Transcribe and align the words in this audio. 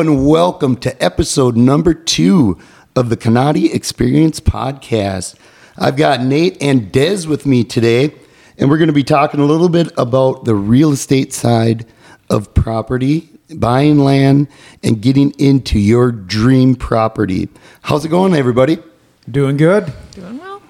and 0.00 0.26
welcome 0.26 0.76
to 0.76 1.04
episode 1.04 1.58
number 1.58 1.92
two 1.92 2.56
of 2.96 3.10
the 3.10 3.18
Kanati 3.18 3.74
Experience 3.74 4.40
Podcast. 4.40 5.34
I've 5.76 5.98
got 5.98 6.22
Nate 6.22 6.56
and 6.62 6.90
Dez 6.90 7.26
with 7.26 7.44
me 7.44 7.64
today, 7.64 8.14
and 8.56 8.70
we're 8.70 8.78
going 8.78 8.86
to 8.86 8.94
be 8.94 9.04
talking 9.04 9.40
a 9.40 9.44
little 9.44 9.68
bit 9.68 9.92
about 9.98 10.46
the 10.46 10.54
real 10.54 10.92
estate 10.92 11.34
side 11.34 11.84
of 12.30 12.54
property, 12.54 13.28
buying 13.54 13.98
land, 13.98 14.48
and 14.82 15.02
getting 15.02 15.32
into 15.32 15.78
your 15.78 16.10
dream 16.12 16.76
property. 16.76 17.50
How's 17.82 18.06
it 18.06 18.08
going, 18.08 18.34
everybody? 18.34 18.78
Doing 19.30 19.58
good. 19.58 19.92
Doing 20.12 20.38
well. 20.38 20.62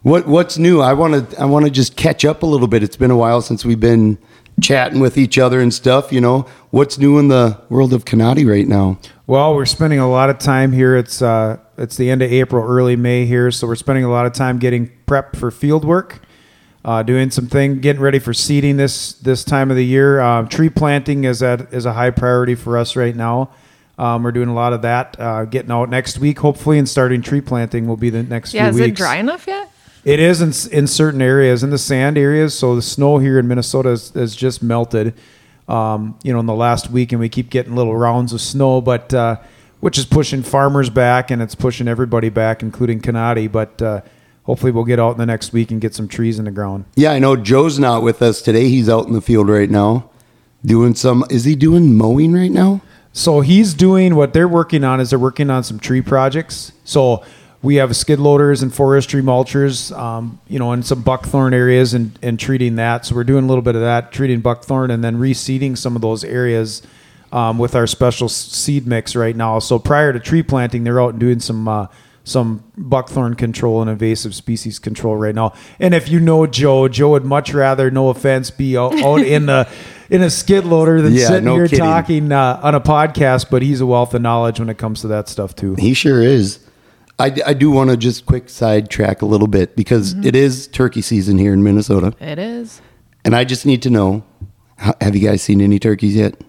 What 0.00 0.26
What's 0.26 0.56
new? 0.56 0.80
I 0.80 0.94
want 0.94 1.30
to 1.30 1.38
I 1.38 1.44
want 1.44 1.66
to 1.66 1.70
just 1.70 1.94
catch 1.96 2.24
up 2.24 2.42
a 2.42 2.46
little 2.46 2.68
bit. 2.68 2.82
It's 2.82 2.96
been 2.96 3.10
a 3.10 3.18
while 3.18 3.42
since 3.42 3.66
we've 3.66 3.80
been 3.80 4.16
chatting 4.62 4.98
with 5.00 5.18
each 5.18 5.36
other 5.36 5.60
and 5.60 5.74
stuff. 5.74 6.10
You 6.10 6.22
know, 6.22 6.46
what's 6.70 6.98
new 6.98 7.18
in 7.18 7.28
the 7.28 7.60
world 7.68 7.92
of 7.92 8.04
Kanati 8.04 8.48
right 8.48 8.66
now? 8.66 8.98
Well, 9.26 9.54
we're 9.54 9.66
spending 9.66 9.98
a 9.98 10.08
lot 10.08 10.30
of 10.30 10.38
time 10.38 10.72
here. 10.72 10.96
It's 10.96 11.20
uh, 11.22 11.58
it's 11.76 11.96
the 11.96 12.10
end 12.10 12.22
of 12.22 12.32
April, 12.32 12.64
early 12.66 12.96
May 12.96 13.26
here, 13.26 13.50
so 13.50 13.66
we're 13.66 13.74
spending 13.76 14.04
a 14.04 14.10
lot 14.10 14.26
of 14.26 14.32
time 14.32 14.58
getting 14.58 14.90
prepped 15.06 15.36
for 15.36 15.50
field 15.50 15.84
work, 15.84 16.20
uh, 16.84 17.02
doing 17.02 17.30
some 17.30 17.46
thing, 17.46 17.80
getting 17.80 18.00
ready 18.02 18.18
for 18.18 18.32
seeding 18.34 18.76
this 18.76 19.12
this 19.14 19.44
time 19.44 19.70
of 19.70 19.76
the 19.76 19.84
year. 19.84 20.20
Uh, 20.20 20.42
tree 20.44 20.70
planting 20.70 21.24
is 21.24 21.42
at 21.42 21.72
is 21.72 21.84
a 21.86 21.92
high 21.92 22.10
priority 22.10 22.54
for 22.54 22.78
us 22.78 22.96
right 22.96 23.14
now. 23.14 23.50
Um, 23.98 24.22
we're 24.22 24.32
doing 24.32 24.48
a 24.48 24.54
lot 24.54 24.72
of 24.72 24.82
that. 24.82 25.18
Uh, 25.18 25.44
getting 25.44 25.72
out 25.72 25.90
next 25.90 26.18
week, 26.18 26.38
hopefully, 26.38 26.78
and 26.78 26.88
starting 26.88 27.20
tree 27.20 27.40
planting 27.40 27.88
will 27.88 27.96
be 27.96 28.10
the 28.10 28.22
next 28.22 28.54
Yeah, 28.54 28.70
few 28.70 28.80
is 28.80 28.86
weeks. 28.86 29.00
it 29.00 29.02
dry 29.02 29.16
enough 29.16 29.46
yet? 29.46 29.72
It 30.04 30.20
is 30.20 30.40
in, 30.40 30.78
in 30.78 30.86
certain 30.86 31.20
areas, 31.20 31.64
in 31.64 31.70
the 31.70 31.78
sand 31.78 32.16
areas. 32.16 32.56
So 32.56 32.76
the 32.76 32.82
snow 32.82 33.18
here 33.18 33.38
in 33.40 33.48
Minnesota 33.48 33.88
has, 33.90 34.10
has 34.10 34.36
just 34.36 34.62
melted, 34.62 35.14
um, 35.68 36.18
you 36.22 36.32
know, 36.32 36.40
in 36.40 36.46
the 36.46 36.54
last 36.54 36.90
week, 36.90 37.12
and 37.12 37.20
we 37.20 37.28
keep 37.28 37.50
getting 37.50 37.74
little 37.74 37.96
rounds 37.96 38.32
of 38.32 38.40
snow, 38.40 38.80
but 38.80 39.12
uh, 39.12 39.36
which 39.80 39.98
is 39.98 40.06
pushing 40.06 40.42
farmers 40.42 40.90
back 40.90 41.30
and 41.30 41.40
it's 41.40 41.54
pushing 41.54 41.88
everybody 41.88 42.28
back, 42.30 42.62
including 42.62 43.00
Kanati. 43.00 43.50
But 43.50 43.80
uh, 43.80 44.00
hopefully, 44.44 44.72
we'll 44.72 44.84
get 44.84 44.98
out 44.98 45.12
in 45.12 45.18
the 45.18 45.26
next 45.26 45.52
week 45.52 45.70
and 45.70 45.80
get 45.80 45.94
some 45.94 46.08
trees 46.08 46.38
in 46.38 46.46
the 46.46 46.50
ground. 46.50 46.86
Yeah, 46.96 47.12
I 47.12 47.18
know 47.18 47.36
Joe's 47.36 47.78
not 47.78 48.02
with 48.02 48.22
us 48.22 48.42
today. 48.42 48.68
He's 48.68 48.88
out 48.88 49.06
in 49.06 49.12
the 49.12 49.20
field 49.20 49.48
right 49.48 49.70
now 49.70 50.10
doing 50.64 50.94
some. 50.94 51.24
Is 51.30 51.44
he 51.44 51.54
doing 51.54 51.96
mowing 51.96 52.32
right 52.32 52.50
now? 52.50 52.80
So 53.12 53.40
he's 53.40 53.74
doing 53.74 54.14
what 54.14 54.32
they're 54.32 54.48
working 54.48 54.84
on 54.84 55.00
is 55.00 55.10
they're 55.10 55.18
working 55.18 55.50
on 55.50 55.64
some 55.64 55.78
tree 55.80 56.02
projects. 56.02 56.72
So 56.84 57.24
we 57.62 57.76
have 57.76 57.96
skid 57.96 58.20
loaders 58.20 58.62
and 58.62 58.72
forestry 58.72 59.20
mulchers, 59.20 59.96
um, 59.98 60.40
you 60.48 60.58
know, 60.58 60.72
in 60.72 60.82
some 60.82 61.02
buckthorn 61.02 61.52
areas 61.52 61.92
and, 61.94 62.16
and 62.22 62.38
treating 62.38 62.76
that. 62.76 63.04
So 63.04 63.14
we're 63.16 63.24
doing 63.24 63.44
a 63.44 63.48
little 63.48 63.62
bit 63.62 63.74
of 63.74 63.80
that, 63.80 64.12
treating 64.12 64.40
buckthorn 64.40 64.90
and 64.90 65.02
then 65.02 65.16
reseeding 65.16 65.76
some 65.76 65.96
of 65.96 66.02
those 66.02 66.22
areas 66.22 66.82
um, 67.32 67.58
with 67.58 67.74
our 67.74 67.86
special 67.86 68.28
seed 68.28 68.86
mix 68.86 69.16
right 69.16 69.34
now. 69.34 69.58
So 69.58 69.78
prior 69.78 70.12
to 70.12 70.20
tree 70.20 70.42
planting, 70.42 70.84
they're 70.84 71.00
out 71.00 71.10
and 71.10 71.20
doing 71.20 71.40
some 71.40 71.66
uh, 71.66 71.86
some 72.24 72.62
buckthorn 72.76 73.34
control 73.34 73.80
and 73.80 73.90
invasive 73.90 74.34
species 74.34 74.78
control 74.78 75.16
right 75.16 75.34
now. 75.34 75.54
And 75.80 75.94
if 75.94 76.08
you 76.10 76.20
know 76.20 76.46
Joe, 76.46 76.86
Joe 76.86 77.12
would 77.12 77.24
much 77.24 77.54
rather, 77.54 77.90
no 77.90 78.10
offense, 78.10 78.50
be 78.50 78.76
out, 78.76 78.94
out 79.02 79.22
in 79.22 79.46
the 79.46 79.66
in 80.10 80.22
a 80.22 80.30
skid 80.30 80.64
loader 80.64 81.00
than 81.02 81.14
Yeah, 81.14 81.26
sitting 81.26 81.44
no 81.44 81.54
here 81.54 81.64
kidding. 81.64 81.78
talking 81.84 82.30
uh, 82.32 82.60
on 82.62 82.74
a 82.74 82.80
podcast. 82.80 83.50
But 83.50 83.62
he's 83.62 83.80
a 83.80 83.86
wealth 83.86 84.14
of 84.14 84.22
knowledge 84.22 84.60
when 84.60 84.68
it 84.68 84.78
comes 84.78 85.00
to 85.00 85.08
that 85.08 85.28
stuff 85.28 85.56
too. 85.56 85.74
He 85.74 85.92
sure 85.94 86.22
is. 86.22 86.60
I, 87.18 87.34
I 87.46 87.54
do 87.54 87.70
want 87.70 87.90
to 87.90 87.96
just 87.96 88.26
quick 88.26 88.48
sidetrack 88.48 89.22
a 89.22 89.26
little 89.26 89.48
bit 89.48 89.74
because 89.74 90.14
mm-hmm. 90.14 90.26
it 90.26 90.36
is 90.36 90.68
turkey 90.68 91.02
season 91.02 91.38
here 91.38 91.52
in 91.52 91.62
Minnesota. 91.62 92.14
It 92.20 92.38
is. 92.38 92.80
And 93.24 93.34
I 93.34 93.44
just 93.44 93.66
need 93.66 93.82
to 93.82 93.90
know 93.90 94.24
have 94.78 95.16
you 95.16 95.28
guys 95.28 95.42
seen 95.42 95.60
any 95.60 95.78
turkeys 95.78 96.14
yet? 96.14 96.40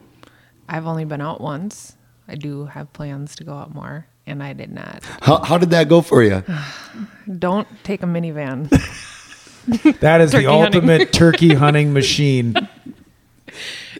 I've 0.67 0.85
only 0.85 1.05
been 1.05 1.21
out 1.21 1.41
once. 1.41 1.95
I 2.27 2.35
do 2.35 2.65
have 2.65 2.93
plans 2.93 3.35
to 3.37 3.43
go 3.43 3.53
out 3.53 3.73
more, 3.73 4.05
and 4.27 4.43
I 4.43 4.53
did 4.53 4.71
not. 4.71 5.03
How, 5.21 5.39
how 5.39 5.57
did 5.57 5.71
that 5.71 5.89
go 5.89 6.01
for 6.01 6.21
you? 6.21 6.43
Don't 7.39 7.67
take 7.83 8.03
a 8.03 8.05
minivan, 8.05 8.69
That 9.99 10.21
is 10.21 10.31
Turkey 10.31 10.45
the 10.45 10.51
hunting. 10.51 10.75
ultimate 10.75 11.13
turkey 11.13 11.53
hunting 11.53 11.93
machine. 11.93 12.55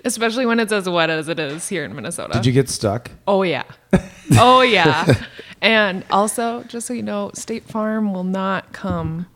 especially 0.05 0.45
when 0.45 0.59
it's 0.59 0.71
as 0.71 0.87
wet 0.87 1.09
as 1.09 1.27
it 1.27 1.39
is 1.39 1.67
here 1.67 1.83
in 1.83 1.95
Minnesota. 1.95 2.33
Did 2.33 2.45
you 2.45 2.51
get 2.51 2.69
stuck? 2.69 3.09
oh 3.27 3.43
yeah, 3.43 3.63
oh 4.37 4.61
yeah. 4.61 5.13
and 5.61 6.03
also, 6.09 6.63
just 6.63 6.87
so 6.87 6.93
you 6.93 7.03
know, 7.03 7.31
State 7.33 7.63
Farm 7.65 8.13
will 8.13 8.23
not 8.23 8.71
come 8.73 9.27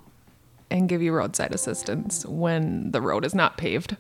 and 0.70 0.90
give 0.90 1.02
you 1.02 1.14
roadside 1.14 1.54
assistance 1.54 2.26
when 2.26 2.92
the 2.92 3.02
road 3.02 3.26
is 3.26 3.36
not 3.36 3.58
paved. 3.58 3.96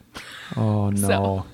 Oh 0.56 0.90
no. 0.90 1.08
So- 1.08 1.46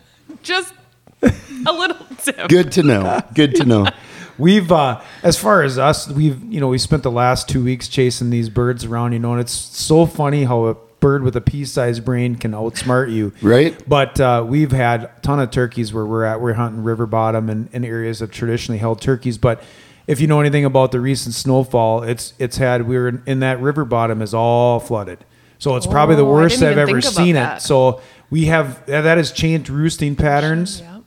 Just 0.44 0.74
a 1.22 1.74
little 1.74 1.98
tip. 2.24 2.48
Good 2.48 2.72
to 2.74 2.84
know. 2.84 3.22
Good 3.34 3.56
to 3.56 3.66
know. 3.66 3.88
We've, 4.38 4.72
uh, 4.72 5.02
as 5.22 5.38
far 5.38 5.64
as 5.64 5.78
us, 5.78 6.08
we've, 6.08 6.42
you 6.46 6.62
know, 6.62 6.70
we 6.70 6.78
spent 6.78 7.04
the 7.04 7.12
last 7.12 7.50
two 7.50 7.62
weeks 7.62 7.90
chasing 7.90 8.30
these 8.30 8.48
birds 8.48 8.86
around, 8.86 9.12
you 9.12 9.20
know, 9.20 9.34
and 9.34 9.42
it's 9.42 9.52
so 9.52 10.06
funny 10.06 10.46
how 10.46 10.64
a 10.68 10.76
bird 11.02 11.24
with 11.24 11.36
a 11.36 11.42
pea-sized 11.42 12.06
brain 12.06 12.36
can 12.36 12.52
outsmart 12.54 13.12
you. 13.12 13.34
Right? 13.42 13.78
But 13.86 14.18
uh, 14.22 14.46
we've 14.48 14.72
had 14.72 15.04
a 15.04 15.12
ton 15.24 15.42
of 15.42 15.52
turkeys 15.52 15.92
where 15.94 16.06
we're 16.06 16.24
at. 16.24 16.40
We're 16.40 16.54
hunting 16.54 16.86
river 16.86 17.06
bottom 17.06 17.50
and, 17.50 17.68
and 17.74 17.84
areas 17.84 18.20
that 18.20 18.32
traditionally 18.32 18.80
held 18.80 19.02
turkeys. 19.02 19.38
But 19.38 19.62
if 20.10 20.20
you 20.20 20.26
know 20.28 20.40
anything 20.40 20.66
about 20.66 20.92
the 20.92 21.00
recent 21.00 21.36
snowfall, 21.36 22.02
it's 22.04 22.34
it's 22.40 22.58
had 22.58 22.88
we 22.88 22.98
were 22.98 23.08
in, 23.10 23.24
in 23.28 23.40
that 23.42 23.62
river 23.62 23.86
bottom 23.86 24.22
is 24.22 24.34
all 24.34 24.80
flooded. 24.80 25.20
So 25.60 25.76
it's 25.76 25.86
probably 25.88 26.16
the 26.16 26.26
Oh, 26.26 26.32
worst 26.34 26.64
I've 26.64 26.78
ever 26.78 27.00
think 27.02 27.14
about 27.14 27.24
seen 27.26 27.36
it. 27.36 27.62
So 27.62 28.02
we 28.30 28.46
have 28.46 28.86
that 28.88 29.18
has 29.18 29.32
changed 29.32 29.70
roosting 29.70 30.16
patterns 30.16 30.82
Yeah. 30.82 31.00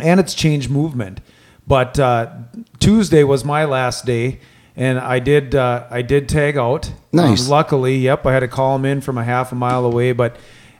and 0.00 0.18
it's 0.20 0.32
changed 0.34 0.70
movement. 0.70 1.20
But 1.66 1.98
uh, 1.98 2.30
Tuesday 2.78 3.24
was 3.24 3.44
my 3.44 3.64
last 3.64 4.06
day, 4.06 4.38
and 4.76 4.98
I 4.98 5.18
did 5.18 5.54
uh, 5.54 5.86
I 5.90 6.02
did 6.02 6.28
tag 6.28 6.56
out. 6.56 6.90
Nice. 7.12 7.44
Um, 7.46 7.50
luckily, 7.50 7.96
yep, 7.98 8.24
I 8.24 8.32
had 8.32 8.40
to 8.40 8.48
call 8.48 8.76
him 8.76 8.84
in 8.84 9.00
from 9.00 9.18
a 9.18 9.24
half 9.24 9.52
a 9.52 9.54
mile 9.56 9.84
away, 9.84 10.12
but 10.12 10.36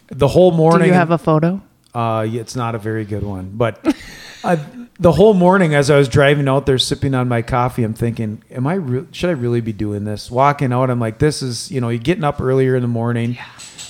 the 0.08 0.28
whole 0.28 0.50
morning, 0.52 0.56
Do 0.56 0.62
morning. 0.62 0.88
you 0.88 0.94
have 0.94 1.10
a 1.10 1.18
photo? 1.18 1.60
Uh, 1.94 2.26
it's 2.30 2.54
not 2.56 2.74
a 2.74 2.78
very 2.78 3.04
good 3.04 3.22
one, 3.24 3.50
but 3.54 3.84
uh, 4.44 4.56
the 4.98 5.12
whole 5.12 5.34
morning 5.34 5.74
as 5.74 5.90
I 5.90 5.96
was 5.96 6.08
driving 6.08 6.48
out 6.48 6.66
there, 6.66 6.78
sipping 6.78 7.14
on 7.14 7.28
my 7.28 7.42
coffee, 7.42 7.82
I'm 7.84 7.94
thinking, 7.94 8.42
"Am 8.50 8.66
I? 8.66 8.74
Re- 8.74 9.06
should 9.12 9.30
I 9.30 9.34
really 9.34 9.60
be 9.60 9.72
doing 9.72 10.04
this?" 10.04 10.30
Walking 10.30 10.72
out, 10.72 10.90
I'm 10.90 11.00
like, 11.00 11.18
"This 11.18 11.42
is 11.42 11.70
you 11.70 11.80
know, 11.80 11.88
you're 11.88 11.98
getting 11.98 12.24
up 12.24 12.40
earlier 12.40 12.74
in 12.76 12.82
the 12.82 12.88
morning, 12.88 13.36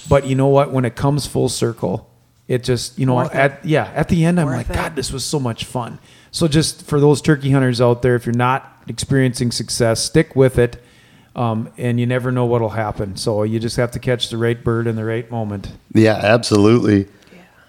but 0.09 0.27
you 0.27 0.35
know 0.35 0.49
what? 0.49 0.73
When 0.73 0.85
it 0.85 0.97
comes 0.97 1.27
full 1.27 1.49
circle, 1.49 2.09
it 2.49 2.65
just 2.65 2.99
you 2.99 3.07
know, 3.07 3.17
Worth 3.17 3.35
it. 3.35 3.59
yeah, 3.65 3.91
at 3.95 4.09
the 4.09 4.25
end, 4.25 4.41
I'm 4.41 4.47
Worth 4.47 4.57
like, 4.57 4.71
it. 4.71 4.75
God, 4.75 4.97
this 4.97 5.13
was 5.13 5.25
so 5.25 5.39
much 5.39 5.65
fun. 5.65 5.99
So 6.33 6.49
just 6.49 6.85
for 6.85 7.01
those 7.01 7.23
turkey 7.23 7.51
hunters 7.51 7.81
out 7.81 8.03
there, 8.03 8.15
if 8.17 8.27
you're 8.27 8.35
not 8.35 8.83
experiencing 8.89 9.51
success, 9.53 10.03
stick 10.03 10.35
with 10.37 10.59
it. 10.59 10.83
Um, 11.35 11.69
and 11.77 12.01
you 12.01 12.07
never 12.07 12.33
know 12.33 12.47
what'll 12.47 12.71
happen. 12.71 13.17
So 13.17 13.43
you 13.43 13.61
just 13.61 13.77
have 13.77 13.91
to 13.91 13.99
catch 13.99 14.31
the 14.31 14.39
right 14.39 14.63
bird 14.65 14.87
in 14.87 14.97
the 14.97 15.05
right 15.05 15.31
moment. 15.31 15.71
Yeah, 15.93 16.15
absolutely. 16.15 17.09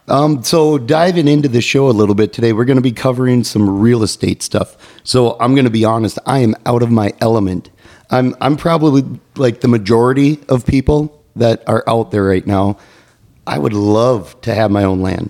Um, 0.10 0.42
so 0.42 0.78
diving 0.78 1.28
into 1.28 1.50
the 1.50 1.62
show 1.62 1.90
a 1.90 1.92
little 1.92 2.16
bit 2.16 2.32
today, 2.32 2.54
we're 2.54 2.66
going 2.66 2.78
to 2.78 2.82
be 2.82 2.94
covering 2.94 3.44
some 3.44 3.80
real 3.80 4.04
estate 4.04 4.42
stuff. 4.42 5.00
So 5.04 5.38
I'm 5.40 5.54
going 5.54 5.66
to 5.66 5.72
be 5.72 5.84
honest, 5.84 6.18
I 6.26 6.40
am 6.40 6.56
out 6.66 6.82
of 6.82 6.90
my 6.92 7.14
element. 7.20 7.70
I'm 8.10 8.36
I'm 8.40 8.56
probably 8.56 9.04
like 9.36 9.60
the 9.60 9.68
majority 9.68 10.40
of 10.48 10.66
people 10.66 11.22
that 11.36 11.62
are 11.68 11.84
out 11.88 12.12
there 12.12 12.24
right 12.24 12.48
now. 12.48 12.78
I 13.46 13.58
would 13.58 13.74
love 13.74 14.40
to 14.42 14.54
have 14.56 14.72
my 14.72 14.84
own 14.86 15.02
land. 15.02 15.30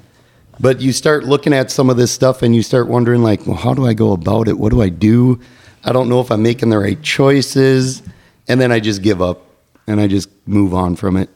But 0.59 0.79
you 0.81 0.91
start 0.91 1.23
looking 1.23 1.53
at 1.53 1.69
some 1.71 1.89
of 1.89 1.97
this 1.97 2.11
stuff 2.11 2.41
and 2.41 2.55
you 2.55 2.63
start 2.63 2.87
wondering 2.87 3.21
like, 3.23 3.45
well, 3.45 3.55
how 3.57 3.73
do 3.73 3.85
I 3.85 3.93
go 3.93 4.11
about 4.11 4.47
it? 4.47 4.57
What 4.57 4.71
do 4.71 4.81
I 4.81 4.89
do? 4.89 5.39
I 5.83 5.91
don't 5.91 6.09
know 6.09 6.19
if 6.19 6.31
I'm 6.31 6.41
making 6.41 6.69
the 6.69 6.79
right 6.79 7.01
choices. 7.01 8.01
And 8.47 8.59
then 8.61 8.71
I 8.71 8.79
just 8.79 9.01
give 9.03 9.21
up 9.21 9.41
and 9.87 9.99
I 9.99 10.07
just 10.07 10.29
move 10.47 10.73
on 10.73 10.95
from 10.95 11.17
it. 11.17 11.29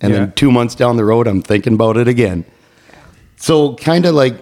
And 0.00 0.12
Yeah. 0.12 0.18
then 0.20 0.32
two 0.32 0.50
months 0.52 0.74
down 0.76 0.96
the 0.96 1.04
road, 1.04 1.26
I'm 1.26 1.42
thinking 1.42 1.74
about 1.74 1.96
it 1.96 2.06
again. 2.06 2.44
So 3.38 3.74
kind 3.76 4.04
of 4.04 4.14
like, 4.14 4.34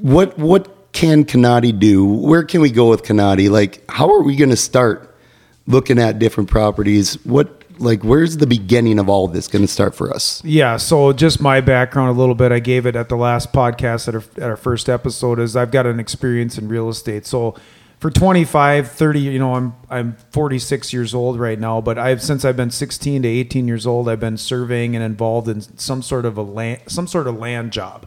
what 0.00 0.38
what 0.38 0.92
can 0.92 1.24
Kanati 1.24 1.78
do? 1.78 2.04
Where 2.04 2.42
can 2.42 2.60
we 2.60 2.70
go 2.70 2.90
with 2.90 3.02
Kanati? 3.02 3.50
Like, 3.50 3.88
how 3.90 4.10
are 4.12 4.22
we 4.22 4.36
going 4.36 4.50
to 4.50 4.56
start 4.56 5.14
looking 5.66 5.98
at 5.98 6.18
different 6.18 6.50
properties? 6.50 7.14
What 7.24 7.64
like 7.78 8.02
where's 8.02 8.38
the 8.38 8.46
beginning 8.46 8.98
of 8.98 9.08
all 9.08 9.28
this 9.28 9.48
going 9.48 9.62
to 9.62 9.68
start 9.68 9.94
for 9.94 10.12
us? 10.14 10.42
Yeah, 10.44 10.76
so 10.76 11.12
just 11.12 11.40
my 11.40 11.60
background 11.60 12.16
a 12.16 12.18
little 12.18 12.34
bit. 12.34 12.52
I 12.52 12.58
gave 12.58 12.86
it 12.86 12.96
at 12.96 13.08
the 13.08 13.16
last 13.16 13.52
podcast 13.52 14.08
at 14.08 14.14
our, 14.14 14.24
at 14.42 14.50
our 14.50 14.56
first 14.56 14.88
episode 14.88 15.38
is 15.38 15.56
I've 15.56 15.70
got 15.70 15.86
an 15.86 16.00
experience 16.00 16.58
in 16.58 16.68
real 16.68 16.88
estate. 16.88 17.26
So 17.26 17.54
for 17.98 18.10
25, 18.10 18.90
30, 18.90 19.20
you 19.20 19.38
know, 19.38 19.54
I'm 19.54 19.74
I'm 19.88 20.16
46 20.30 20.92
years 20.92 21.14
old 21.14 21.40
right 21.40 21.58
now, 21.58 21.80
but 21.80 21.98
I've 21.98 22.22
since 22.22 22.44
I've 22.44 22.56
been 22.56 22.70
16 22.70 23.22
to 23.22 23.28
18 23.28 23.66
years 23.66 23.86
old, 23.86 24.08
I've 24.08 24.20
been 24.20 24.36
surveying 24.36 24.94
and 24.94 25.04
involved 25.04 25.48
in 25.48 25.60
some 25.78 26.02
sort 26.02 26.26
of 26.26 26.36
a 26.36 26.42
land 26.42 26.80
some 26.88 27.06
sort 27.06 27.26
of 27.26 27.38
land 27.38 27.72
job. 27.72 28.06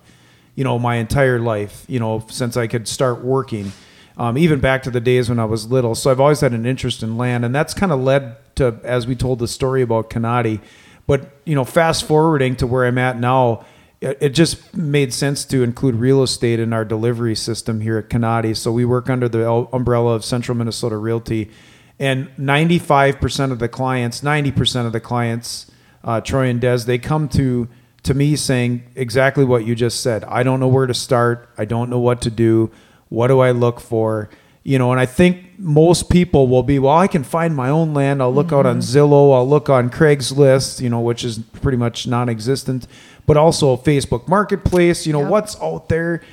You 0.55 0.63
know, 0.63 0.77
my 0.77 0.95
entire 0.95 1.39
life, 1.39 1.85
you 1.87 1.99
know, 1.99 2.25
since 2.29 2.57
I 2.57 2.67
could 2.67 2.87
start 2.87 3.23
working. 3.23 3.71
Um, 4.17 4.37
even 4.37 4.59
back 4.59 4.83
to 4.83 4.91
the 4.91 4.99
days 4.99 5.29
when 5.29 5.39
I 5.39 5.45
was 5.45 5.71
little. 5.71 5.95
So 5.95 6.11
I've 6.11 6.19
always 6.19 6.41
had 6.41 6.51
an 6.51 6.65
interest 6.65 7.01
in 7.03 7.17
land, 7.17 7.45
and 7.45 7.55
that's 7.55 7.73
kind 7.73 7.93
of 7.93 8.01
led 8.01 8.35
to, 8.55 8.77
as 8.83 9.07
we 9.07 9.15
told 9.15 9.39
the 9.39 9.47
story 9.47 9.81
about 9.81 10.09
Kanati. 10.09 10.59
But 11.07 11.31
you 11.45 11.55
know, 11.55 11.63
fast 11.63 12.03
forwarding 12.03 12.57
to 12.57 12.67
where 12.67 12.85
I'm 12.85 12.97
at 12.97 13.17
now, 13.17 13.65
it 14.01 14.29
just 14.29 14.75
made 14.75 15.13
sense 15.13 15.43
to 15.45 15.61
include 15.61 15.95
real 15.95 16.23
estate 16.23 16.59
in 16.59 16.71
our 16.71 16.85
delivery 16.85 17.35
system 17.35 17.81
here 17.81 17.97
at 17.97 18.09
Kanati. 18.09 18.55
So 18.55 18.71
we 18.71 18.85
work 18.85 19.09
under 19.09 19.27
the 19.27 19.49
umbrella 19.49 20.15
of 20.15 20.23
Central 20.23 20.57
Minnesota 20.57 20.97
Realty, 20.97 21.51
and 21.99 22.29
95% 22.37 23.51
of 23.51 23.59
the 23.59 23.67
clients, 23.67 24.21
90% 24.21 24.85
of 24.85 24.93
the 24.93 25.01
clients, 25.01 25.69
uh, 26.03 26.21
Troy 26.21 26.47
and 26.47 26.61
Des, 26.61 26.79
they 26.85 26.97
come 26.97 27.27
to 27.29 27.67
to 28.03 28.13
me 28.13 28.35
saying 28.35 28.83
exactly 28.95 29.43
what 29.43 29.65
you 29.65 29.75
just 29.75 30.01
said. 30.01 30.23
I 30.23 30.43
don't 30.43 30.59
know 30.59 30.67
where 30.67 30.87
to 30.87 30.93
start. 30.93 31.49
I 31.57 31.65
don't 31.65 31.89
know 31.89 31.99
what 31.99 32.21
to 32.21 32.31
do. 32.31 32.71
What 33.09 33.27
do 33.27 33.39
I 33.39 33.51
look 33.51 33.79
for? 33.79 34.29
You 34.63 34.77
know, 34.77 34.91
and 34.91 34.99
I 34.99 35.05
think 35.05 35.57
most 35.57 36.09
people 36.09 36.47
will 36.47 36.63
be, 36.63 36.79
well, 36.79 36.95
I 36.95 37.07
can 37.07 37.23
find 37.23 37.55
my 37.55 37.69
own 37.69 37.93
land. 37.93 38.21
I'll 38.21 38.33
look 38.33 38.51
out 38.51 38.65
on 38.65 38.79
Zillow. 38.79 39.33
I'll 39.35 39.47
look 39.47 39.69
on 39.69 39.89
Craigslist, 39.89 40.79
you 40.79 40.89
know, 40.89 41.01
which 41.01 41.23
is 41.23 41.39
pretty 41.39 41.77
much 41.77 42.07
non-existent, 42.07 42.87
but 43.29 43.37
also 43.37 43.77
Facebook 43.77 44.27
Marketplace. 44.27 45.05
You 45.05 45.13
know, 45.13 45.21
Yep. 45.21 45.29
what's 45.29 45.61
out 45.61 45.87
there? 45.87 46.23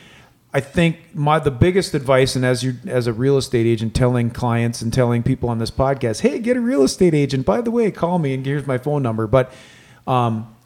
I 0.55 0.61
think 0.61 1.15
my 1.15 1.39
the 1.39 1.51
biggest 1.51 1.93
advice, 1.93 2.35
and 2.35 2.43
as 2.43 2.63
you 2.63 2.77
as 2.87 3.07
a 3.07 3.13
real 3.13 3.37
estate 3.37 3.67
agent, 3.67 3.95
telling 3.95 4.31
clients 4.31 4.81
and 4.81 4.91
telling 4.91 5.23
people 5.23 5.51
on 5.51 5.59
this 5.59 5.71
podcast, 5.71 6.23
hey, 6.23 6.39
get 6.39 6.57
a 6.57 6.61
real 6.63 6.83
estate 6.83 7.13
agent. 7.13 7.45
By 7.45 7.61
the 7.61 7.71
way, 7.71 7.91
call 7.91 8.19
me 8.19 8.33
and 8.33 8.47
here's 8.47 8.67
my 8.67 8.79
phone 8.79 9.03
number. 9.03 9.27
But 9.27 9.53
um, 10.07 10.57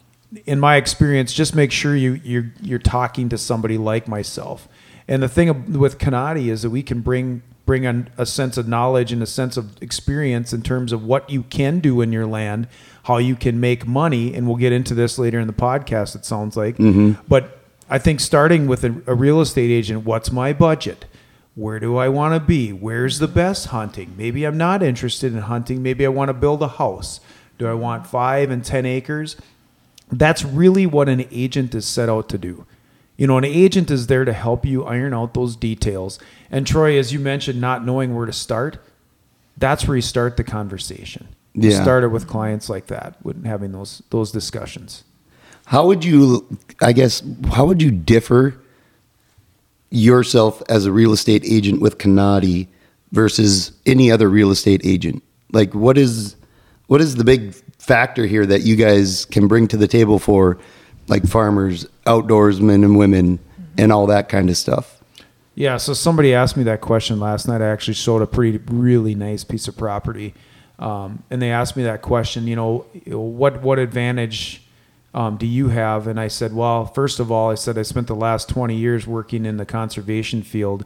in 0.46 0.60
my 0.60 0.76
experience, 0.76 1.32
just 1.32 1.56
make 1.56 1.72
sure 1.72 1.96
you 1.96 2.20
you're 2.22 2.52
you're 2.62 2.78
talking 2.78 3.28
to 3.30 3.36
somebody 3.36 3.76
like 3.76 4.06
myself. 4.06 4.68
And 5.08 5.20
the 5.24 5.28
thing 5.28 5.76
with 5.80 5.98
Kanati 5.98 6.46
is 6.46 6.62
that 6.62 6.70
we 6.70 6.84
can 6.84 7.00
bring 7.00 7.42
bring 7.66 7.86
an, 7.86 8.08
a 8.16 8.24
sense 8.26 8.56
of 8.56 8.68
knowledge 8.68 9.10
and 9.12 9.20
a 9.20 9.26
sense 9.26 9.56
of 9.56 9.82
experience 9.82 10.52
in 10.52 10.62
terms 10.62 10.92
of 10.92 11.02
what 11.02 11.28
you 11.28 11.42
can 11.42 11.80
do 11.80 12.00
in 12.00 12.12
your 12.12 12.26
land, 12.26 12.68
how 13.04 13.18
you 13.18 13.36
can 13.36 13.60
make 13.60 13.86
money, 13.86 14.34
and 14.34 14.46
we'll 14.46 14.56
get 14.56 14.72
into 14.72 14.94
this 14.94 15.18
later 15.18 15.40
in 15.40 15.46
the 15.46 15.52
podcast. 15.52 16.14
It 16.14 16.24
sounds 16.24 16.56
like, 16.56 16.76
mm-hmm. 16.76 17.20
but 17.28 17.58
I 17.88 17.98
think 17.98 18.20
starting 18.20 18.66
with 18.66 18.84
a, 18.84 19.02
a 19.06 19.14
real 19.14 19.40
estate 19.40 19.70
agent, 19.70 20.04
what's 20.04 20.30
my 20.30 20.52
budget? 20.52 21.06
Where 21.56 21.80
do 21.80 21.96
I 21.96 22.08
want 22.08 22.34
to 22.34 22.40
be? 22.40 22.72
Where's 22.72 23.18
the 23.18 23.28
best 23.28 23.66
hunting? 23.66 24.14
Maybe 24.16 24.44
I'm 24.44 24.56
not 24.56 24.82
interested 24.82 25.32
in 25.32 25.40
hunting. 25.40 25.82
Maybe 25.82 26.06
I 26.06 26.08
want 26.08 26.28
to 26.28 26.34
build 26.34 26.62
a 26.62 26.68
house. 26.68 27.20
Do 27.58 27.66
I 27.66 27.74
want 27.74 28.06
five 28.06 28.50
and 28.50 28.64
10 28.64 28.86
acres? 28.86 29.36
That's 30.10 30.44
really 30.44 30.86
what 30.86 31.08
an 31.08 31.26
agent 31.30 31.74
is 31.74 31.86
set 31.86 32.08
out 32.08 32.28
to 32.30 32.38
do. 32.38 32.64
You 33.16 33.26
know, 33.26 33.36
an 33.36 33.44
agent 33.44 33.90
is 33.90 34.06
there 34.06 34.24
to 34.24 34.32
help 34.32 34.64
you 34.64 34.84
iron 34.84 35.12
out 35.12 35.34
those 35.34 35.56
details. 35.56 36.18
And 36.50 36.66
Troy, 36.66 36.98
as 36.98 37.12
you 37.12 37.18
mentioned, 37.18 37.60
not 37.60 37.84
knowing 37.84 38.14
where 38.14 38.24
to 38.26 38.32
start, 38.32 38.78
that's 39.58 39.86
where 39.86 39.96
you 39.96 40.02
start 40.02 40.36
the 40.36 40.44
conversation. 40.44 41.28
You 41.60 41.70
Yeah. 41.70 41.82
start 41.82 42.04
it 42.04 42.08
with 42.08 42.26
clients 42.26 42.68
like 42.68 42.86
that, 42.86 43.16
with 43.22 43.44
having 43.44 43.72
those 43.72 44.02
those 44.10 44.32
discussions. 44.32 45.04
How 45.66 45.86
would 45.86 46.04
you, 46.04 46.46
I 46.80 46.92
guess, 46.92 47.22
how 47.52 47.66
would 47.66 47.80
you 47.80 47.90
differ 47.90 48.54
yourself 49.90 50.62
as 50.68 50.86
a 50.86 50.92
real 50.92 51.12
estate 51.12 51.44
agent 51.44 51.80
with 51.80 51.98
Kanati 51.98 52.66
versus 53.12 53.72
any 53.86 54.10
other 54.10 54.28
real 54.28 54.50
estate 54.50 54.80
agent? 54.84 55.22
Like, 55.52 55.74
what 55.74 55.98
is 55.98 56.36
what 56.86 57.00
is 57.00 57.16
the 57.16 57.24
big 57.24 57.54
factor 57.78 58.26
here 58.26 58.46
that 58.46 58.62
you 58.62 58.74
guys 58.74 59.24
can 59.26 59.46
bring 59.46 59.68
to 59.68 59.76
the 59.76 59.86
table 59.86 60.18
for, 60.18 60.58
like 61.08 61.24
farmers, 61.24 61.86
outdoorsmen 62.06 62.84
and 62.84 62.96
women, 62.98 63.38
mm-hmm. 63.38 63.62
and 63.78 63.92
all 63.92 64.06
that 64.06 64.28
kind 64.28 64.50
of 64.50 64.56
stuff? 64.56 65.00
Yeah, 65.54 65.76
so 65.76 65.92
somebody 65.92 66.32
asked 66.32 66.56
me 66.56 66.62
that 66.64 66.80
question 66.80 67.20
last 67.20 67.46
night. 67.46 67.60
I 67.60 67.68
actually 67.68 67.94
showed 67.94 68.22
a 68.22 68.26
pretty 68.26 68.58
really 68.70 69.14
nice 69.14 69.44
piece 69.44 69.68
of 69.68 69.76
property, 69.76 70.34
um, 70.80 71.22
and 71.30 71.40
they 71.40 71.52
asked 71.52 71.76
me 71.76 71.82
that 71.84 72.02
question. 72.02 72.46
You 72.46 72.56
know, 72.56 72.78
what 73.06 73.62
what 73.62 73.78
advantage 73.78 74.66
um, 75.14 75.36
do 75.36 75.46
you 75.46 75.68
have? 75.68 76.06
And 76.06 76.18
I 76.18 76.28
said, 76.28 76.54
well, 76.54 76.86
first 76.86 77.20
of 77.20 77.30
all, 77.30 77.50
I 77.50 77.54
said 77.54 77.76
I 77.78 77.82
spent 77.82 78.06
the 78.06 78.16
last 78.16 78.48
20 78.48 78.74
years 78.74 79.06
working 79.06 79.44
in 79.44 79.58
the 79.58 79.66
conservation 79.66 80.42
field, 80.42 80.84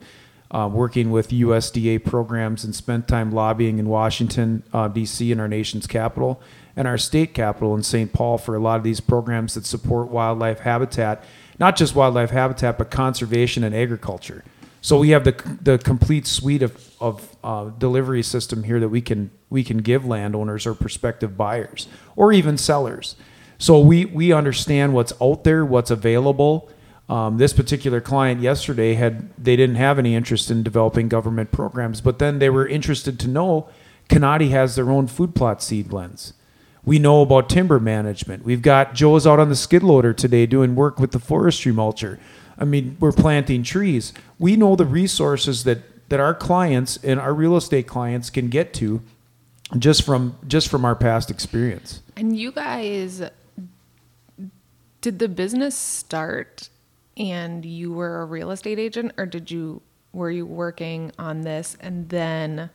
uh, 0.50 0.68
working 0.70 1.10
with 1.10 1.28
USDA 1.28 2.04
programs, 2.04 2.64
and 2.64 2.74
spent 2.74 3.06
time 3.06 3.30
lobbying 3.30 3.78
in 3.78 3.88
Washington, 3.88 4.64
uh, 4.72 4.88
D.C., 4.88 5.30
in 5.30 5.38
our 5.38 5.48
nation's 5.48 5.86
capital, 5.86 6.40
and 6.74 6.88
our 6.88 6.98
state 6.98 7.32
capital 7.32 7.74
in 7.76 7.82
St. 7.84 8.12
Paul 8.12 8.36
for 8.36 8.56
a 8.56 8.60
lot 8.60 8.78
of 8.78 8.82
these 8.82 9.00
programs 9.00 9.54
that 9.54 9.64
support 9.64 10.08
wildlife 10.08 10.60
habitat, 10.60 11.22
not 11.60 11.76
just 11.76 11.94
wildlife 11.94 12.30
habitat, 12.30 12.78
but 12.78 12.90
conservation 12.90 13.62
and 13.62 13.74
agriculture. 13.74 14.42
So 14.84 14.98
we 14.98 15.08
have 15.10 15.24
the 15.24 15.32
the 15.62 15.78
complete 15.78 16.26
suite 16.26 16.60
of 16.60 16.94
of 17.00 17.36
uh, 17.42 17.70
delivery 17.70 18.22
system 18.22 18.64
here 18.64 18.78
that 18.80 18.90
we 18.90 19.00
can 19.00 19.30
we 19.48 19.64
can 19.64 19.78
give 19.78 20.04
landowners 20.04 20.66
or 20.66 20.74
prospective 20.74 21.38
buyers 21.38 21.88
or 22.16 22.34
even 22.34 22.58
sellers. 22.58 23.16
So 23.56 23.80
we 23.80 24.04
we 24.04 24.30
understand 24.30 24.92
what's 24.92 25.14
out 25.22 25.42
there, 25.42 25.64
what's 25.64 25.90
available. 25.90 26.68
Um, 27.08 27.38
this 27.38 27.54
particular 27.54 28.02
client 28.02 28.42
yesterday 28.42 28.92
had 28.92 29.30
they 29.42 29.56
didn't 29.56 29.76
have 29.76 29.98
any 29.98 30.14
interest 30.14 30.50
in 30.50 30.62
developing 30.62 31.08
government 31.08 31.50
programs, 31.50 32.02
but 32.02 32.18
then 32.18 32.38
they 32.38 32.50
were 32.50 32.68
interested 32.68 33.18
to 33.20 33.26
know 33.26 33.70
Kanati 34.10 34.50
has 34.50 34.76
their 34.76 34.90
own 34.90 35.06
food 35.06 35.34
plot 35.34 35.62
seed 35.62 35.88
blends. 35.88 36.34
We 36.84 36.98
know 36.98 37.22
about 37.22 37.48
timber 37.48 37.80
management. 37.80 38.44
We've 38.44 38.60
got 38.60 38.92
Joe's 38.92 39.26
out 39.26 39.40
on 39.40 39.48
the 39.48 39.56
skid 39.56 39.82
loader 39.82 40.12
today 40.12 40.44
doing 40.44 40.74
work 40.74 41.00
with 41.00 41.12
the 41.12 41.18
forestry 41.18 41.72
mulcher. 41.72 42.18
I 42.58 42.64
mean, 42.64 42.96
we're 43.00 43.12
planting 43.12 43.62
trees. 43.62 44.12
We 44.38 44.56
know 44.56 44.76
the 44.76 44.84
resources 44.84 45.64
that 45.64 46.08
that 46.08 46.20
our 46.20 46.34
clients 46.34 46.98
and 47.02 47.18
our 47.18 47.34
real 47.34 47.56
estate 47.56 47.86
clients 47.86 48.30
can 48.30 48.48
get 48.48 48.74
to 48.74 49.02
just 49.78 50.02
from 50.02 50.36
just 50.46 50.68
from 50.68 50.84
our 50.84 50.94
past 50.94 51.30
experience. 51.30 52.02
And 52.16 52.36
you 52.36 52.52
guys, 52.52 53.22
did 55.00 55.18
the 55.18 55.28
business 55.28 55.76
start 55.76 56.68
and 57.16 57.64
you 57.64 57.92
were 57.92 58.22
a 58.22 58.24
real 58.24 58.50
estate 58.50 58.78
agent, 58.78 59.12
or 59.16 59.26
did 59.26 59.50
you 59.50 59.82
were 60.12 60.30
you 60.30 60.46
working 60.46 61.10
on 61.18 61.42
this 61.42 61.76
and 61.80 62.08
then 62.08 62.70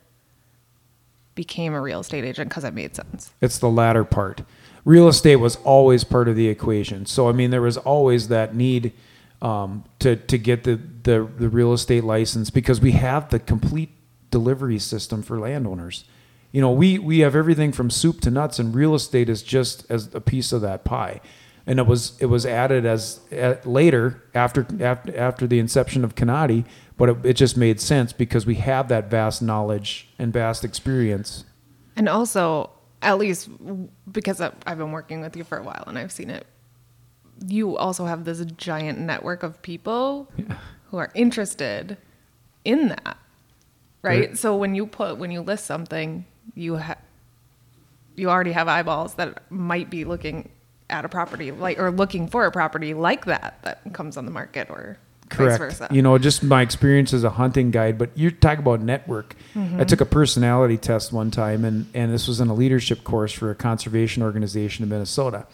became 1.36 1.74
a 1.74 1.80
real 1.80 2.02
estate 2.02 2.26
agent 2.26 2.50
because 2.50 2.64
it 2.64 2.74
made 2.74 2.96
sense? 2.96 3.32
It's 3.42 3.60
the 3.60 3.70
latter 3.70 4.04
part. 4.04 4.42
Real 4.86 5.08
estate 5.08 5.38
was 5.38 5.56
always 5.58 6.04
part 6.04 6.28
of 6.28 6.36
the 6.36 6.48
equation. 6.48 7.06
So 7.06 7.30
I 7.30 7.32
mean, 7.32 7.52
there 7.52 7.62
was 7.62 7.78
always 7.78 8.28
that 8.30 8.56
need 8.56 8.92
um, 9.42 9.86
to 10.00 10.16
to 10.16 10.38
get 10.38 10.64
the, 10.64 10.80
the 11.04 11.28
the 11.38 11.50
real 11.50 11.74
estate 11.74 12.04
license 12.04 12.50
because 12.50 12.82
we 12.82 12.92
have 12.92 13.30
the 13.30 13.40
complete 13.40 13.92
delivery 14.32 14.80
system 14.80 15.22
for 15.22 15.40
landowners. 15.40 16.04
You 16.52 16.62
know, 16.62 16.72
we 16.72 17.00
we 17.00 17.20
have 17.20 17.36
everything 17.36 17.72
from 17.72 17.90
soup 17.90 18.22
to 18.22 18.32
nuts, 18.32 18.60
and 18.60 18.74
real 18.74 18.96
estate 18.96 19.30
is 19.30 19.44
just 19.44 19.90
as 19.90 20.14
a 20.14 20.22
piece 20.22 20.52
of 20.52 20.62
that 20.62 20.84
pie. 20.84 21.22
And 21.66 21.78
it 21.78 21.86
was 21.86 22.18
it 22.20 22.26
was 22.26 22.46
added 22.46 22.86
as 22.86 23.20
uh, 23.32 23.56
later 23.64 24.24
after 24.34 24.66
after 24.82 25.18
after 25.18 25.46
the 25.46 25.60
inception 25.60 26.04
of 26.04 26.16
Kanati, 26.16 26.66
but 26.98 27.10
it, 27.10 27.26
it 27.26 27.34
just 27.34 27.56
made 27.56 27.80
sense 27.80 28.12
because 28.12 28.46
we 28.46 28.56
have 28.56 28.88
that 28.88 29.10
vast 29.10 29.42
knowledge 29.42 30.10
and 30.18 30.34
vast 30.34 30.66
experience. 30.66 31.46
And 31.96 32.10
also, 32.10 32.72
at 33.02 33.18
least 33.20 33.50
because 34.12 34.42
I've 34.42 34.78
been 34.78 34.92
working 34.92 35.22
with 35.22 35.36
you 35.36 35.44
for 35.44 35.58
a 35.58 35.64
while 35.64 35.84
and 35.86 35.98
I've 35.98 36.12
seen 36.12 36.30
it, 36.30 36.48
you 37.48 37.78
also 37.78 38.06
have 38.06 38.26
this 38.26 38.44
giant 38.58 39.00
network 39.00 39.44
of 39.44 39.62
people 39.62 40.30
who 40.90 40.98
are 40.98 41.12
interested 41.14 41.98
in 42.66 42.90
that, 42.90 43.18
right? 44.02 44.38
So 44.38 44.56
when 44.56 44.76
you 44.76 44.86
put 44.86 45.18
when 45.18 45.32
you 45.32 45.42
list 45.42 45.66
something, 45.66 46.26
you 46.56 46.76
have 46.76 46.98
you 48.16 48.30
already 48.30 48.52
have 48.52 48.68
eyeballs 48.68 49.16
that 49.16 49.50
might 49.52 49.90
be 49.90 50.04
looking 50.04 50.50
at 50.90 51.06
a 51.06 51.10
property 51.10 51.52
like 51.52 51.80
or 51.80 51.92
looking 51.92 52.28
for 52.28 52.46
a 52.46 52.52
property 52.52 52.94
like 52.94 53.26
that 53.26 53.60
that 53.64 53.82
comes 53.94 54.18
on 54.18 54.26
the 54.26 54.32
market 54.32 54.70
or 54.70 54.98
vice 55.30 55.38
Correct. 55.38 55.60
versa. 55.60 55.88
You 55.92 56.02
know, 56.02 56.18
just 56.18 56.44
my 56.44 56.62
experience 56.62 57.14
as 57.14 57.24
a 57.24 57.30
hunting 57.30 57.72
guide, 57.72 57.98
but 57.98 58.10
you 58.16 58.32
talk 58.32 58.60
about 58.60 58.82
network. 58.82 59.36
I 59.56 59.60
mm-hmm. 59.60 59.84
took 59.84 60.02
a 60.02 60.06
personality 60.06 60.78
test 60.78 61.14
one 61.14 61.32
time, 61.32 61.64
and, 61.64 61.86
and 61.94 62.12
this 62.12 62.28
was 62.28 62.40
in 62.40 62.50
a 62.50 62.54
leadership 62.54 63.04
course 63.04 63.32
for 63.32 63.52
a 63.52 63.56
conservation 63.56 64.24
organization 64.24 64.84
in 64.84 64.90
Minnesota. 64.90 65.46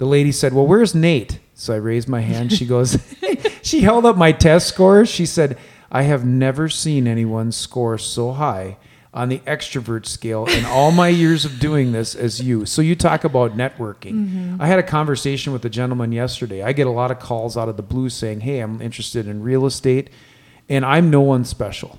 The 0.00 0.06
lady 0.06 0.32
said, 0.32 0.54
Well, 0.54 0.66
where's 0.66 0.94
Nate? 0.94 1.40
So 1.52 1.74
I 1.74 1.76
raised 1.76 2.08
my 2.08 2.22
hand. 2.22 2.54
She 2.54 2.64
goes, 2.64 2.96
She 3.62 3.82
held 3.82 4.06
up 4.06 4.16
my 4.16 4.32
test 4.32 4.66
scores. 4.66 5.10
She 5.10 5.26
said, 5.26 5.58
I 5.92 6.04
have 6.04 6.24
never 6.24 6.70
seen 6.70 7.06
anyone 7.06 7.52
score 7.52 7.98
so 7.98 8.32
high 8.32 8.78
on 9.12 9.28
the 9.28 9.40
extrovert 9.40 10.06
scale 10.06 10.46
in 10.46 10.64
all 10.64 10.90
my 10.90 11.08
years 11.08 11.44
of 11.44 11.60
doing 11.60 11.92
this 11.92 12.14
as 12.14 12.40
you. 12.40 12.64
So 12.64 12.80
you 12.80 12.96
talk 12.96 13.24
about 13.24 13.58
networking. 13.58 14.14
Mm-hmm. 14.14 14.56
I 14.58 14.68
had 14.68 14.78
a 14.78 14.82
conversation 14.82 15.52
with 15.52 15.66
a 15.66 15.68
gentleman 15.70 16.12
yesterday. 16.12 16.62
I 16.62 16.72
get 16.72 16.86
a 16.86 16.90
lot 16.90 17.10
of 17.10 17.18
calls 17.18 17.58
out 17.58 17.68
of 17.68 17.76
the 17.76 17.82
blue 17.82 18.08
saying, 18.08 18.40
"Hey, 18.40 18.60
I'm 18.60 18.80
interested 18.80 19.28
in 19.28 19.42
real 19.42 19.66
estate." 19.66 20.08
And 20.70 20.82
I'm 20.82 21.10
no 21.10 21.20
one 21.20 21.44
special. 21.44 21.98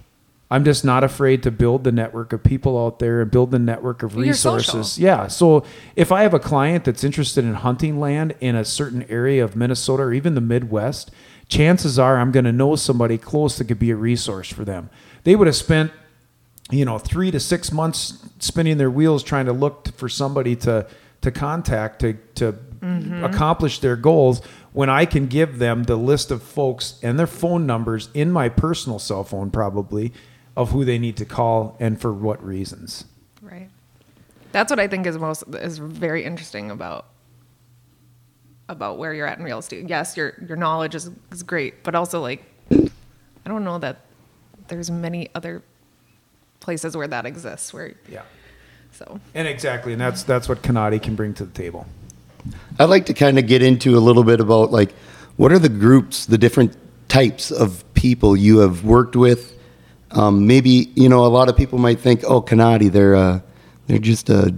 I'm 0.52 0.66
just 0.66 0.84
not 0.84 1.06
afraid 1.06 1.44
to 1.44 1.52
build 1.52 1.86
the 1.86 1.94
network 1.94 2.34
of 2.34 2.44
people 2.44 2.78
out 2.78 3.00
there 3.00 3.22
and 3.22 3.32
build 3.32 3.52
the 3.52 3.60
network 3.60 4.04
of 4.04 4.18
resources. 4.18 5.00
Yeah. 5.00 5.28
So 5.28 5.64
if 5.96 6.12
I 6.12 6.24
have 6.24 6.34
a 6.34 6.40
client 6.40 6.84
that's 6.84 7.06
interested 7.06 7.46
in 7.46 7.54
hunting 7.54 8.02
land 8.02 8.36
in 8.42 8.58
a 8.58 8.66
certain 8.66 9.04
area 9.04 9.46
of 9.46 9.56
Minnesota 9.56 10.04
or 10.04 10.14
even 10.14 10.36
the 10.36 10.42
Midwest, 10.42 11.10
chances 11.48 11.98
are 11.98 12.18
I'm 12.18 12.34
going 12.34 12.44
to 12.44 12.52
know 12.52 12.76
somebody 12.76 13.18
close 13.18 13.58
that 13.60 13.66
could 13.70 13.80
be 13.80 13.92
a 13.92 13.96
resource 13.96 14.52
for 14.52 14.66
them. 14.66 14.90
They 15.24 15.38
would 15.38 15.48
have 15.48 15.56
spent 15.56 15.94
you 16.70 16.84
know 16.84 17.00
three 17.00 17.32
to 17.32 17.40
six 17.40 17.72
months 17.72 18.30
spinning 18.40 18.78
their 18.78 18.92
wheels 18.92 19.24
trying 19.24 19.46
to 19.46 19.54
look 19.54 19.88
for 19.96 20.10
somebody 20.10 20.58
to 20.58 20.86
to 21.22 21.32
contact 21.32 22.02
to 22.02 22.18
to 22.36 22.56
accomplish 23.24 23.80
their 23.80 23.96
goals 23.96 24.42
when 24.74 24.90
I 24.90 25.06
can 25.06 25.28
give 25.28 25.60
them 25.60 25.84
the 25.84 25.96
list 25.96 26.32
of 26.32 26.42
folks 26.42 27.00
and 27.04 27.20
their 27.20 27.28
phone 27.28 27.66
numbers 27.66 28.10
in 28.14 28.32
my 28.32 28.50
personal 28.50 29.00
cell 29.00 29.24
phone, 29.24 29.52
probably, 29.52 30.14
of 30.62 30.72
who 30.72 30.86
they 30.86 30.98
need 30.98 31.18
to 31.18 31.26
call 31.26 31.76
and 31.80 32.00
for 32.00 32.14
what 32.14 32.44
reasons. 32.44 33.06
Right. 33.42 33.70
That's 34.52 34.70
what 34.70 34.80
I 34.80 34.88
think 34.88 35.06
is 35.08 35.18
most 35.18 35.44
is 35.56 35.78
very 35.78 36.24
interesting 36.24 36.72
about 36.72 37.06
about 38.68 38.98
where 38.98 39.14
you're 39.14 39.28
at 39.28 39.38
in 39.38 39.44
real 39.44 39.60
estate. 39.60 39.88
Yes, 39.90 40.16
your 40.16 40.34
your 40.48 40.58
knowledge 40.58 40.96
is, 40.96 41.10
is 41.32 41.44
great, 41.44 41.84
but 41.84 41.96
also 41.96 42.22
like 42.22 42.44
I 42.72 43.50
don't 43.50 43.64
know 43.64 43.80
that 43.80 44.02
there's 44.68 44.90
many 44.92 45.30
other 45.36 45.64
places 46.60 46.96
where 46.96 47.08
that 47.08 47.26
exists 47.26 47.74
where 47.74 47.94
Yeah. 48.08 48.22
so 48.92 49.20
And 49.34 49.48
exactly, 49.48 49.94
and 49.94 50.02
that's 50.02 50.24
that's 50.24 50.48
what 50.48 50.62
Kanati 50.62 51.02
can 51.02 51.16
bring 51.16 51.34
to 51.36 51.46
the 51.46 51.54
table. 51.54 51.86
I'd 52.80 52.86
like 52.86 53.06
to 53.08 53.14
kind 53.14 53.38
of 53.40 53.48
get 53.48 53.62
into 53.62 53.98
a 53.98 54.00
little 54.00 54.24
bit 54.24 54.40
about 54.40 54.72
like 54.72 54.94
what 55.38 55.52
are 55.52 55.60
the 55.60 55.70
groups, 55.70 56.26
the 56.26 56.38
different 56.38 56.76
types 57.08 57.52
of 57.52 57.84
people 57.94 58.36
you 58.38 58.60
have 58.60 58.84
worked 58.84 59.16
with. 59.16 59.58
Um, 60.14 60.48
maybe 60.48 60.92
you 60.96 61.10
know 61.10 61.26
a 61.26 61.28
lot 61.28 61.50
of 61.50 61.56
people 61.56 61.80
might 61.80 62.00
think, 62.00 62.24
oh, 62.26 62.42
Kanati, 62.42 62.92
they're 62.92 63.16
uh, 63.16 63.40
they're 63.88 64.00
just 64.00 64.30
a 64.30 64.54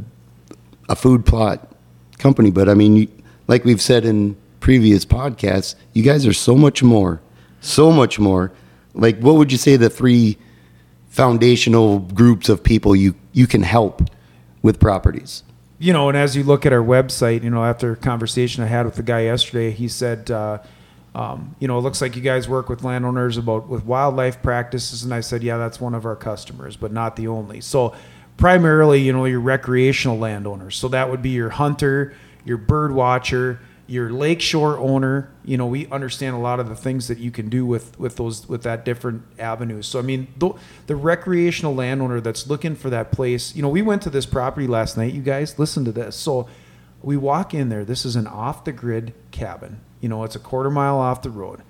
a 0.89 0.95
food 0.95 1.25
plot 1.25 1.71
company, 2.17 2.51
but 2.51 2.69
I 2.69 2.73
mean, 2.73 2.95
you, 2.95 3.07
like 3.47 3.65
we've 3.65 3.81
said 3.81 4.05
in 4.05 4.35
previous 4.59 5.05
podcasts, 5.05 5.75
you 5.93 6.03
guys 6.03 6.25
are 6.25 6.33
so 6.33 6.55
much 6.55 6.83
more, 6.83 7.21
so 7.61 7.91
much 7.91 8.19
more. 8.19 8.51
Like, 8.93 9.19
what 9.19 9.35
would 9.35 9.51
you 9.51 9.57
say 9.57 9.75
the 9.75 9.89
three 9.89 10.37
foundational 11.07 11.99
groups 11.99 12.49
of 12.49 12.63
people 12.63 12.95
you 12.95 13.15
you 13.31 13.47
can 13.47 13.63
help 13.63 14.03
with 14.61 14.79
properties? 14.79 15.43
you 15.83 15.91
know, 15.91 16.07
and 16.07 16.17
as 16.17 16.33
you 16.33 16.43
look 16.43 16.65
at 16.65 16.71
our 16.71 16.81
website, 16.81 17.43
you 17.43 17.49
know, 17.49 17.65
after 17.65 17.91
a 17.91 17.97
conversation 17.97 18.63
I 18.63 18.67
had 18.67 18.85
with 18.85 18.95
the 18.95 19.03
guy 19.03 19.23
yesterday, 19.23 19.69
he 19.69 19.89
said, 19.89 20.31
uh, 20.31 20.59
um, 21.15 21.55
you 21.59 21.67
know, 21.67 21.77
it 21.77 21.81
looks 21.81 22.01
like 22.01 22.15
you 22.15 22.21
guys 22.21 22.49
work 22.49 22.69
with 22.69 22.83
landowners 22.83 23.37
about 23.37 23.67
with 23.67 23.85
wildlife 23.85 24.41
practices, 24.41 25.03
and 25.03 25.13
I 25.13 25.21
said, 25.21 25.43
yeah, 25.43 25.57
that's 25.57 25.79
one 25.79 25.93
of 25.93 26.05
our 26.05 26.15
customers, 26.15 26.75
but 26.75 26.91
not 26.91 27.15
the 27.15 27.27
only. 27.27 27.61
So, 27.61 27.93
primarily, 28.37 29.01
you 29.01 29.13
know, 29.13 29.25
your 29.25 29.39
recreational 29.39 30.17
landowners. 30.17 30.75
So 30.75 30.87
that 30.87 31.11
would 31.11 31.21
be 31.21 31.29
your 31.29 31.51
hunter, 31.51 32.15
your 32.43 32.57
bird 32.57 32.93
watcher, 32.93 33.59
your 33.85 34.09
lakeshore 34.11 34.79
owner. 34.79 35.31
You 35.45 35.57
know, 35.57 35.67
we 35.67 35.85
understand 35.87 36.35
a 36.35 36.39
lot 36.39 36.59
of 36.59 36.67
the 36.67 36.75
things 36.75 37.07
that 37.09 37.19
you 37.19 37.29
can 37.29 37.47
do 37.47 37.63
with 37.63 37.99
with 37.99 38.15
those 38.15 38.49
with 38.49 38.63
that 38.63 38.83
different 38.83 39.23
avenues. 39.37 39.87
So, 39.87 39.99
I 39.99 40.01
mean, 40.01 40.27
the, 40.37 40.53
the 40.87 40.95
recreational 40.95 41.75
landowner 41.75 42.21
that's 42.21 42.47
looking 42.47 42.75
for 42.75 42.89
that 42.89 43.11
place. 43.11 43.55
You 43.55 43.61
know, 43.61 43.69
we 43.69 43.83
went 43.83 44.01
to 44.03 44.09
this 44.09 44.25
property 44.25 44.65
last 44.65 44.97
night. 44.97 45.13
You 45.13 45.21
guys, 45.21 45.59
listen 45.59 45.85
to 45.85 45.91
this. 45.91 46.15
So, 46.15 46.47
we 47.03 47.17
walk 47.17 47.53
in 47.53 47.69
there. 47.69 47.85
This 47.85 48.03
is 48.03 48.15
an 48.15 48.25
off 48.25 48.63
the 48.63 48.71
grid 48.71 49.13
cabin. 49.29 49.81
You 50.03 50.09
know, 50.09 50.25
it's 50.25 50.35
a 50.35 50.39
quarter 50.39 50.69
mile 50.69 50.97
off 50.97 51.21
the 51.21 51.29
road. 51.29 51.61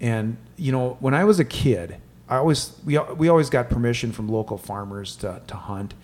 And 0.00 0.36
you 0.56 0.70
know, 0.70 0.96
when 1.00 1.14
I 1.14 1.24
was 1.24 1.40
a 1.40 1.44
kid, 1.44 1.96
I 2.28 2.36
always 2.36 2.78
we 2.84 2.96
we 3.16 3.28
always 3.28 3.50
got 3.50 3.68
permission 3.68 4.12
from 4.12 4.28
local 4.28 4.56
farmers 4.56 5.16
to 5.16 5.42
to 5.48 5.56
hunt. 5.56 5.94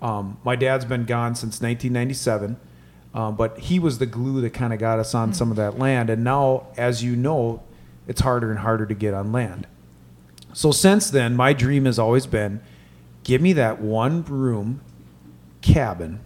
Um, 0.00 0.38
my 0.42 0.56
dad's 0.56 0.86
been 0.86 1.04
gone 1.04 1.34
since 1.34 1.60
1997, 1.60 2.56
um, 3.12 3.36
but 3.36 3.58
he 3.58 3.78
was 3.78 3.98
the 3.98 4.06
glue 4.06 4.40
that 4.40 4.54
kind 4.54 4.72
of 4.72 4.78
got 4.78 4.98
us 4.98 5.14
on 5.14 5.34
some 5.34 5.50
of 5.50 5.58
that 5.58 5.78
land. 5.78 6.08
And 6.08 6.24
now, 6.24 6.68
as 6.78 7.04
you 7.04 7.14
know, 7.14 7.62
it's 8.06 8.22
harder 8.22 8.50
and 8.50 8.60
harder 8.60 8.86
to 8.86 8.94
get 8.94 9.12
on 9.12 9.32
land. 9.32 9.66
So 10.54 10.72
since 10.72 11.10
then, 11.10 11.36
my 11.36 11.52
dream 11.52 11.84
has 11.84 11.98
always 11.98 12.26
been, 12.26 12.62
give 13.22 13.42
me 13.42 13.52
that 13.52 13.82
one 13.82 14.24
room 14.24 14.80
cabin 15.60 16.20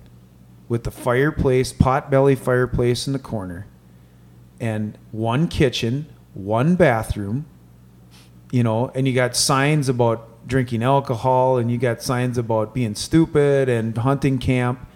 with 0.69 0.85
the 0.85 0.93
fireplace, 0.93 1.73
potbelly 1.73 2.39
fireplace 2.39 3.09
in 3.09 3.12
the 3.12 3.19
corner, 3.19 3.67
and 4.61 4.97
one 5.11 5.49
kitchen, 5.49 6.07
one 6.35 6.76
bathroom, 6.76 7.47
you 8.52 8.62
know, 8.62 8.90
and 8.95 9.09
you 9.09 9.14
got 9.14 9.35
signs 9.35 9.88
about 9.88 10.47
drinking 10.47 10.83
alcohol 10.83 11.59
and 11.59 11.71
you 11.71 11.79
got 11.79 12.02
signs 12.02 12.37
about 12.38 12.75
being 12.75 12.95
stupid 12.95 13.69
and 13.69 13.97
hunting 13.99 14.38
camp. 14.38 14.87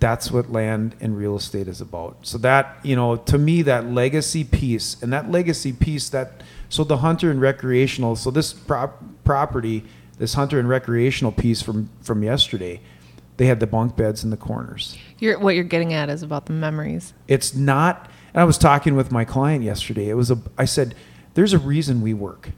That's 0.00 0.30
what 0.30 0.50
land 0.50 0.94
and 1.00 1.16
real 1.16 1.36
estate 1.36 1.66
is 1.66 1.80
about. 1.80 2.18
So 2.22 2.38
that, 2.38 2.78
you 2.84 2.94
know, 2.94 3.16
to 3.16 3.36
me 3.36 3.62
that 3.62 3.86
legacy 3.90 4.44
piece 4.44 5.00
and 5.02 5.12
that 5.12 5.30
legacy 5.30 5.72
piece 5.72 6.08
that 6.10 6.42
so 6.68 6.84
the 6.84 6.98
hunter 6.98 7.30
and 7.30 7.40
recreational, 7.40 8.14
so 8.14 8.30
this 8.30 8.52
prop, 8.52 9.02
property, 9.24 9.84
this 10.18 10.34
hunter 10.34 10.58
and 10.58 10.68
recreational 10.68 11.32
piece 11.32 11.62
from 11.62 11.90
from 12.00 12.22
yesterday, 12.22 12.80
they 13.38 13.46
had 13.46 13.58
the 13.58 13.66
bunk 13.66 13.96
beds 13.96 14.22
in 14.22 14.30
the 14.30 14.36
corners 14.36 14.96
you're 15.18 15.38
what 15.38 15.54
you're 15.54 15.64
getting 15.64 15.92
at 15.92 16.08
is 16.08 16.22
about 16.22 16.46
the 16.46 16.52
memories. 16.52 17.12
it's 17.26 17.54
not 17.54 18.10
and 18.32 18.40
i 18.40 18.44
was 18.44 18.58
talking 18.58 18.94
with 18.96 19.10
my 19.10 19.24
client 19.24 19.64
yesterday. 19.64 20.08
It 20.08 20.14
was 20.14 20.30
a 20.30 20.38
i 20.56 20.64
said 20.64 20.94
there's 21.34 21.52
a 21.52 21.58
reason 21.58 22.00
we 22.00 22.14
work 22.14 22.50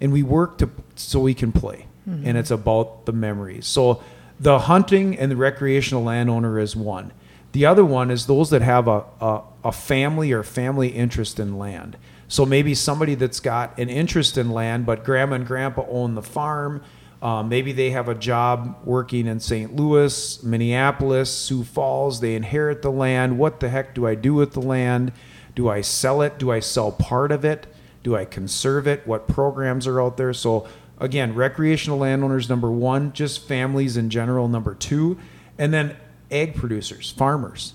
and 0.00 0.12
we 0.12 0.22
work 0.22 0.58
to 0.58 0.70
so 0.94 1.20
we 1.20 1.34
can 1.34 1.52
play 1.52 1.86
and 2.08 2.24
mm-hmm. 2.24 2.36
it's 2.36 2.50
about 2.50 3.04
the 3.04 3.12
memories. 3.12 3.66
So 3.66 4.02
the 4.40 4.60
hunting 4.60 5.18
and 5.18 5.30
the 5.30 5.36
recreational 5.36 6.02
landowner 6.02 6.58
is 6.58 6.74
one. 6.74 7.12
The 7.52 7.66
other 7.66 7.84
one 7.84 8.10
is 8.10 8.26
those 8.26 8.50
that 8.50 8.62
have 8.62 8.88
a, 8.88 9.04
a, 9.20 9.42
a 9.64 9.72
family 9.72 10.32
or 10.32 10.42
family 10.42 10.88
interest 10.88 11.38
in 11.38 11.58
land. 11.58 11.96
So 12.28 12.46
maybe 12.46 12.74
somebody 12.74 13.14
that's 13.14 13.40
got 13.40 13.78
an 13.78 13.88
interest 13.88 14.38
in 14.38 14.50
land 14.50 14.86
but 14.86 15.04
grandma 15.04 15.36
and 15.36 15.46
grandpa 15.46 15.84
own 15.88 16.14
the 16.14 16.22
farm 16.22 16.82
um, 17.20 17.48
maybe 17.48 17.72
they 17.72 17.90
have 17.90 18.08
a 18.08 18.14
job 18.14 18.78
working 18.84 19.26
in 19.26 19.40
St. 19.40 19.74
Louis, 19.74 20.42
Minneapolis, 20.42 21.30
Sioux 21.30 21.64
Falls. 21.64 22.20
They 22.20 22.34
inherit 22.34 22.82
the 22.82 22.92
land. 22.92 23.38
What 23.38 23.60
the 23.60 23.68
heck 23.68 23.94
do 23.94 24.06
I 24.06 24.14
do 24.14 24.34
with 24.34 24.52
the 24.52 24.62
land? 24.62 25.12
Do 25.56 25.68
I 25.68 25.80
sell 25.80 26.22
it? 26.22 26.38
Do 26.38 26.52
I 26.52 26.60
sell 26.60 26.92
part 26.92 27.32
of 27.32 27.44
it? 27.44 27.66
Do 28.04 28.14
I 28.14 28.24
conserve 28.24 28.86
it? 28.86 29.06
What 29.06 29.26
programs 29.26 29.86
are 29.86 30.00
out 30.00 30.16
there? 30.16 30.32
So, 30.32 30.68
again, 30.98 31.34
recreational 31.34 31.98
landowners, 31.98 32.48
number 32.48 32.70
one, 32.70 33.12
just 33.12 33.48
families 33.48 33.96
in 33.96 34.10
general, 34.10 34.46
number 34.46 34.74
two, 34.74 35.18
and 35.58 35.74
then 35.74 35.96
ag 36.30 36.54
producers, 36.54 37.10
farmers 37.10 37.74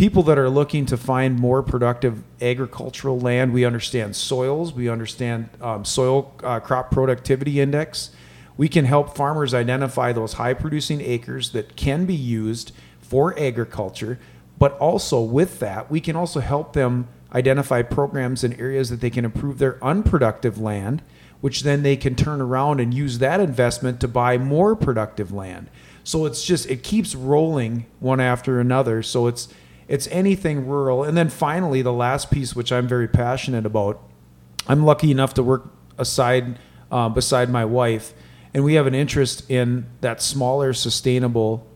people 0.00 0.22
that 0.22 0.38
are 0.38 0.48
looking 0.48 0.86
to 0.86 0.96
find 0.96 1.38
more 1.38 1.62
productive 1.62 2.22
agricultural 2.40 3.20
land. 3.20 3.52
We 3.52 3.66
understand 3.66 4.16
soils, 4.16 4.72
we 4.72 4.88
understand 4.88 5.50
um, 5.60 5.84
soil 5.84 6.32
uh, 6.42 6.58
crop 6.58 6.90
productivity 6.90 7.60
index. 7.60 8.08
We 8.60 8.68
can 8.68 8.84
help 8.84 9.16
farmers 9.16 9.54
identify 9.54 10.12
those 10.12 10.34
high 10.34 10.52
producing 10.52 11.00
acres 11.00 11.52
that 11.52 11.76
can 11.76 12.04
be 12.04 12.14
used 12.14 12.72
for 13.00 13.34
agriculture, 13.40 14.18
but 14.58 14.76
also 14.76 15.22
with 15.22 15.60
that, 15.60 15.90
we 15.90 15.98
can 15.98 16.14
also 16.14 16.40
help 16.40 16.74
them 16.74 17.08
identify 17.32 17.80
programs 17.80 18.44
and 18.44 18.60
areas 18.60 18.90
that 18.90 19.00
they 19.00 19.08
can 19.08 19.24
improve 19.24 19.56
their 19.56 19.82
unproductive 19.82 20.58
land, 20.58 21.00
which 21.40 21.62
then 21.62 21.82
they 21.82 21.96
can 21.96 22.14
turn 22.14 22.42
around 22.42 22.80
and 22.80 22.92
use 22.92 23.18
that 23.18 23.40
investment 23.40 23.98
to 24.00 24.08
buy 24.08 24.36
more 24.36 24.76
productive 24.76 25.32
land. 25.32 25.70
So 26.04 26.26
it's 26.26 26.44
just 26.44 26.68
it 26.68 26.82
keeps 26.82 27.14
rolling 27.14 27.86
one 27.98 28.20
after 28.20 28.60
another. 28.60 29.02
So 29.02 29.26
it's 29.26 29.48
it's 29.88 30.06
anything 30.08 30.66
rural. 30.66 31.02
And 31.02 31.16
then 31.16 31.30
finally, 31.30 31.80
the 31.80 31.94
last 31.94 32.30
piece, 32.30 32.54
which 32.54 32.72
I'm 32.72 32.86
very 32.86 33.08
passionate 33.08 33.64
about, 33.64 34.02
I'm 34.68 34.84
lucky 34.84 35.10
enough 35.10 35.32
to 35.32 35.42
work 35.42 35.72
aside 35.96 36.58
uh, 36.90 37.08
beside 37.08 37.48
my 37.48 37.64
wife, 37.64 38.12
and 38.52 38.64
we 38.64 38.74
have 38.74 38.86
an 38.86 38.94
interest 38.94 39.48
in 39.50 39.86
that 40.00 40.20
smaller, 40.20 40.72
sustainable 40.72 41.66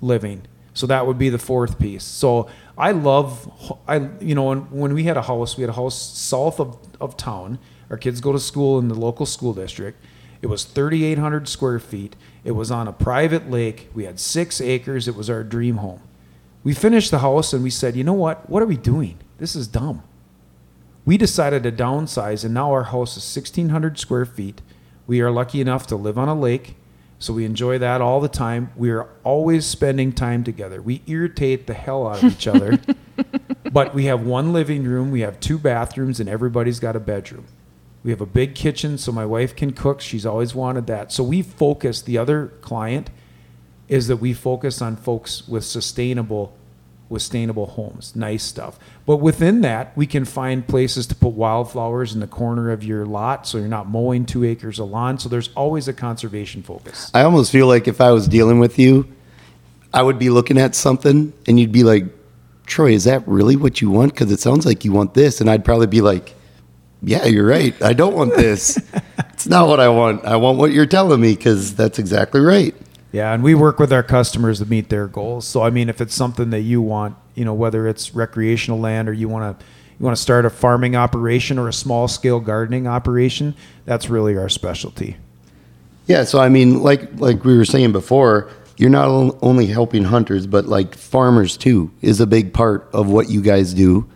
living. 0.00 0.42
So 0.74 0.86
that 0.86 1.06
would 1.06 1.18
be 1.18 1.28
the 1.28 1.38
fourth 1.38 1.78
piece. 1.78 2.04
So 2.04 2.48
I 2.78 2.92
love, 2.92 3.80
I 3.86 4.08
you 4.20 4.34
know, 4.34 4.44
when, 4.44 4.58
when 4.70 4.94
we 4.94 5.04
had 5.04 5.16
a 5.16 5.22
house, 5.22 5.56
we 5.56 5.62
had 5.62 5.70
a 5.70 5.74
house 5.74 6.00
south 6.00 6.60
of, 6.60 6.78
of 7.00 7.16
town. 7.16 7.58
Our 7.90 7.96
kids 7.96 8.20
go 8.20 8.32
to 8.32 8.38
school 8.38 8.78
in 8.78 8.88
the 8.88 8.94
local 8.94 9.26
school 9.26 9.52
district. 9.52 10.02
It 10.40 10.46
was 10.46 10.64
3,800 10.64 11.48
square 11.48 11.78
feet. 11.78 12.16
It 12.44 12.52
was 12.52 12.70
on 12.70 12.88
a 12.88 12.92
private 12.92 13.50
lake. 13.50 13.90
We 13.94 14.04
had 14.04 14.18
six 14.18 14.60
acres. 14.60 15.08
It 15.08 15.16
was 15.16 15.28
our 15.28 15.42
dream 15.44 15.78
home. 15.78 16.00
We 16.62 16.72
finished 16.72 17.10
the 17.10 17.18
house 17.18 17.52
and 17.52 17.62
we 17.62 17.70
said, 17.70 17.96
you 17.96 18.04
know 18.04 18.14
what? 18.14 18.48
What 18.48 18.62
are 18.62 18.66
we 18.66 18.76
doing? 18.76 19.18
This 19.38 19.56
is 19.56 19.66
dumb. 19.66 20.02
We 21.04 21.16
decided 21.16 21.62
to 21.62 21.72
downsize, 21.72 22.44
and 22.44 22.52
now 22.52 22.70
our 22.72 22.84
house 22.84 23.16
is 23.16 23.36
1,600 23.36 23.98
square 23.98 24.26
feet. 24.26 24.60
We 25.10 25.22
are 25.22 25.30
lucky 25.32 25.60
enough 25.60 25.88
to 25.88 25.96
live 25.96 26.16
on 26.16 26.28
a 26.28 26.38
lake, 26.38 26.76
so 27.18 27.32
we 27.32 27.44
enjoy 27.44 27.78
that 27.78 28.00
all 28.00 28.20
the 28.20 28.28
time. 28.28 28.70
We 28.76 28.90
are 28.90 29.08
always 29.24 29.66
spending 29.66 30.12
time 30.12 30.44
together. 30.44 30.80
We 30.80 31.02
irritate 31.08 31.66
the 31.66 31.74
hell 31.74 32.06
out 32.06 32.22
of 32.22 32.32
each 32.32 32.46
other, 32.46 32.78
but 33.72 33.92
we 33.92 34.04
have 34.04 34.22
one 34.22 34.52
living 34.52 34.84
room, 34.84 35.10
we 35.10 35.22
have 35.22 35.40
two 35.40 35.58
bathrooms, 35.58 36.20
and 36.20 36.28
everybody's 36.28 36.78
got 36.78 36.94
a 36.94 37.00
bedroom. 37.00 37.46
We 38.04 38.12
have 38.12 38.20
a 38.20 38.26
big 38.26 38.54
kitchen 38.54 38.98
so 38.98 39.10
my 39.10 39.26
wife 39.26 39.56
can 39.56 39.72
cook. 39.72 40.00
She's 40.00 40.24
always 40.24 40.54
wanted 40.54 40.86
that. 40.86 41.10
So 41.10 41.24
we 41.24 41.42
focus, 41.42 42.00
the 42.00 42.16
other 42.16 42.52
client 42.60 43.10
is 43.88 44.06
that 44.06 44.18
we 44.18 44.32
focus 44.32 44.80
on 44.80 44.94
folks 44.94 45.48
with 45.48 45.64
sustainable 45.64 46.56
sustainable 47.18 47.66
homes, 47.66 48.14
nice 48.14 48.42
stuff. 48.42 48.78
But 49.06 49.16
within 49.16 49.62
that, 49.62 49.96
we 49.96 50.06
can 50.06 50.24
find 50.24 50.66
places 50.66 51.06
to 51.08 51.14
put 51.14 51.30
wildflowers 51.30 52.14
in 52.14 52.20
the 52.20 52.26
corner 52.26 52.70
of 52.70 52.84
your 52.84 53.04
lot 53.04 53.46
so 53.46 53.58
you're 53.58 53.68
not 53.68 53.88
mowing 53.88 54.26
2 54.26 54.44
acres 54.44 54.78
of 54.78 54.90
lawn. 54.90 55.18
So 55.18 55.28
there's 55.28 55.50
always 55.54 55.88
a 55.88 55.92
conservation 55.92 56.62
focus. 56.62 57.10
I 57.12 57.22
almost 57.22 57.50
feel 57.50 57.66
like 57.66 57.88
if 57.88 58.00
I 58.00 58.12
was 58.12 58.28
dealing 58.28 58.60
with 58.60 58.78
you, 58.78 59.08
I 59.92 60.02
would 60.02 60.18
be 60.18 60.30
looking 60.30 60.58
at 60.58 60.74
something 60.74 61.32
and 61.46 61.58
you'd 61.58 61.72
be 61.72 61.82
like 61.82 62.04
Troy, 62.70 62.92
is 62.92 63.04
that 63.04 63.26
really 63.26 63.56
what 63.56 63.80
you 63.80 63.90
want? 63.90 64.14
Because 64.14 64.30
it 64.30 64.38
sounds 64.38 64.64
like 64.64 64.84
you 64.84 64.92
want 64.92 65.12
this. 65.14 65.40
And 65.40 65.50
I'd 65.50 65.64
probably 65.64 65.88
be 65.88 66.00
like, 66.00 66.36
yeah, 67.02 67.24
you're 67.24 67.46
right. 67.46 67.80
I 67.82 67.92
don't 67.92 68.14
want 68.14 68.36
this. 68.36 68.78
it's 69.32 69.48
not 69.48 69.66
what 69.66 69.80
I 69.80 69.88
want. 69.88 70.24
I 70.24 70.36
want 70.36 70.58
what 70.58 70.70
you're 70.70 70.86
telling 70.86 71.20
me 71.20 71.34
because 71.34 71.74
that's 71.74 71.98
exactly 71.98 72.40
right. 72.40 72.74
Yeah, 73.12 73.32
and 73.32 73.42
we 73.42 73.54
work 73.54 73.78
with 73.78 73.92
our 73.92 74.02
customers 74.02 74.60
to 74.60 74.66
meet 74.66 74.88
their 74.88 75.06
goals. 75.08 75.46
So 75.46 75.62
I 75.62 75.70
mean, 75.70 75.88
if 75.88 76.00
it's 76.00 76.14
something 76.14 76.50
that 76.50 76.60
you 76.60 76.80
want, 76.80 77.16
you 77.34 77.44
know, 77.44 77.54
whether 77.54 77.88
it's 77.88 78.14
recreational 78.14 78.78
land 78.78 79.08
or 79.08 79.12
you 79.12 79.28
want 79.28 79.58
to 79.58 79.66
you 79.98 80.04
want 80.04 80.16
to 80.16 80.22
start 80.22 80.46
a 80.46 80.50
farming 80.50 80.96
operation 80.96 81.58
or 81.58 81.68
a 81.68 81.72
small 81.72 82.08
scale 82.08 82.40
gardening 82.40 82.86
operation, 82.86 83.54
that's 83.84 84.08
really 84.08 84.36
our 84.36 84.48
specialty. 84.48 85.16
Yeah, 86.06 86.24
so 86.24 86.40
I 86.40 86.48
mean, 86.48 86.82
like 86.82 87.08
like 87.20 87.44
we 87.44 87.56
were 87.56 87.64
saying 87.64 87.92
before, 87.92 88.50
you're 88.76 88.90
not 88.90 89.36
only 89.42 89.66
helping 89.66 90.04
hunters, 90.04 90.46
but 90.46 90.66
like 90.66 90.94
farmers 90.94 91.56
too 91.56 91.90
is 92.02 92.20
a 92.20 92.26
big 92.26 92.54
part 92.54 92.88
of 92.92 93.08
what 93.08 93.28
you 93.28 93.42
guys 93.42 93.74
do. 93.74 94.08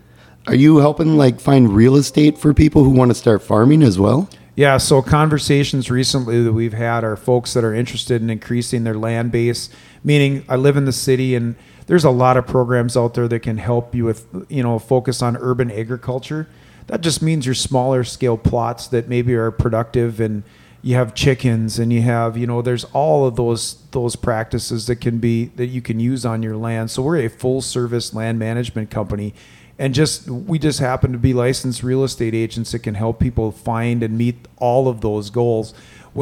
Are 0.46 0.54
you 0.54 0.78
helping 0.78 1.16
like 1.16 1.40
find 1.40 1.74
real 1.74 1.96
estate 1.96 2.38
for 2.38 2.54
people 2.54 2.84
who 2.84 2.90
want 2.90 3.10
to 3.10 3.14
start 3.14 3.42
farming 3.42 3.82
as 3.82 3.98
well? 3.98 4.28
Yeah, 4.56 4.76
so 4.76 5.02
conversations 5.02 5.90
recently 5.90 6.40
that 6.44 6.52
we've 6.52 6.74
had 6.74 7.02
are 7.02 7.16
folks 7.16 7.54
that 7.54 7.64
are 7.64 7.74
interested 7.74 8.22
in 8.22 8.30
increasing 8.30 8.84
their 8.84 8.94
land 8.94 9.32
base, 9.32 9.68
meaning 10.04 10.44
I 10.48 10.54
live 10.54 10.76
in 10.76 10.84
the 10.84 10.92
city 10.92 11.34
and 11.34 11.56
there's 11.86 12.04
a 12.04 12.10
lot 12.10 12.36
of 12.36 12.46
programs 12.46 12.96
out 12.96 13.14
there 13.14 13.26
that 13.26 13.40
can 13.40 13.58
help 13.58 13.96
you 13.96 14.04
with, 14.04 14.26
you 14.48 14.62
know, 14.62 14.78
focus 14.78 15.22
on 15.22 15.36
urban 15.36 15.72
agriculture. 15.72 16.46
That 16.86 17.00
just 17.00 17.20
means 17.20 17.46
your 17.46 17.56
smaller 17.56 18.04
scale 18.04 18.38
plots 18.38 18.86
that 18.88 19.08
maybe 19.08 19.34
are 19.34 19.50
productive 19.50 20.20
and 20.20 20.44
you 20.82 20.94
have 20.94 21.14
chickens 21.14 21.80
and 21.80 21.92
you 21.92 22.02
have, 22.02 22.36
you 22.36 22.46
know, 22.46 22.62
there's 22.62 22.84
all 22.84 23.26
of 23.26 23.34
those 23.34 23.82
those 23.90 24.14
practices 24.14 24.86
that 24.86 24.96
can 24.96 25.18
be 25.18 25.46
that 25.56 25.66
you 25.66 25.82
can 25.82 25.98
use 25.98 26.24
on 26.24 26.44
your 26.44 26.56
land. 26.56 26.92
So 26.92 27.02
we're 27.02 27.24
a 27.24 27.28
full 27.28 27.60
service 27.60 28.14
land 28.14 28.38
management 28.38 28.90
company 28.90 29.34
and 29.78 29.94
just 29.94 30.28
we 30.28 30.58
just 30.58 30.78
happen 30.78 31.12
to 31.12 31.18
be 31.18 31.34
licensed 31.34 31.82
real 31.82 32.04
estate 32.04 32.34
agents 32.34 32.72
that 32.72 32.80
can 32.80 32.94
help 32.94 33.18
people 33.18 33.50
find 33.50 34.02
and 34.02 34.16
meet 34.16 34.46
all 34.58 34.88
of 34.88 35.00
those 35.00 35.30
goals. 35.30 35.74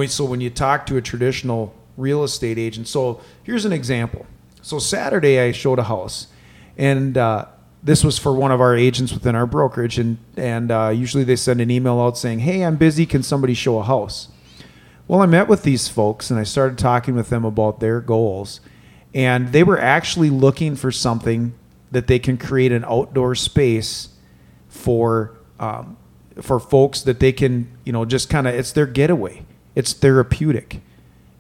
So 0.07 0.25
when 0.25 0.41
you 0.41 0.49
talk 0.49 0.87
to 0.87 0.97
a 0.97 1.03
traditional 1.03 1.75
real 1.97 2.25
estate 2.25 2.59
agent, 2.59 2.89
so 2.89 3.21
here's 3.43 3.65
an 3.65 3.73
example. 3.73 4.27
So 4.63 4.79
Saturday 4.79 5.39
I 5.39 5.53
showed 5.53 5.79
a 5.79 5.85
house, 5.85 6.29
and 6.79 7.19
uh, 7.19 7.47
this 7.83 8.03
was 8.03 8.19
for 8.19 8.33
one 8.33 8.53
of 8.53 8.61
our 8.61 8.77
agents 8.77 9.13
within 9.13 9.35
our 9.35 9.47
brokerage, 9.47 9.99
and 9.99 10.19
and 10.37 10.71
uh, 10.71 10.89
usually 10.89 11.25
they 11.25 11.37
send 11.37 11.61
an 11.61 11.71
email 11.71 12.01
out 12.01 12.17
saying, 12.17 12.41
"Hey, 12.41 12.65
I'm 12.65 12.77
busy. 12.77 13.05
Can 13.05 13.23
somebody 13.23 13.55
show 13.55 13.79
a 13.79 13.83
house?" 13.83 14.29
Well, 15.09 15.21
I 15.21 15.27
met 15.27 15.49
with 15.49 15.65
these 15.65 15.89
folks 15.89 16.31
and 16.31 16.39
I 16.39 16.45
started 16.45 16.79
talking 16.79 17.17
with 17.17 17.29
them 17.29 17.45
about 17.45 17.81
their 17.81 18.01
goals, 18.01 18.61
and 19.13 19.53
they 19.53 19.63
were 19.63 19.79
actually 19.79 20.31
looking 20.31 20.75
for 20.75 20.91
something 20.91 21.53
that 21.93 22.07
they 22.09 22.19
can 22.19 22.37
create 22.37 22.73
an 22.73 22.85
outdoor 22.85 23.35
space 23.35 24.09
for 24.69 25.37
um, 25.61 25.97
for 26.41 26.59
folks 26.59 27.03
that 27.03 27.21
they 27.21 27.33
can 27.33 27.69
you 27.85 27.93
know 27.93 28.05
just 28.05 28.29
kind 28.29 28.47
of 28.49 28.55
it's 28.55 28.73
their 28.73 28.87
getaway. 28.87 29.43
It's 29.75 29.93
therapeutic 29.93 30.81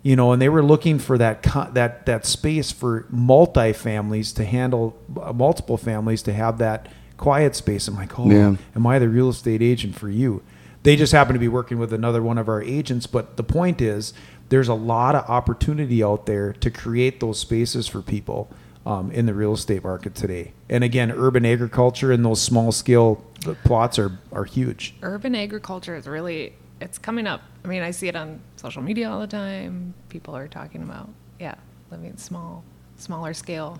you 0.04 0.16
know 0.16 0.32
and 0.32 0.42
they 0.42 0.48
were 0.48 0.62
looking 0.64 0.98
for 0.98 1.16
that 1.18 1.42
that 1.74 2.06
that 2.06 2.26
space 2.26 2.70
for 2.72 3.06
multi 3.10 3.72
families 3.72 4.32
to 4.32 4.44
handle 4.44 4.96
uh, 5.20 5.32
multiple 5.32 5.76
families 5.76 6.22
to 6.22 6.32
have 6.32 6.58
that 6.58 6.88
quiet 7.16 7.54
space. 7.54 7.88
I'm 7.88 7.94
like 7.96 8.18
oh 8.18 8.28
Yeah. 8.30 8.56
am 8.74 8.86
i 8.86 8.98
the 8.98 9.08
real 9.08 9.28
estate 9.30 9.62
agent 9.62 9.94
for 9.94 10.08
you? 10.08 10.42
They 10.82 10.96
just 10.96 11.12
happen 11.12 11.34
to 11.34 11.38
be 11.38 11.46
working 11.46 11.78
with 11.78 11.92
another 11.92 12.20
one 12.22 12.36
of 12.38 12.48
our 12.48 12.62
agents 12.62 13.06
but 13.06 13.36
the 13.36 13.44
point 13.44 13.80
is 13.80 14.12
there's 14.48 14.68
a 14.68 14.74
lot 14.74 15.14
of 15.14 15.24
opportunity 15.30 16.02
out 16.02 16.26
there 16.26 16.52
to 16.54 16.70
create 16.70 17.20
those 17.20 17.38
spaces 17.38 17.86
for 17.88 18.02
people 18.02 18.50
um, 18.84 19.10
in 19.12 19.26
the 19.26 19.34
real 19.34 19.52
estate 19.54 19.84
market 19.84 20.14
today 20.14 20.52
and 20.68 20.82
again 20.82 21.10
urban 21.12 21.44
agriculture 21.46 22.10
and 22.12 22.24
those 22.24 22.40
small 22.42 22.72
scale 22.72 23.22
plots 23.64 23.98
are 23.98 24.18
are 24.32 24.44
huge 24.44 24.94
Urban 25.02 25.34
agriculture 25.34 25.94
is 25.96 26.06
really 26.06 26.52
it's 26.80 26.98
coming 26.98 27.28
up. 27.28 27.42
I 27.64 27.68
mean, 27.68 27.82
I 27.82 27.92
see 27.92 28.08
it 28.08 28.16
on 28.16 28.40
social 28.56 28.82
media 28.82 29.08
all 29.08 29.20
the 29.20 29.28
time. 29.28 29.94
People 30.08 30.34
are 30.36 30.48
talking 30.48 30.82
about 30.82 31.08
yeah, 31.38 31.54
living 31.92 32.16
small, 32.16 32.64
smaller 32.96 33.32
scale. 33.34 33.78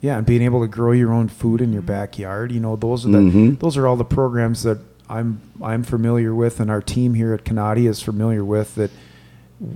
Yeah, 0.00 0.18
and 0.18 0.24
being 0.26 0.42
able 0.42 0.60
to 0.60 0.68
grow 0.68 0.92
your 0.92 1.12
own 1.12 1.26
food 1.26 1.60
in 1.60 1.72
your 1.72 1.82
backyard, 1.82 2.52
you 2.52 2.60
know, 2.60 2.76
those 2.76 3.04
are 3.04 3.10
the 3.10 3.18
Mhm. 3.18 3.58
those 3.58 3.76
are 3.76 3.88
all 3.88 3.96
the 3.96 4.04
programs 4.04 4.62
that 4.62 4.78
I'm 5.08 5.40
I'm 5.60 5.82
familiar 5.82 6.32
with, 6.32 6.60
and 6.60 6.70
our 6.70 6.80
team 6.80 7.14
here 7.14 7.34
at 7.34 7.44
Kanati 7.44 7.88
is 7.88 8.00
familiar 8.00 8.44
with. 8.44 8.76
That 8.76 8.92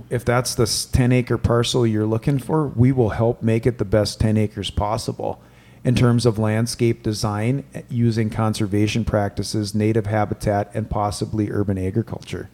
if 0.09 0.23
that's 0.23 0.55
the 0.55 0.65
10 0.91 1.11
acre 1.11 1.37
parcel 1.37 1.85
you're 1.85 2.05
looking 2.05 2.39
for, 2.39 2.67
we 2.67 2.91
will 2.91 3.09
help 3.09 3.41
make 3.41 3.65
it 3.65 3.77
the 3.77 3.85
best 3.85 4.19
10 4.19 4.37
acres 4.37 4.69
possible 4.69 5.41
in 5.83 5.95
terms 5.95 6.25
of 6.25 6.39
landscape 6.39 7.03
design 7.03 7.65
eh, 7.73 7.81
using 7.89 8.29
conservation 8.29 9.03
practices, 9.03 9.75
native 9.75 10.05
habitat, 10.05 10.71
and 10.73 10.89
possibly 10.89 11.51
urban 11.51 11.77
agriculture. 11.77 12.49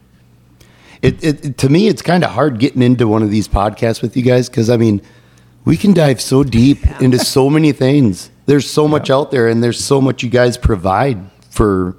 It, 1.01 1.23
it, 1.23 1.45
it- 1.45 1.57
to 1.59 1.69
me, 1.69 1.87
it's 1.87 2.01
kind 2.01 2.23
of 2.23 2.31
hard 2.31 2.59
getting 2.59 2.81
into 2.81 3.07
one 3.07 3.21
of 3.21 3.29
these 3.29 3.47
podcasts 3.47 4.01
with 4.01 4.17
you 4.17 4.23
guys 4.23 4.49
because 4.49 4.69
I 4.69 4.77
mean, 4.77 5.01
we 5.65 5.77
can 5.77 5.93
dive 5.93 6.19
so 6.21 6.43
deep 6.43 6.79
into 7.01 7.19
so 7.19 7.49
many 7.49 7.71
things. 7.71 8.31
There's 8.47 8.67
so 8.69 8.87
much 8.87 9.11
out 9.11 9.29
there, 9.29 9.47
and 9.47 9.61
there's 9.63 9.83
so 9.83 10.01
much 10.01 10.23
you 10.23 10.29
guys 10.31 10.57
provide 10.57 11.19
for 11.51 11.95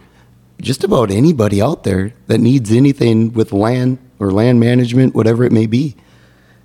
just 0.60 0.82
about 0.82 1.10
anybody 1.12 1.62
out 1.62 1.84
there 1.84 2.12
that 2.26 2.38
needs 2.38 2.72
anything 2.72 3.32
with 3.32 3.52
land 3.52 3.98
or 4.20 4.30
land 4.30 4.60
management, 4.60 5.14
whatever 5.14 5.42
it 5.44 5.50
may 5.50 5.66
be. 5.66 5.96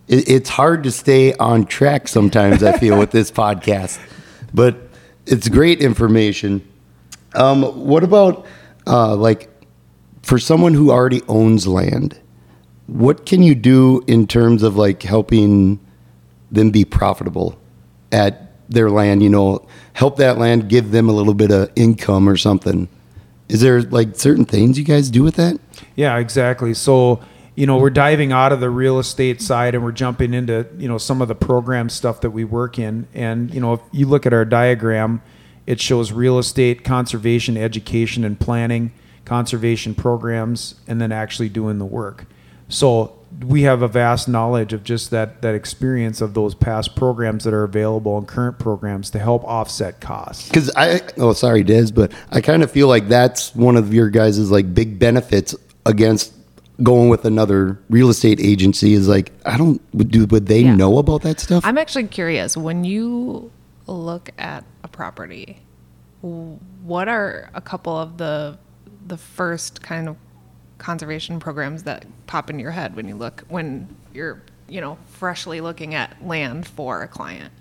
It, 0.07 0.29
it's 0.29 0.49
hard 0.49 0.83
to 0.83 0.91
stay 0.91 1.33
on 1.35 1.65
track 1.65 2.07
sometimes. 2.07 2.61
I 2.61 2.77
feel 2.77 2.99
with 2.99 3.11
this 3.11 3.31
podcast, 3.31 3.99
but 4.53 4.77
it's 5.25 5.47
great 5.49 5.81
information. 5.81 6.67
Um, 7.33 7.63
what 7.87 8.03
about 8.03 8.45
uh, 8.85 9.15
like 9.15 9.49
for 10.21 10.37
someone 10.37 10.73
who 10.73 10.91
already 10.91 11.21
owns 11.27 11.67
land? 11.67 12.19
What 12.87 13.25
can 13.25 13.41
you 13.41 13.55
do 13.55 14.03
in 14.05 14.27
terms 14.27 14.61
of 14.61 14.75
like 14.75 15.01
helping 15.01 15.79
them 16.51 16.69
be 16.69 16.85
profitable 16.85 17.57
at 18.11 18.51
their 18.69 18.91
land? 18.91 19.23
You 19.23 19.29
know, 19.29 19.67
help 19.93 20.17
that 20.17 20.37
land 20.37 20.69
give 20.69 20.91
them 20.91 21.09
a 21.09 21.13
little 21.13 21.33
bit 21.33 21.51
of 21.51 21.71
income 21.75 22.29
or 22.29 22.37
something. 22.37 22.87
Is 23.47 23.61
there 23.61 23.81
like 23.81 24.15
certain 24.15 24.45
things 24.45 24.77
you 24.77 24.83
guys 24.83 25.09
do 25.09 25.23
with 25.23 25.35
that? 25.35 25.59
Yeah, 25.95 26.17
exactly. 26.17 26.73
So, 26.73 27.21
you 27.55 27.65
know, 27.65 27.77
we're 27.77 27.89
diving 27.89 28.31
out 28.31 28.51
of 28.51 28.59
the 28.59 28.69
real 28.69 28.99
estate 28.99 29.41
side 29.41 29.75
and 29.75 29.83
we're 29.83 29.93
jumping 29.93 30.33
into, 30.33 30.67
you 30.77 30.87
know, 30.87 30.97
some 30.97 31.21
of 31.21 31.27
the 31.27 31.35
program 31.35 31.89
stuff 31.89 32.21
that 32.21 32.31
we 32.31 32.43
work 32.43 32.77
in. 32.77 33.07
And, 33.13 33.53
you 33.53 33.61
know, 33.61 33.73
if 33.73 33.81
you 33.91 34.05
look 34.05 34.25
at 34.25 34.33
our 34.33 34.45
diagram, 34.45 35.21
it 35.65 35.79
shows 35.79 36.11
real 36.11 36.37
estate, 36.37 36.83
conservation, 36.83 37.57
education, 37.57 38.23
and 38.23 38.39
planning, 38.39 38.91
conservation 39.23 39.95
programs, 39.95 40.75
and 40.87 40.99
then 40.99 41.11
actually 41.11 41.49
doing 41.49 41.79
the 41.79 41.85
work. 41.85 42.25
So 42.67 43.17
we 43.45 43.63
have 43.63 43.81
a 43.81 43.87
vast 43.87 44.27
knowledge 44.27 44.73
of 44.73 44.83
just 44.83 45.11
that 45.11 45.41
that 45.41 45.55
experience 45.55 46.21
of 46.21 46.33
those 46.33 46.55
past 46.55 46.95
programs 46.95 47.43
that 47.43 47.53
are 47.53 47.63
available 47.63 48.17
and 48.17 48.27
current 48.27 48.59
programs 48.59 49.09
to 49.11 49.19
help 49.19 49.43
offset 49.43 49.99
costs. 49.99 50.47
Because 50.47 50.71
I, 50.75 51.01
oh, 51.17 51.33
sorry, 51.33 51.63
Des, 51.63 51.91
but 51.91 52.11
I 52.31 52.41
kind 52.41 52.63
of 52.63 52.71
feel 52.71 52.87
like 52.87 53.07
that's 53.07 53.55
one 53.55 53.75
of 53.75 53.93
your 53.93 54.09
guys' 54.09 54.51
like 54.51 54.73
big 54.73 54.99
benefits 54.99 55.55
against 55.85 56.33
going 56.83 57.09
with 57.09 57.25
another 57.25 57.79
real 57.89 58.09
estate 58.09 58.39
agency 58.39 58.93
is 58.93 59.07
like, 59.07 59.31
I 59.45 59.57
don't, 59.57 59.81
do, 60.09 60.25
would 60.25 60.47
they 60.47 60.61
Yeah. 60.61 60.75
know 60.75 60.97
about 60.97 61.21
that 61.23 61.39
stuff? 61.39 61.63
I'm 61.65 61.77
actually 61.77 62.07
curious 62.07 62.57
when 62.57 62.83
you 62.83 63.51
look 63.87 64.31
at 64.37 64.63
a 64.83 64.87
property, 64.87 65.59
what 66.21 67.07
are 67.07 67.49
a 67.53 67.61
couple 67.61 67.95
of 67.97 68.17
the 68.17 68.57
the 69.07 69.17
first 69.17 69.83
kind 69.83 70.09
of 70.09 70.15
conservation 70.79 71.39
programs 71.39 71.83
that 71.83 72.05
pop 72.25 72.49
in 72.49 72.57
your 72.57 72.71
head 72.71 72.95
when 72.95 73.07
you 73.07 73.15
look 73.15 73.43
when 73.49 73.87
you're 74.13 74.41
you 74.67 74.81
know 74.81 74.97
freshly 75.05 75.61
looking 75.61 75.93
at 75.93 76.25
land 76.25 76.67
for 76.67 77.03
a 77.03 77.07
client? 77.07 77.53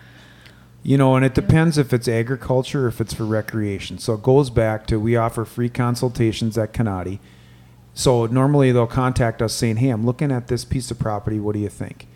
You 0.82 0.96
know, 0.98 1.14
and 1.16 1.24
it 1.24 1.34
depends 1.34 1.76
if 1.78 1.92
it's 1.92 2.08
agriculture 2.08 2.84
or 2.86 2.88
if 2.88 3.00
it's 3.00 3.12
for 3.14 3.24
recreation. 3.24 3.98
So 3.98 4.14
it 4.14 4.22
goes 4.22 4.48
back 4.50 4.86
to 4.88 4.98
we 4.98 5.16
offer 5.16 5.44
free 5.44 5.68
consultations 5.70 6.56
at 6.58 6.72
Kanati. 6.72 7.18
So 7.94 8.26
normally 8.26 8.72
they'll 8.72 8.86
contact 8.86 9.40
us 9.40 9.54
saying, 9.54 9.76
"Hey, 9.76 9.88
I'm 9.88 10.04
looking 10.04 10.32
at 10.32 10.48
this 10.48 10.64
piece 10.64 10.90
of 10.90 10.98
property. 10.98 11.38
What 11.38 11.54
do 11.54 11.60
you 11.60 11.68
think?" 11.68 12.08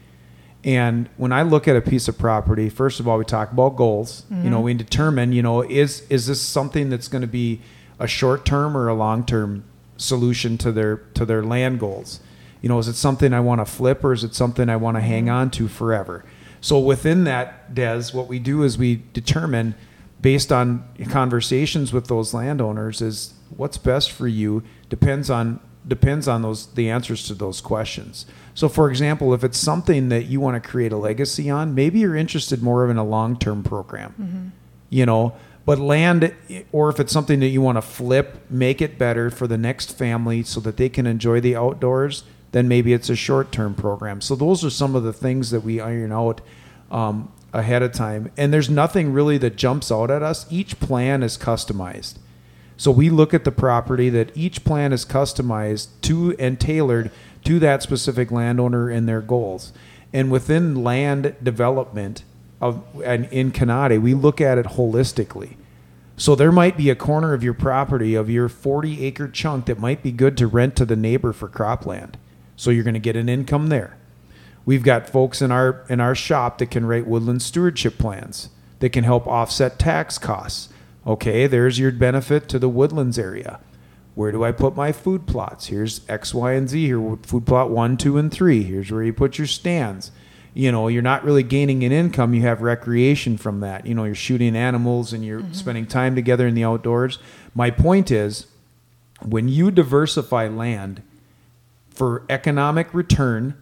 And 0.65 1.09
when 1.17 1.33
I 1.33 1.43
look 1.43 1.69
at 1.69 1.77
a 1.77 1.81
piece 1.81 2.09
of 2.09 2.19
property, 2.19 2.69
first 2.69 2.99
of 2.99 3.07
all, 3.07 3.17
we 3.17 3.25
talk 3.25 3.53
about 3.53 3.77
goals. 3.77 4.25
You 4.29 4.51
know, 4.51 4.57
mm-hmm. 4.57 4.65
we 4.65 4.75
determine, 4.75 5.33
you 5.33 5.43
know, 5.43 5.63
is 5.63 6.03
is 6.11 6.27
this 6.27 6.41
something 6.41 6.91
that's 6.91 7.09
going 7.09 7.23
to 7.23 7.29
be 7.29 7.61
a 7.99 8.09
short 8.09 8.45
term 8.45 8.77
or 8.77 8.89
a 8.89 8.95
long 8.95 9.25
term 9.25 9.65
solution 9.97 10.59
to 10.59 10.73
their 10.73 10.97
to 11.15 11.25
their 11.25 11.43
land 11.43 11.79
goals? 11.79 12.21
You 12.61 12.69
know, 12.69 12.79
is 12.79 12.89
it 12.89 12.95
something 12.95 13.33
I 13.33 13.41
want 13.41 13.61
to 13.61 13.65
flip 13.65 14.03
or 14.03 14.13
is 14.13 14.25
it 14.25 14.35
something 14.35 14.69
I 14.69 14.77
want 14.77 14.97
to 14.97 15.01
hang 15.01 15.27
mm-hmm. 15.27 15.35
on 15.35 15.51
to 15.53 15.69
forever? 15.69 16.25
So 16.61 16.79
within 16.81 17.23
that, 17.25 17.73
Des, 17.73 18.11
what 18.13 18.27
we 18.27 18.41
do 18.41 18.65
is 18.65 18.77
we 18.77 19.05
determine 19.13 19.77
based 20.21 20.51
on 20.51 20.85
conversations 21.09 21.93
with 21.93 22.09
those 22.09 22.35
landowners 22.35 23.01
is 23.01 23.35
what's 23.57 23.79
best 23.79 24.11
for 24.11 24.27
you 24.27 24.65
depends 24.89 25.31
on 25.31 25.61
depends 25.89 26.29
on 26.29 26.43
those 26.43 26.67
the 26.75 26.91
answers 26.91 27.27
to 27.29 27.35
those 27.35 27.61
questions. 27.61 28.27
So 28.55 28.69
for 28.69 28.91
example, 28.91 29.33
if 29.35 29.43
it's 29.45 29.59
something 29.59 30.09
that 30.11 30.27
you 30.27 30.41
want 30.41 30.63
to 30.63 30.69
create 30.69 30.93
a 30.93 30.97
legacy 30.97 31.49
on, 31.49 31.75
maybe 31.75 32.01
you're 32.01 32.17
interested 32.17 32.63
more 32.63 32.85
of 32.85 32.91
in 32.91 32.97
a 32.97 33.05
long-term 33.05 33.63
program. 33.63 34.53
you 34.91 35.07
know. 35.07 35.35
But 35.65 35.79
land, 35.79 36.35
or 36.73 36.89
if 36.89 36.99
it's 36.99 37.13
something 37.13 37.41
that 37.41 37.49
you 37.49 37.61
want 37.61 37.77
to 37.77 37.83
flip, 37.83 38.51
make 38.51 38.81
it 38.81 38.97
better 38.97 39.31
for 39.31 39.47
the 39.47 39.59
next 39.59 39.99
family 39.99 40.43
so 40.43 40.61
that 40.61 40.79
they 40.79 40.89
can 40.89 41.07
enjoy 41.07 41.41
the 41.41 41.57
outdoors, 41.57 42.25
then 42.53 42.69
maybe 42.69 42.95
it's 42.95 43.11
a 43.11 43.17
short 43.17 43.53
term 43.53 43.75
program. 43.75 44.23
So 44.23 44.35
those 44.35 44.65
are 44.65 44.71
some 44.71 44.97
of 44.97 45.03
the 45.03 45.13
things 45.13 45.51
that 45.51 45.61
we 45.61 45.79
iron 45.79 46.11
out 46.11 46.41
um, 46.91 47.31
ahead 47.53 47.83
of 47.83 47.93
time. 47.93 48.33
And 48.37 48.51
there's 48.51 48.71
nothing 48.71 49.13
really 49.13 49.37
that 49.39 49.57
jumps 49.57 49.93
out 49.93 50.11
at 50.11 50.23
us. 50.23 50.47
Each 50.51 50.81
plan 50.81 51.23
is 51.23 51.37
customized. 51.37 52.15
So 52.79 52.93
we 52.93 53.11
look 53.11 53.35
at 53.35 53.45
the 53.45 53.53
property 53.53 54.09
that 54.09 54.35
each 54.37 54.65
plan 54.65 54.93
is 54.93 55.05
customized 55.05 55.89
to 56.03 56.35
and 56.39 56.59
tailored 56.59 57.11
to 57.45 57.59
that 57.59 57.83
specific 57.83 58.31
landowner 58.31 58.89
and 58.89 59.09
their 59.09 59.21
goals. 59.21 59.73
And 60.13 60.31
within 60.31 60.83
land 60.85 61.35
development 61.43 62.23
of 62.61 62.83
and 63.05 63.27
in 63.27 63.53
Kanati, 63.53 64.01
we 64.01 64.15
look 64.15 64.41
at 64.41 64.59
it 64.59 64.67
holistically. 64.67 65.57
So 66.17 66.35
there 66.35 66.53
might 66.53 66.77
be 66.77 66.89
a 66.89 66.97
corner 66.97 67.35
of 67.35 67.45
your 67.45 67.55
property 67.55 68.15
of 68.15 68.31
your 68.31 68.49
40 68.49 69.05
acre 69.05 69.29
chunk 69.29 69.67
that 69.67 69.79
might 69.79 70.03
be 70.03 70.11
good 70.11 70.37
to 70.39 70.47
rent 70.47 70.75
to 70.77 70.85
the 70.85 70.97
neighbor 70.97 71.33
for 71.33 71.49
cropland. 71.49 72.15
So 72.57 72.71
you're 72.71 72.85
going 72.85 72.95
to 72.95 73.01
get 73.01 73.17
an 73.17 73.29
income 73.29 73.69
there. 73.69 73.97
We've 74.65 74.83
got 74.83 75.09
folks 75.09 75.43
in 75.43 75.51
our 75.51 75.85
in 75.89 76.01
our 76.01 76.15
shop 76.15 76.59
that 76.59 76.71
can 76.71 76.87
write 76.87 77.09
woodland 77.09 77.43
stewardship 77.43 77.99
plans 77.99 78.51
that 78.79 78.91
can 78.91 79.03
help 79.03 79.27
offset 79.27 79.81
tax 79.81 80.17
costs. 80.17 80.69
Okay, 81.09 81.47
there's 81.47 81.79
your 81.79 81.91
benefit 81.91 82.51
to 82.51 82.59
the 82.59 82.69
woodlands 82.69 83.19
area. 83.19 83.61
Where 84.15 84.31
do 84.31 84.45
I 84.45 84.53
put 84.53 84.77
my 84.77 84.93
food 84.93 85.27
plots? 85.27 85.69
Here's 85.69 86.07
X, 86.07 86.35
Y, 86.35 86.53
and 86.53 86.69
Z 86.69 86.85
here. 86.85 87.17
Food 87.23 87.47
plot 87.47 87.71
one, 87.71 87.97
two, 87.97 88.19
and 88.19 88.31
three. 88.31 88.63
Here's 88.63 88.91
where 88.91 89.03
you 89.03 89.15
put 89.15 89.39
your 89.39 89.47
stands. 89.47 90.11
You 90.53 90.71
know, 90.71 90.89
you're 90.89 91.01
not 91.01 91.25
really 91.25 91.43
gaining 91.43 91.83
an 91.83 91.93
income. 91.93 92.35
You 92.35 92.43
have 92.43 92.61
recreation 92.61 93.39
from 93.39 93.61
that. 93.61 93.87
You 93.87 93.95
know, 93.95 94.05
you're 94.05 94.15
shooting 94.15 94.55
animals 94.55 95.15
and 95.15 95.25
you're 95.25 95.41
mm-hmm. 95.41 95.53
spending 95.53 95.87
time 95.87 96.15
together 96.15 96.47
in 96.47 96.55
the 96.55 96.65
outdoors. 96.65 97.19
My 97.55 97.71
point 97.71 98.11
is, 98.11 98.47
when 99.25 99.49
you 99.49 99.71
diversify 99.71 100.49
land 100.49 101.03
for 101.89 102.25
economic 102.29 102.93
return, 102.93 103.57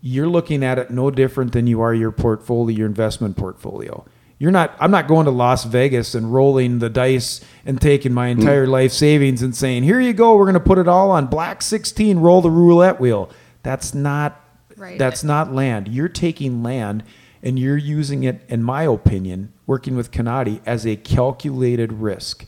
you're 0.00 0.28
looking 0.28 0.64
at 0.64 0.78
it 0.78 0.90
no 0.90 1.10
different 1.10 1.52
than 1.52 1.66
you 1.66 1.82
are 1.82 1.92
your 1.92 2.12
portfolio, 2.12 2.76
your 2.76 2.86
investment 2.86 3.36
portfolio. 3.36 4.06
You're 4.38 4.50
not. 4.50 4.74
I'm 4.80 4.90
not 4.90 5.06
going 5.08 5.26
to 5.26 5.30
Las 5.30 5.64
Vegas 5.64 6.14
and 6.14 6.32
rolling 6.32 6.78
the 6.78 6.90
dice 6.90 7.40
and 7.64 7.80
taking 7.80 8.12
my 8.12 8.28
mm. 8.28 8.38
entire 8.38 8.66
life 8.66 8.92
savings 8.92 9.42
and 9.42 9.54
saying, 9.54 9.84
"Here 9.84 10.00
you 10.00 10.12
go. 10.12 10.36
We're 10.36 10.44
going 10.44 10.54
to 10.54 10.60
put 10.60 10.78
it 10.78 10.88
all 10.88 11.10
on 11.10 11.26
black 11.26 11.62
16. 11.62 12.18
Roll 12.18 12.40
the 12.42 12.50
roulette 12.50 13.00
wheel." 13.00 13.30
That's 13.62 13.94
not. 13.94 14.40
Right. 14.76 14.98
That's 14.98 15.22
not 15.22 15.52
land. 15.52 15.88
You're 15.88 16.08
taking 16.08 16.62
land 16.62 17.04
and 17.44 17.58
you're 17.58 17.76
using 17.76 18.24
it, 18.24 18.40
in 18.48 18.62
my 18.62 18.84
opinion, 18.84 19.52
working 19.66 19.94
with 19.94 20.10
Kanati 20.10 20.60
as 20.64 20.86
a 20.86 20.96
calculated 20.96 21.92
risk. 21.92 22.46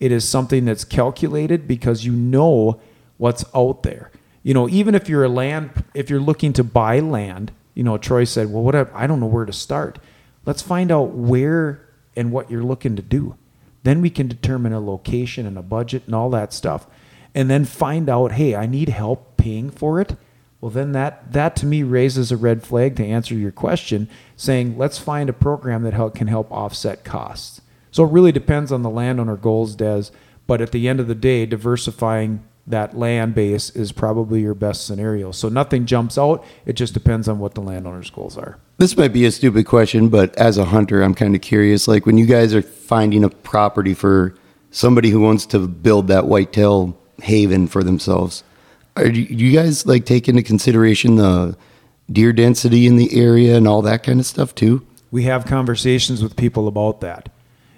It 0.00 0.10
is 0.12 0.28
something 0.28 0.64
that's 0.64 0.84
calculated 0.84 1.68
because 1.68 2.04
you 2.04 2.12
know 2.12 2.80
what's 3.16 3.44
out 3.54 3.84
there. 3.84 4.10
You 4.42 4.52
know, 4.52 4.68
even 4.68 4.94
if 4.94 5.08
you're 5.08 5.24
a 5.24 5.28
land, 5.28 5.84
if 5.94 6.10
you're 6.10 6.20
looking 6.20 6.52
to 6.54 6.64
buy 6.64 6.98
land, 6.98 7.52
you 7.74 7.82
know, 7.82 7.96
Troy 7.96 8.24
said, 8.24 8.52
"Well, 8.52 8.62
what? 8.62 8.74
I 8.94 9.06
don't 9.06 9.20
know 9.20 9.26
where 9.26 9.46
to 9.46 9.52
start." 9.52 9.98
Let's 10.46 10.62
find 10.62 10.90
out 10.90 11.14
where 11.14 11.88
and 12.16 12.32
what 12.32 12.50
you're 12.50 12.62
looking 12.62 12.96
to 12.96 13.02
do. 13.02 13.36
Then 13.82 14.00
we 14.00 14.10
can 14.10 14.28
determine 14.28 14.72
a 14.72 14.80
location 14.80 15.46
and 15.46 15.58
a 15.58 15.62
budget 15.62 16.04
and 16.06 16.14
all 16.14 16.30
that 16.30 16.52
stuff. 16.52 16.86
And 17.34 17.50
then 17.50 17.64
find 17.64 18.08
out, 18.08 18.32
hey, 18.32 18.54
I 18.54 18.66
need 18.66 18.88
help 18.88 19.36
paying 19.36 19.70
for 19.70 20.00
it. 20.00 20.16
Well, 20.60 20.70
then 20.70 20.92
that 20.92 21.32
that 21.32 21.56
to 21.56 21.66
me 21.66 21.82
raises 21.82 22.32
a 22.32 22.38
red 22.38 22.62
flag 22.62 22.96
to 22.96 23.04
answer 23.04 23.34
your 23.34 23.52
question, 23.52 24.08
saying 24.34 24.78
let's 24.78 24.96
find 24.96 25.28
a 25.28 25.34
program 25.34 25.82
that 25.82 25.92
help, 25.92 26.14
can 26.14 26.26
help 26.26 26.50
offset 26.50 27.04
costs. 27.04 27.60
So 27.90 28.04
it 28.04 28.12
really 28.12 28.32
depends 28.32 28.72
on 28.72 28.82
the 28.82 28.88
landowner 28.88 29.36
goals, 29.36 29.76
Des. 29.76 30.04
But 30.46 30.62
at 30.62 30.72
the 30.72 30.88
end 30.88 31.00
of 31.00 31.06
the 31.06 31.14
day, 31.14 31.44
diversifying 31.44 32.42
that 32.66 32.96
land 32.96 33.34
base 33.34 33.70
is 33.70 33.92
probably 33.92 34.40
your 34.40 34.54
best 34.54 34.86
scenario. 34.86 35.30
So 35.32 35.48
nothing 35.48 35.86
jumps 35.86 36.16
out. 36.16 36.44
It 36.64 36.74
just 36.74 36.94
depends 36.94 37.28
on 37.28 37.38
what 37.38 37.54
the 37.54 37.60
landowner's 37.60 38.10
goals 38.10 38.38
are. 38.38 38.58
This 38.78 38.96
might 38.96 39.12
be 39.12 39.24
a 39.26 39.30
stupid 39.30 39.66
question, 39.66 40.08
but 40.08 40.34
as 40.36 40.56
a 40.56 40.64
hunter, 40.64 41.02
I'm 41.02 41.14
kind 41.14 41.34
of 41.34 41.42
curious. 41.42 41.86
Like 41.86 42.06
when 42.06 42.18
you 42.18 42.26
guys 42.26 42.54
are 42.54 42.62
finding 42.62 43.22
a 43.22 43.28
property 43.28 43.94
for 43.94 44.34
somebody 44.70 45.10
who 45.10 45.20
wants 45.20 45.46
to 45.46 45.60
build 45.66 46.08
that 46.08 46.26
whitetail 46.26 46.98
haven 47.22 47.66
for 47.68 47.82
themselves, 47.82 48.42
are 48.96 49.06
you, 49.06 49.26
do 49.26 49.44
you 49.44 49.52
guys 49.52 49.86
like 49.86 50.06
take 50.06 50.28
into 50.28 50.42
consideration 50.42 51.16
the 51.16 51.56
deer 52.10 52.32
density 52.32 52.86
in 52.86 52.96
the 52.96 53.14
area 53.18 53.56
and 53.56 53.68
all 53.68 53.82
that 53.82 54.02
kind 54.02 54.20
of 54.20 54.26
stuff 54.26 54.54
too? 54.54 54.86
we 55.14 55.22
have 55.22 55.46
conversations 55.46 56.24
with 56.24 56.34
people 56.34 56.66
about 56.66 57.00
that. 57.00 57.28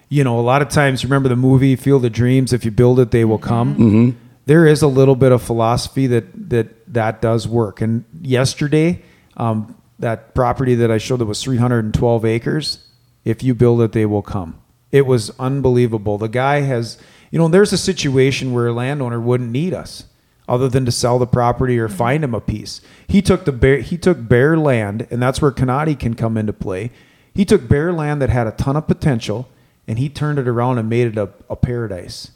You 0.09 0.25
know, 0.25 0.41
a 0.41 0.41
lot 0.41 0.63
of 0.63 0.71
times, 0.71 1.05
remember 1.05 1.29
the 1.29 1.37
movie 1.37 1.77
Field 1.77 2.03
of 2.07 2.13
Dreams? 2.13 2.51
If 2.55 2.65
you 2.65 2.71
build 2.71 2.99
it, 2.99 3.11
they 3.11 3.27
will 3.27 3.37
come. 3.37 3.75
Mm-hmm. 3.75 4.26
There 4.47 4.67
is 4.67 4.83
a 4.83 4.89
little 4.89 5.17
bit 5.17 5.33
of 5.33 5.43
philosophy 5.43 6.07
that 6.07 6.51
that 6.51 6.93
that 6.93 7.21
does 7.21 7.47
work. 7.47 7.81
And 7.81 8.05
yesterday, 8.21 9.03
um, 9.37 9.77
that 9.99 10.35
property 10.35 10.75
that 10.77 10.91
I 10.91 10.99
showed 10.99 11.19
that 11.19 11.27
was 11.27 11.43
312 11.43 12.25
acres, 12.25 12.87
if 13.25 13.43
you 13.43 13.55
build 13.55 13.81
it, 13.83 13.93
they 13.93 14.07
will 14.07 14.23
come. 14.23 14.61
It 14.93 15.07
was 15.07 15.31
unbelievable. 15.39 16.17
The 16.17 16.29
guy 16.29 16.61
has, 16.61 16.99
you 17.31 17.39
know, 17.39 17.49
there's 17.49 17.73
a 17.73 17.79
situation 17.79 18.53
where 18.53 18.69
a 18.69 18.73
landowner 18.73 19.21
wouldn't 19.21 19.51
need 19.51 19.75
us 19.75 20.05
other 20.49 20.69
than 20.69 20.85
to 20.85 20.93
sell 20.93 21.19
the 21.19 21.27
property 21.27 21.79
or 21.79 21.89
find 21.89 22.23
him 22.23 22.35
a 22.35 22.41
piece. 22.41 22.81
He 23.09 23.21
took 23.21 23.45
the 23.45 23.53
bare, 23.53 23.81
he 23.81 23.99
took 23.99 24.29
bare 24.29 24.57
land, 24.57 25.07
and 25.11 25.21
that's 25.21 25.43
where 25.43 25.51
Kanati 25.51 25.99
can 25.99 26.15
come 26.15 26.37
into 26.37 26.53
play. 26.53 26.91
He 27.35 27.45
took 27.45 27.69
bare 27.69 27.93
land 27.93 28.23
that 28.23 28.31
had 28.31 28.47
a 28.47 28.53
ton 28.53 28.77
of 28.77 28.87
potential, 28.87 29.49
and 29.89 29.99
he 29.99 30.09
turned 30.09 30.39
it 30.39 30.49
around 30.49 30.79
and 30.79 30.89
made 30.89 31.09
it 31.09 31.19
a, 31.19 31.31
a 31.51 31.57
paradise. 31.57 32.31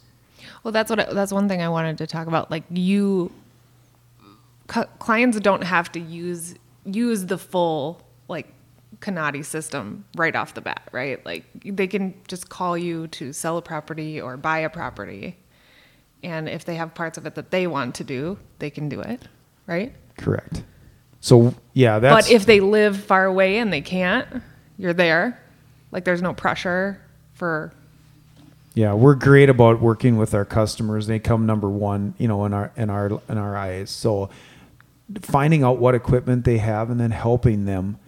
Well, 0.63 0.73
that's 0.73 0.91
what 0.91 1.01
I, 1.01 1.13
that's 1.13 1.33
one 1.33 1.49
thing 1.49 1.63
I 1.63 1.69
wanted 1.69 1.99
to 1.99 2.07
talk 2.07 2.27
about. 2.27 2.51
Like 2.51 2.65
you, 2.71 3.33
cu- 4.67 4.85
clients 4.99 5.39
don't 5.41 5.65
have 5.65 5.91
to 5.93 6.01
use 6.01 6.55
use 6.85 7.27
the 7.27 7.39
full 7.39 8.03
like 8.29 8.53
Kanati 9.01 9.45
system 9.45 10.05
right 10.17 10.35
off 10.37 10.55
the 10.55 10.61
bat, 10.61 10.89
right? 10.93 11.25
Like 11.25 11.45
they 11.65 11.87
can 11.87 12.15
just 12.29 12.49
call 12.49 12.77
you 12.77 13.07
to 13.09 13.33
sell 13.33 13.57
a 13.57 13.63
property 13.63 14.21
or 14.21 14.37
buy 14.37 14.59
a 14.59 14.71
property, 14.71 15.37
and 16.23 16.49
if 16.49 16.65
they 16.65 16.75
have 16.75 16.95
parts 16.95 17.17
of 17.17 17.27
it 17.27 17.35
that 17.37 17.51
they 17.51 17.67
want 17.67 17.95
to 17.97 18.05
do, 18.05 18.39
they 18.59 18.71
can 18.71 18.89
do 18.89 19.01
it, 19.01 19.23
right? 19.67 19.95
Correct. 20.19 20.63
So 21.21 21.55
yeah, 21.73 21.99
that's 21.99 22.29
but 22.29 22.33
if 22.33 22.47
they 22.47 22.61
live 22.61 22.99
far 22.99 23.25
away 23.27 23.59
and 23.59 23.73
they 23.73 23.81
can't, 23.81 24.43
you're 24.77 24.95
there. 24.95 25.41
Like 25.93 26.05
there's 26.05 26.23
no 26.23 26.35
pressure 26.35 27.01
for 27.35 27.73
Yeah, 28.75 28.95
we're 28.95 29.17
great 29.17 29.49
about 29.49 29.81
working 29.81 30.17
with 30.17 30.33
our 30.35 30.45
customers. 30.45 31.07
They 31.07 31.19
come 31.19 31.45
number 31.45 31.69
one, 31.69 32.15
you 32.19 32.29
know, 32.29 32.45
in 32.45 32.55
our 32.55 32.73
in 32.77 32.89
our 32.89 33.21
in 33.29 33.37
our 33.37 33.57
eyes. 33.57 33.91
So 33.91 34.31
finding 35.21 35.65
out 35.65 35.79
what 35.79 35.95
equipment 35.95 36.45
they 36.45 36.59
have 36.59 36.89
and 36.89 37.01
then 37.01 37.11
helping 37.11 37.65
them, 37.65 37.99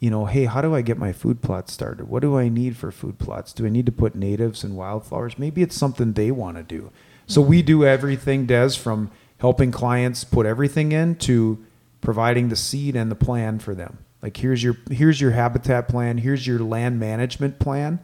you 0.00 0.10
know, 0.10 0.24
hey, 0.24 0.46
how 0.46 0.60
do 0.60 0.74
I 0.74 0.82
get 0.82 0.98
my 0.98 1.12
food 1.12 1.40
plots 1.40 1.72
started? 1.72 2.08
What 2.08 2.22
do 2.22 2.36
I 2.36 2.48
need 2.48 2.76
for 2.76 2.90
food 2.90 3.18
plots? 3.18 3.52
Do 3.52 3.64
I 3.64 3.68
need 3.68 3.86
to 3.86 3.92
put 3.92 4.16
natives 4.16 4.64
and 4.64 4.76
wildflowers? 4.76 5.38
Maybe 5.38 5.62
it's 5.62 5.76
something 5.76 6.12
they 6.12 6.32
want 6.32 6.56
to 6.56 6.64
do. 6.64 6.90
So 7.26 7.40
we 7.40 7.62
do 7.62 7.84
everything, 7.84 8.46
Des, 8.46 8.70
from 8.70 9.10
helping 9.38 9.70
clients 9.70 10.24
put 10.24 10.46
everything 10.46 10.90
in 10.90 11.14
to 11.16 11.64
providing 12.00 12.48
the 12.48 12.56
seed 12.56 12.96
and 12.96 13.10
the 13.10 13.14
plan 13.16 13.60
for 13.60 13.74
them. 13.74 13.98
Like 14.20 14.36
here's 14.36 14.64
your 14.64 14.76
here's 14.90 15.20
your 15.20 15.30
habitat 15.30 15.86
plan, 15.86 16.18
here's 16.18 16.44
your 16.44 16.58
land 16.58 16.98
management 16.98 17.60
plan 17.60 18.00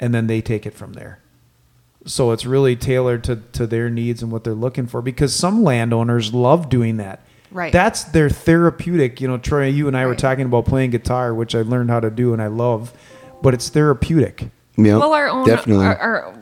and 0.00 0.14
then 0.14 0.26
they 0.26 0.40
take 0.40 0.66
it 0.66 0.74
from 0.74 0.92
there. 0.94 1.20
So 2.04 2.30
it's 2.30 2.46
really 2.46 2.76
tailored 2.76 3.24
to, 3.24 3.36
to 3.52 3.66
their 3.66 3.90
needs 3.90 4.22
and 4.22 4.30
what 4.30 4.44
they're 4.44 4.54
looking 4.54 4.86
for 4.86 5.02
because 5.02 5.34
some 5.34 5.62
landowners 5.64 6.32
love 6.32 6.68
doing 6.68 6.98
that. 6.98 7.20
Right. 7.50 7.72
That's 7.72 8.04
their 8.04 8.30
therapeutic. 8.30 9.20
You 9.20 9.28
know, 9.28 9.38
Troy, 9.38 9.66
you 9.66 9.88
and 9.88 9.96
I 9.96 10.06
were 10.06 10.14
talking 10.14 10.46
about 10.46 10.66
playing 10.66 10.90
guitar, 10.90 11.34
which 11.34 11.54
I 11.54 11.62
learned 11.62 11.90
how 11.90 12.00
to 12.00 12.10
do 12.10 12.32
and 12.32 12.40
I 12.40 12.46
love, 12.48 12.92
but 13.42 13.54
it's 13.54 13.68
therapeutic. 13.68 14.50
Yeah, 14.76 14.98
well 14.98 15.14
our 15.14 15.28
own 15.28 15.46
definitely. 15.46 15.86
our, 15.86 15.96
our 15.96 16.38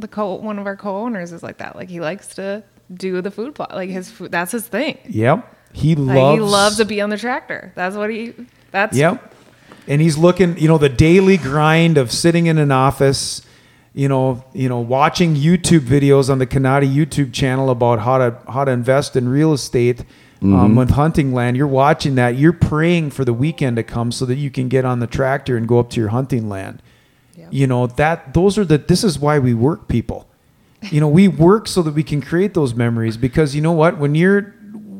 the 0.00 0.08
co 0.08 0.34
one 0.34 0.58
of 0.58 0.66
our 0.66 0.76
co-owners 0.76 1.32
is 1.32 1.42
like 1.42 1.58
that. 1.58 1.76
Like 1.76 1.88
he 1.88 2.00
likes 2.00 2.34
to 2.34 2.64
do 2.92 3.20
the 3.22 3.30
food 3.30 3.54
plot. 3.54 3.72
Like 3.74 3.90
his 3.90 4.10
food 4.10 4.32
that's 4.32 4.50
his 4.52 4.66
thing. 4.66 4.98
Yep. 5.08 5.56
He 5.72 5.94
Like 5.94 6.16
loves 6.16 6.36
he 6.36 6.40
loves 6.40 6.76
to 6.78 6.84
be 6.84 7.00
on 7.00 7.10
the 7.10 7.16
tractor. 7.18 7.72
That's 7.76 7.94
what 7.94 8.10
he 8.10 8.34
that's 8.72 8.96
Yep. 8.96 9.34
And 9.88 10.00
he's 10.00 10.16
looking, 10.16 10.56
you 10.58 10.68
know, 10.68 10.78
the 10.78 10.88
daily 10.88 11.36
grind 11.36 11.98
of 11.98 12.12
sitting 12.12 12.46
in 12.46 12.58
an 12.58 12.70
office, 12.70 13.42
you 13.94 14.08
know, 14.08 14.44
you 14.52 14.68
know, 14.68 14.78
watching 14.78 15.34
YouTube 15.34 15.80
videos 15.80 16.30
on 16.30 16.38
the 16.38 16.46
Kanati 16.46 16.92
YouTube 16.92 17.32
channel 17.32 17.70
about 17.70 18.00
how 18.00 18.18
to 18.18 18.38
how 18.48 18.64
to 18.64 18.70
invest 18.70 19.16
in 19.16 19.28
real 19.28 19.52
estate 19.52 20.04
um, 20.42 20.74
with 20.76 20.90
hunting 20.90 21.34
land. 21.34 21.56
You're 21.56 21.66
watching 21.66 22.14
that. 22.14 22.36
You're 22.36 22.52
praying 22.52 23.10
for 23.10 23.24
the 23.24 23.32
weekend 23.32 23.76
to 23.76 23.82
come 23.82 24.12
so 24.12 24.24
that 24.26 24.36
you 24.36 24.50
can 24.50 24.68
get 24.68 24.84
on 24.84 25.00
the 25.00 25.06
tractor 25.06 25.56
and 25.56 25.68
go 25.68 25.78
up 25.78 25.90
to 25.90 26.00
your 26.00 26.10
hunting 26.10 26.48
land. 26.48 26.82
Yeah. 27.36 27.48
You 27.50 27.66
know 27.66 27.86
that 27.86 28.32
those 28.32 28.56
are 28.58 28.64
the. 28.64 28.78
This 28.78 29.04
is 29.04 29.18
why 29.18 29.38
we 29.38 29.54
work, 29.54 29.88
people. 29.88 30.26
You 30.82 31.00
know, 31.00 31.08
we 31.08 31.28
work 31.28 31.68
so 31.68 31.82
that 31.82 31.92
we 31.92 32.02
can 32.02 32.22
create 32.22 32.54
those 32.54 32.74
memories 32.74 33.16
because 33.16 33.54
you 33.54 33.60
know 33.60 33.72
what? 33.72 33.98
When 33.98 34.14
you're 34.14 34.54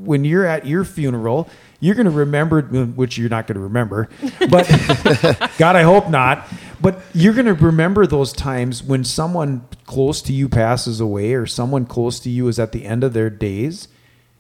when 0.05 0.25
you're 0.25 0.47
at 0.47 0.67
your 0.67 0.85
funeral, 0.85 1.49
you're 1.81 1.95
going 1.95 2.05
to 2.07 2.11
remember, 2.11 2.63
which 2.63 3.17
you're 3.19 3.29
not 3.31 3.47
going 3.47 3.57
to 3.57 3.63
remember, 3.63 4.09
but 4.51 4.69
God, 5.59 5.77
I 5.77 5.83
hope 5.83 6.09
not. 6.11 6.47
But 6.81 7.01
you're 7.15 7.35
going 7.35 7.47
to 7.47 7.55
remember 7.55 8.07
those 8.07 8.33
times 8.33 8.83
when 8.83 9.05
someone 9.05 9.67
close 9.87 10.23
to 10.23 10.33
you 10.33 10.49
passes 10.49 11.01
away 11.01 11.35
or 11.35 11.47
someone 11.47 11.85
close 11.87 12.21
to 12.21 12.31
you 12.31 12.49
is 12.49 12.59
at 12.59 12.73
the 12.73 12.85
end 12.87 13.03
of 13.05 13.13
their 13.13 13.29
days. 13.31 13.89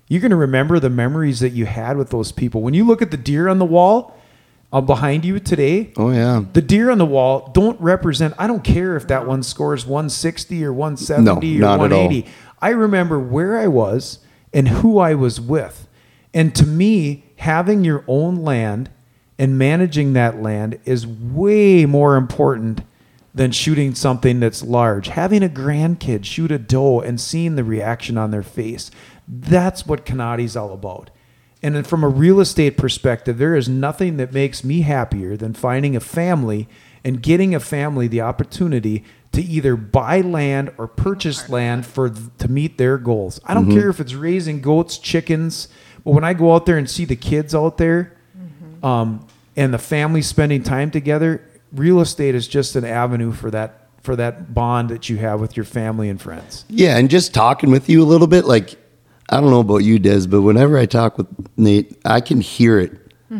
You're 0.08 0.20
going 0.20 0.30
to 0.30 0.36
remember 0.36 0.78
the 0.80 0.90
memories 0.90 1.40
that 1.40 1.50
you 1.50 1.66
had 1.66 1.96
with 1.96 2.10
those 2.10 2.32
people. 2.32 2.62
When 2.62 2.74
you 2.74 2.84
look 2.84 3.00
at 3.02 3.10
the 3.10 3.16
deer 3.16 3.46
on 3.48 3.58
the 3.58 3.64
wall 3.64 4.16
uh, 4.72 4.80
behind 4.80 5.24
you 5.24 5.38
today, 5.40 5.92
Oh 5.96 6.10
yeah. 6.10 6.44
the 6.52 6.62
deer 6.62 6.90
on 6.90 6.98
the 6.98 7.06
wall 7.06 7.50
don't 7.52 7.80
represent 7.80 8.34
i 8.38 8.46
don't 8.46 8.62
care 8.62 8.96
if 8.96 9.06
that 9.08 9.26
one 9.26 9.42
scores 9.42 9.84
160 9.84 10.64
or 10.64 10.72
170 10.72 11.58
No, 11.58 11.66
or 11.66 11.76
not 11.78 11.84
at 11.86 11.92
all. 11.92 11.98
180 12.04 12.28
i 12.62 12.68
remember 12.70 13.18
where 13.18 13.58
i 13.58 13.66
was 13.66 14.20
and 14.52 14.68
who 14.68 14.98
i 15.00 15.12
was 15.12 15.40
with 15.40 15.88
and 16.32 16.54
to 16.54 16.64
me 16.66 17.24
having 17.40 17.84
your 17.84 18.04
own 18.06 18.36
land 18.36 18.90
and 19.38 19.58
managing 19.58 20.12
that 20.14 20.40
land 20.40 20.78
is 20.84 21.06
way 21.06 21.86
more 21.86 22.16
important 22.16 22.82
than 23.34 23.52
shooting 23.52 23.94
something 23.94 24.40
that's 24.40 24.62
large. 24.62 25.08
Having 25.08 25.42
a 25.44 25.48
grandkid 25.48 26.24
shoot 26.24 26.50
a 26.50 26.58
doe 26.58 27.00
and 27.00 27.20
seeing 27.20 27.54
the 27.54 27.64
reaction 27.64 28.18
on 28.18 28.30
their 28.30 28.42
face 28.42 28.90
that's 29.30 29.86
what 29.86 30.04
kanati's 30.04 30.56
all 30.56 30.72
about. 30.72 31.10
And 31.62 31.76
then 31.76 31.84
from 31.84 32.02
a 32.02 32.08
real 32.08 32.40
estate 32.40 32.76
perspective, 32.76 33.38
there 33.38 33.54
is 33.54 33.68
nothing 33.68 34.16
that 34.16 34.32
makes 34.32 34.64
me 34.64 34.80
happier 34.80 35.36
than 35.36 35.54
finding 35.54 35.94
a 35.94 36.00
family 36.00 36.68
and 37.04 37.22
getting 37.22 37.54
a 37.54 37.60
family 37.60 38.08
the 38.08 38.22
opportunity 38.22 39.04
to 39.32 39.42
either 39.42 39.76
buy 39.76 40.20
land 40.20 40.72
or 40.78 40.88
purchase 40.88 41.48
land 41.48 41.86
for 41.86 42.10
to 42.10 42.50
meet 42.50 42.78
their 42.78 42.98
goals. 42.98 43.40
I 43.44 43.54
don't 43.54 43.66
mm-hmm. 43.66 43.78
care 43.78 43.90
if 43.90 44.00
it's 44.00 44.14
raising 44.14 44.60
goats, 44.60 44.98
chickens, 44.98 45.68
but 46.04 46.12
when 46.12 46.24
I 46.24 46.34
go 46.34 46.54
out 46.54 46.66
there 46.66 46.78
and 46.78 46.88
see 46.88 47.04
the 47.04 47.16
kids 47.16 47.54
out 47.54 47.76
there, 47.78 48.16
um, 48.82 49.26
and 49.56 49.74
the 49.74 49.78
family 49.78 50.22
spending 50.22 50.62
time 50.62 50.90
together, 50.90 51.42
real 51.72 52.00
estate 52.00 52.34
is 52.34 52.48
just 52.48 52.76
an 52.76 52.84
avenue 52.84 53.32
for 53.32 53.50
that 53.50 53.76
for 54.02 54.16
that 54.16 54.54
bond 54.54 54.88
that 54.88 55.10
you 55.10 55.18
have 55.18 55.40
with 55.40 55.56
your 55.56 55.64
family 55.64 56.08
and 56.08 56.20
friends. 56.20 56.64
Yeah, 56.70 56.96
and 56.96 57.10
just 57.10 57.34
talking 57.34 57.70
with 57.70 57.88
you 57.90 58.02
a 58.02 58.06
little 58.06 58.26
bit, 58.26 58.46
like 58.46 58.76
I 59.28 59.40
don't 59.40 59.50
know 59.50 59.60
about 59.60 59.78
you, 59.78 59.98
Des, 59.98 60.26
but 60.26 60.42
whenever 60.42 60.78
I 60.78 60.86
talk 60.86 61.18
with 61.18 61.26
Nate, 61.58 61.98
I 62.04 62.20
can 62.20 62.40
hear 62.40 62.78
it. 62.78 62.92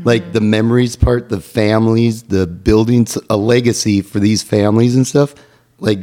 Like 0.05 0.33
the 0.33 0.41
memories 0.41 0.95
part, 0.95 1.31
the 1.31 1.41
families, 1.41 2.23
the 2.23 2.47
buildings, 2.47 3.19
a 3.29 3.37
legacy 3.37 4.03
for 4.03 4.21
these 4.21 4.41
families 4.41 4.95
and 4.95 5.05
stuff. 5.05 5.35
Like 5.81 6.01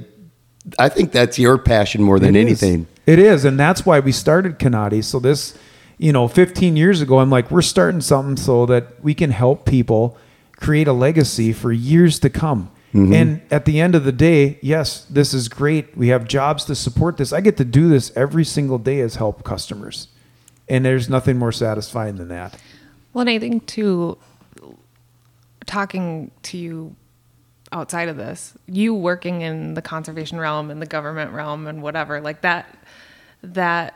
I 0.78 0.89
think 0.89 1.13
that's 1.13 1.39
your 1.39 1.58
passion 1.58 2.04
more 2.04 2.20
than 2.20 2.36
It 2.36 2.50
is. 2.50 2.62
anything. 2.63 2.88
It 3.06 3.17
is, 3.20 3.46
and 3.46 3.58
that's 3.58 3.86
why 3.86 4.02
we 4.02 4.12
started 4.12 4.60
Kanati. 4.60 5.02
So 5.02 5.20
this, 5.22 5.58
you 5.97 6.13
know, 6.13 6.27
15 6.27 6.75
years 6.75 7.01
ago, 7.01 7.19
I'm 7.19 7.29
like, 7.29 7.49
we're 7.49 7.62
starting 7.62 8.01
something 8.01 8.38
so 8.38 8.65
that 8.67 9.03
we 9.03 9.13
can 9.13 9.31
help 9.31 9.65
people 9.65 10.17
create 10.55 10.88
a 10.88 10.93
legacy 10.93 11.53
for 11.53 11.71
years 11.71 12.19
to 12.19 12.29
come. 12.29 12.71
Mm-hmm. 12.93 13.13
And 13.13 13.41
at 13.51 13.65
the 13.65 13.79
end 13.79 13.95
of 13.95 14.03
the 14.05 14.12
day, 14.12 14.60
yes, 14.62 15.05
this 15.05 15.33
is 15.33 15.49
great. 15.49 15.97
We 15.97 16.07
have 16.10 16.27
jobs 16.27 16.65
to 16.65 16.75
support 16.75 17.17
this. 17.17 17.33
I 17.33 17.41
get 17.41 17.57
to 17.57 17.65
do 17.65 17.89
this 17.89 18.12
every 18.15 18.45
single 18.45 18.77
day 18.77 19.01
as 19.01 19.15
help 19.15 19.43
customers. 19.43 20.07
And 20.69 20.86
there's 20.86 21.10
nothing 21.10 21.38
more 21.38 21.51
satisfying 21.51 22.15
than 22.17 22.29
that. 22.29 22.60
Well, 23.13 23.21
and 23.21 23.29
I 23.29 23.39
think 23.39 23.65
too, 23.65 24.17
talking 25.65 26.31
to 26.43 26.57
you 26.57 26.95
outside 27.71 28.10
of 28.10 28.17
this, 28.17 28.53
you 28.67 28.93
working 28.93 29.41
in 29.41 29.73
the 29.73 29.81
conservation 29.81 30.39
realm 30.39 30.71
and 30.71 30.81
the 30.81 30.86
government 30.86 31.31
realm 31.31 31.67
and 31.67 31.81
whatever, 31.81 32.21
like 32.21 32.41
that, 32.41 32.77
that 33.43 33.95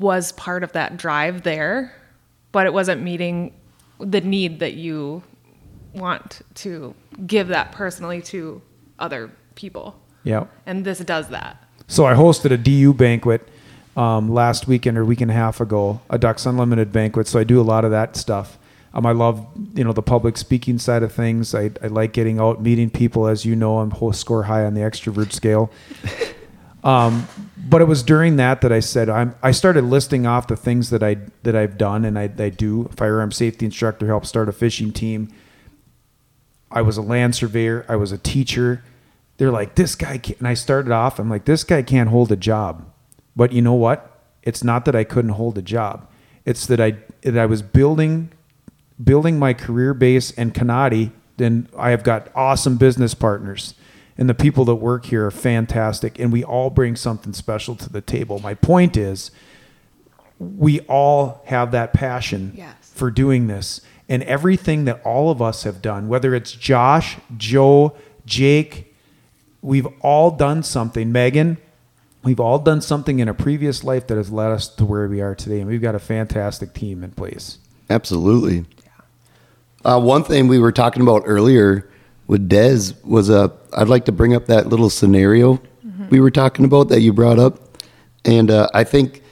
was 0.00 0.32
part 0.32 0.64
of 0.64 0.72
that 0.72 0.96
drive 0.96 1.42
there, 1.42 1.94
but 2.52 2.66
it 2.66 2.72
wasn't 2.72 3.02
meeting 3.02 3.54
the 4.00 4.20
need 4.20 4.58
that 4.60 4.72
you 4.72 5.22
want 5.92 6.40
to 6.54 6.94
give 7.26 7.48
that 7.48 7.70
personally 7.70 8.22
to 8.22 8.62
other 8.98 9.30
people. 9.54 10.00
Yeah. 10.24 10.46
And 10.66 10.84
this 10.84 10.98
does 11.00 11.28
that. 11.28 11.62
So 11.86 12.06
I 12.06 12.14
hosted 12.14 12.50
a 12.50 12.56
DU 12.56 12.94
banquet 12.94 13.46
um, 13.96 14.32
last 14.32 14.66
weekend 14.66 14.96
or 14.96 15.04
week 15.04 15.20
and 15.20 15.30
a 15.30 15.34
half 15.34 15.60
ago, 15.60 16.00
a 16.08 16.18
Ducks 16.18 16.46
Unlimited 16.46 16.92
banquet. 16.92 17.26
So 17.26 17.38
I 17.38 17.44
do 17.44 17.60
a 17.60 17.62
lot 17.62 17.84
of 17.84 17.90
that 17.90 18.16
stuff. 18.16 18.58
Um, 18.94 19.06
I 19.06 19.12
love 19.12 19.46
you 19.74 19.84
know 19.84 19.92
the 19.92 20.02
public 20.02 20.36
speaking 20.36 20.78
side 20.78 21.02
of 21.02 21.12
things. 21.12 21.54
I, 21.54 21.70
I 21.82 21.86
like 21.86 22.12
getting 22.12 22.40
out, 22.40 22.60
meeting 22.60 22.90
people. 22.90 23.28
As 23.28 23.44
you 23.44 23.54
know, 23.54 23.78
I'm 23.78 23.90
whole 23.92 24.12
score 24.12 24.44
high 24.44 24.64
on 24.64 24.74
the 24.74 24.80
extrovert 24.80 25.32
scale. 25.32 25.70
Um, 26.82 27.28
but 27.68 27.80
it 27.80 27.84
was 27.84 28.02
during 28.02 28.36
that 28.36 28.60
that 28.60 28.72
I 28.72 28.80
said 28.80 29.08
I'm. 29.08 29.34
I 29.42 29.50
started 29.50 29.84
listing 29.84 30.26
off 30.26 30.46
the 30.46 30.56
things 30.56 30.90
that 30.90 31.02
I 31.02 31.16
that 31.42 31.54
I've 31.54 31.76
done 31.76 32.04
and 32.04 32.18
I, 32.18 32.30
I 32.38 32.48
do. 32.48 32.88
Firearm 32.96 33.32
safety 33.32 33.66
instructor, 33.66 34.06
helped 34.06 34.26
start 34.26 34.48
a 34.48 34.52
fishing 34.52 34.92
team. 34.92 35.28
I 36.70 36.82
was 36.82 36.96
a 36.96 37.02
land 37.02 37.34
surveyor. 37.34 37.84
I 37.88 37.96
was 37.96 38.12
a 38.12 38.18
teacher. 38.18 38.84
They're 39.36 39.50
like, 39.50 39.74
this 39.74 39.94
guy 39.94 40.18
can't. 40.18 40.38
And 40.38 40.48
I 40.48 40.54
started 40.54 40.92
off, 40.92 41.18
I'm 41.18 41.30
like, 41.30 41.46
this 41.46 41.64
guy 41.64 41.82
can't 41.82 42.10
hold 42.10 42.30
a 42.30 42.36
job. 42.36 42.86
But 43.34 43.52
you 43.52 43.62
know 43.62 43.74
what? 43.74 44.20
It's 44.42 44.62
not 44.62 44.84
that 44.84 44.94
I 44.94 45.04
couldn't 45.04 45.32
hold 45.32 45.58
a 45.58 45.62
job. 45.62 46.08
It's 46.44 46.66
that 46.66 46.80
I 46.80 46.96
that 47.22 47.38
I 47.38 47.46
was 47.46 47.62
building 47.62 48.32
building 49.02 49.38
my 49.38 49.54
career 49.54 49.94
base 49.94 50.30
and 50.32 50.54
Kanati. 50.54 51.12
Then 51.36 51.68
I 51.76 51.90
have 51.90 52.02
got 52.02 52.28
awesome 52.34 52.76
business 52.76 53.14
partners. 53.14 53.74
And 54.20 54.28
the 54.28 54.34
people 54.34 54.66
that 54.66 54.74
work 54.76 55.06
here 55.06 55.26
are 55.26 55.30
fantastic. 55.30 56.18
And 56.20 56.30
we 56.30 56.44
all 56.44 56.68
bring 56.68 56.94
something 56.94 57.32
special 57.32 57.74
to 57.76 57.88
the 57.90 58.02
table. 58.02 58.38
My 58.38 58.52
point 58.52 58.96
is 58.96 59.30
we 60.38 60.80
all 60.80 61.42
have 61.46 61.72
that 61.72 61.94
passion 61.94 62.52
Yes. 62.54 62.74
for 62.94 63.10
doing 63.10 63.46
this. 63.46 63.80
And 64.10 64.22
everything 64.24 64.84
that 64.84 65.00
all 65.04 65.30
of 65.30 65.40
us 65.40 65.62
have 65.62 65.80
done, 65.80 66.06
whether 66.08 66.34
it's 66.34 66.52
Josh, 66.52 67.16
Joe, 67.38 67.94
Jake, 68.26 68.94
we've 69.62 69.86
all 70.02 70.30
done 70.30 70.62
something. 70.62 71.10
Megan, 71.10 71.56
we've 72.22 72.40
all 72.40 72.58
done 72.58 72.82
something 72.82 73.20
in 73.20 73.28
a 73.28 73.34
previous 73.34 73.84
life 73.84 74.06
that 74.08 74.18
has 74.18 74.30
led 74.30 74.50
us 74.50 74.68
to 74.68 74.84
where 74.84 75.08
we 75.08 75.22
are 75.22 75.34
today. 75.34 75.60
And 75.60 75.68
we've 75.68 75.80
got 75.80 75.94
a 75.94 75.98
fantastic 75.98 76.74
team 76.74 77.02
in 77.02 77.12
place. 77.12 77.56
Absolutely. 77.88 78.66
Uh, 79.82 79.98
one 79.98 80.24
thing 80.24 80.46
we 80.46 80.58
were 80.58 80.72
talking 80.72 81.00
about 81.02 81.22
earlier 81.24 81.89
with 82.30 82.48
Dez 82.48 82.94
was 83.04 83.28
uh, 83.28 83.48
I'd 83.76 83.88
like 83.88 84.04
to 84.06 84.12
bring 84.12 84.34
up 84.34 84.46
that 84.46 84.68
little 84.68 84.90
scenario 84.90 85.60
we 86.10 86.20
were 86.20 86.30
talking 86.30 86.64
about 86.64 86.88
that 86.88 87.00
you 87.00 87.12
brought 87.12 87.38
up, 87.38 87.78
and 88.24 88.50
uh, 88.50 88.68
I 88.74 88.84
think 88.84 89.22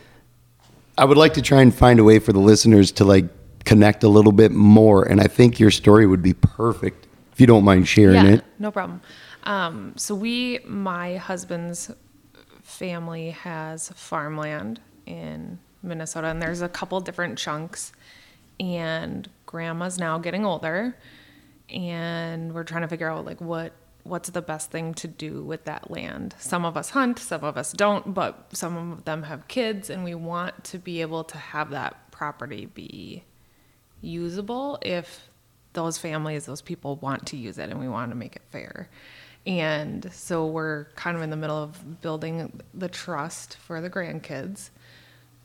I 0.97 1.05
would 1.05 1.19
like 1.19 1.35
to 1.35 1.43
try 1.43 1.61
and 1.61 1.75
find 1.75 1.99
a 1.99 2.05
way 2.05 2.19
for 2.21 2.33
the 2.33 2.39
listeners 2.39 2.93
to 2.93 3.05
like 3.05 3.27
connect 3.65 4.05
a 4.05 4.09
little 4.09 4.33
bit 4.33 4.53
more. 4.53 5.03
And 5.03 5.21
I 5.21 5.27
think 5.27 5.61
your 5.61 5.71
story 5.71 6.07
would 6.07 6.23
be 6.23 6.35
perfect 6.35 7.07
if 7.33 7.41
you 7.41 7.47
don't 7.47 7.65
mind 7.65 7.87
sharing 7.89 8.25
yeah, 8.25 8.33
it. 8.35 8.45
no 8.59 8.71
problem. 8.71 9.03
Um, 9.45 9.93
so 9.97 10.15
we, 10.15 10.61
my 10.67 11.17
husband's 11.17 11.91
family 12.63 13.31
has 13.31 13.91
farmland 13.91 14.81
in 15.07 15.59
Minnesota, 15.83 16.29
and 16.29 16.41
there's 16.41 16.63
a 16.63 16.69
couple 16.69 17.01
different 17.01 17.39
chunks. 17.39 17.93
And 18.61 19.29
grandma's 19.47 19.99
now 19.99 20.19
getting 20.19 20.45
older, 20.45 20.97
and 21.71 22.55
we're 22.55 22.65
trying 22.65 22.83
to 22.83 22.89
figure 22.89 23.11
out 23.11 23.25
like 23.25 23.41
what 23.41 23.73
what's 24.05 24.31
the 24.31 24.43
best 24.43 24.71
thing 24.71 24.95
to 24.95 25.07
do 25.07 25.43
with 25.43 25.65
that 25.65 25.91
land. 25.91 26.35
Some 26.39 26.65
of 26.65 26.77
us 26.77 26.91
hunt, 26.91 27.19
some 27.19 27.45
of 27.45 27.59
us 27.59 27.73
don't, 27.73 28.15
but 28.15 28.57
some 28.57 28.93
of 28.93 29.05
them 29.05 29.25
have 29.25 29.49
kids, 29.49 29.91
and 29.91 30.03
we 30.03 30.15
want 30.15 30.65
to 30.65 30.79
be 30.79 31.03
able 31.03 31.25
to 31.25 31.37
have 31.37 31.71
that 31.71 32.11
property 32.11 32.67
be 32.67 33.25
usable 34.01 34.79
if 34.83 35.29
those 35.75 35.99
families, 35.99 36.47
those 36.47 36.63
people 36.63 36.97
want 36.97 37.27
to 37.27 37.37
use 37.37 37.59
it 37.59 37.71
and 37.71 37.79
we 37.79 37.89
want 37.89 38.11
to 38.11 38.17
make 38.17 38.35
it 38.37 38.43
fair. 38.51 38.89
And 39.47 40.13
so 40.13 40.47
we're 40.47 40.87
kind 40.97 41.17
of 41.17 41.23
in 41.23 41.31
the 41.31 41.37
middle 41.37 41.57
of 41.57 42.01
building 42.01 42.61
the 42.75 42.89
trust 42.89 43.57
for 43.57 43.81
the 43.81 43.89
grandkids. 43.89 44.71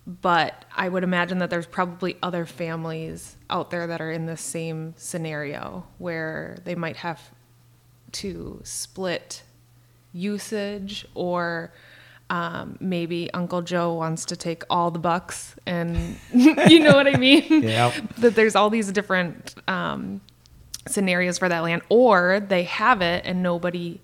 But 0.05 0.65
I 0.75 0.89
would 0.89 1.03
imagine 1.03 1.37
that 1.39 1.49
there's 1.49 1.65
probably 1.65 2.17
other 2.21 2.45
families 2.45 3.37
out 3.49 3.71
there 3.71 3.87
that 3.87 4.01
are 4.01 4.11
in 4.11 4.25
the 4.25 4.35
same 4.35 4.93
scenario 4.97 5.85
where 5.97 6.57
they 6.65 6.75
might 6.75 6.97
have 6.97 7.21
to 8.13 8.59
split 8.63 9.43
usage 10.11 11.05
or 11.15 11.71
um, 12.29 12.77
maybe 12.79 13.29
Uncle 13.33 13.61
Joe 13.61 13.93
wants 13.93 14.25
to 14.25 14.35
take 14.35 14.63
all 14.69 14.91
the 14.91 14.99
bucks 14.99 15.55
and 15.65 16.17
you 16.33 16.79
know 16.79 16.93
what 16.95 17.07
I 17.07 17.17
mean? 17.17 17.43
Yeah. 17.63 17.93
that 18.17 18.35
there's 18.35 18.55
all 18.55 18.69
these 18.69 18.91
different 18.91 19.55
um, 19.67 20.19
scenarios 20.87 21.37
for 21.37 21.47
that 21.47 21.61
land 21.63 21.81
or 21.89 22.39
they 22.39 22.63
have 22.63 23.01
it 23.01 23.25
and 23.25 23.41
nobody 23.41 24.01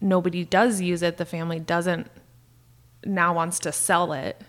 nobody 0.00 0.44
does 0.44 0.80
use 0.80 1.02
it 1.02 1.16
the 1.16 1.24
family 1.24 1.58
doesn't 1.58 2.08
now 3.04 3.34
wants 3.34 3.58
to 3.60 3.72
sell 3.72 4.12
it 4.12 4.40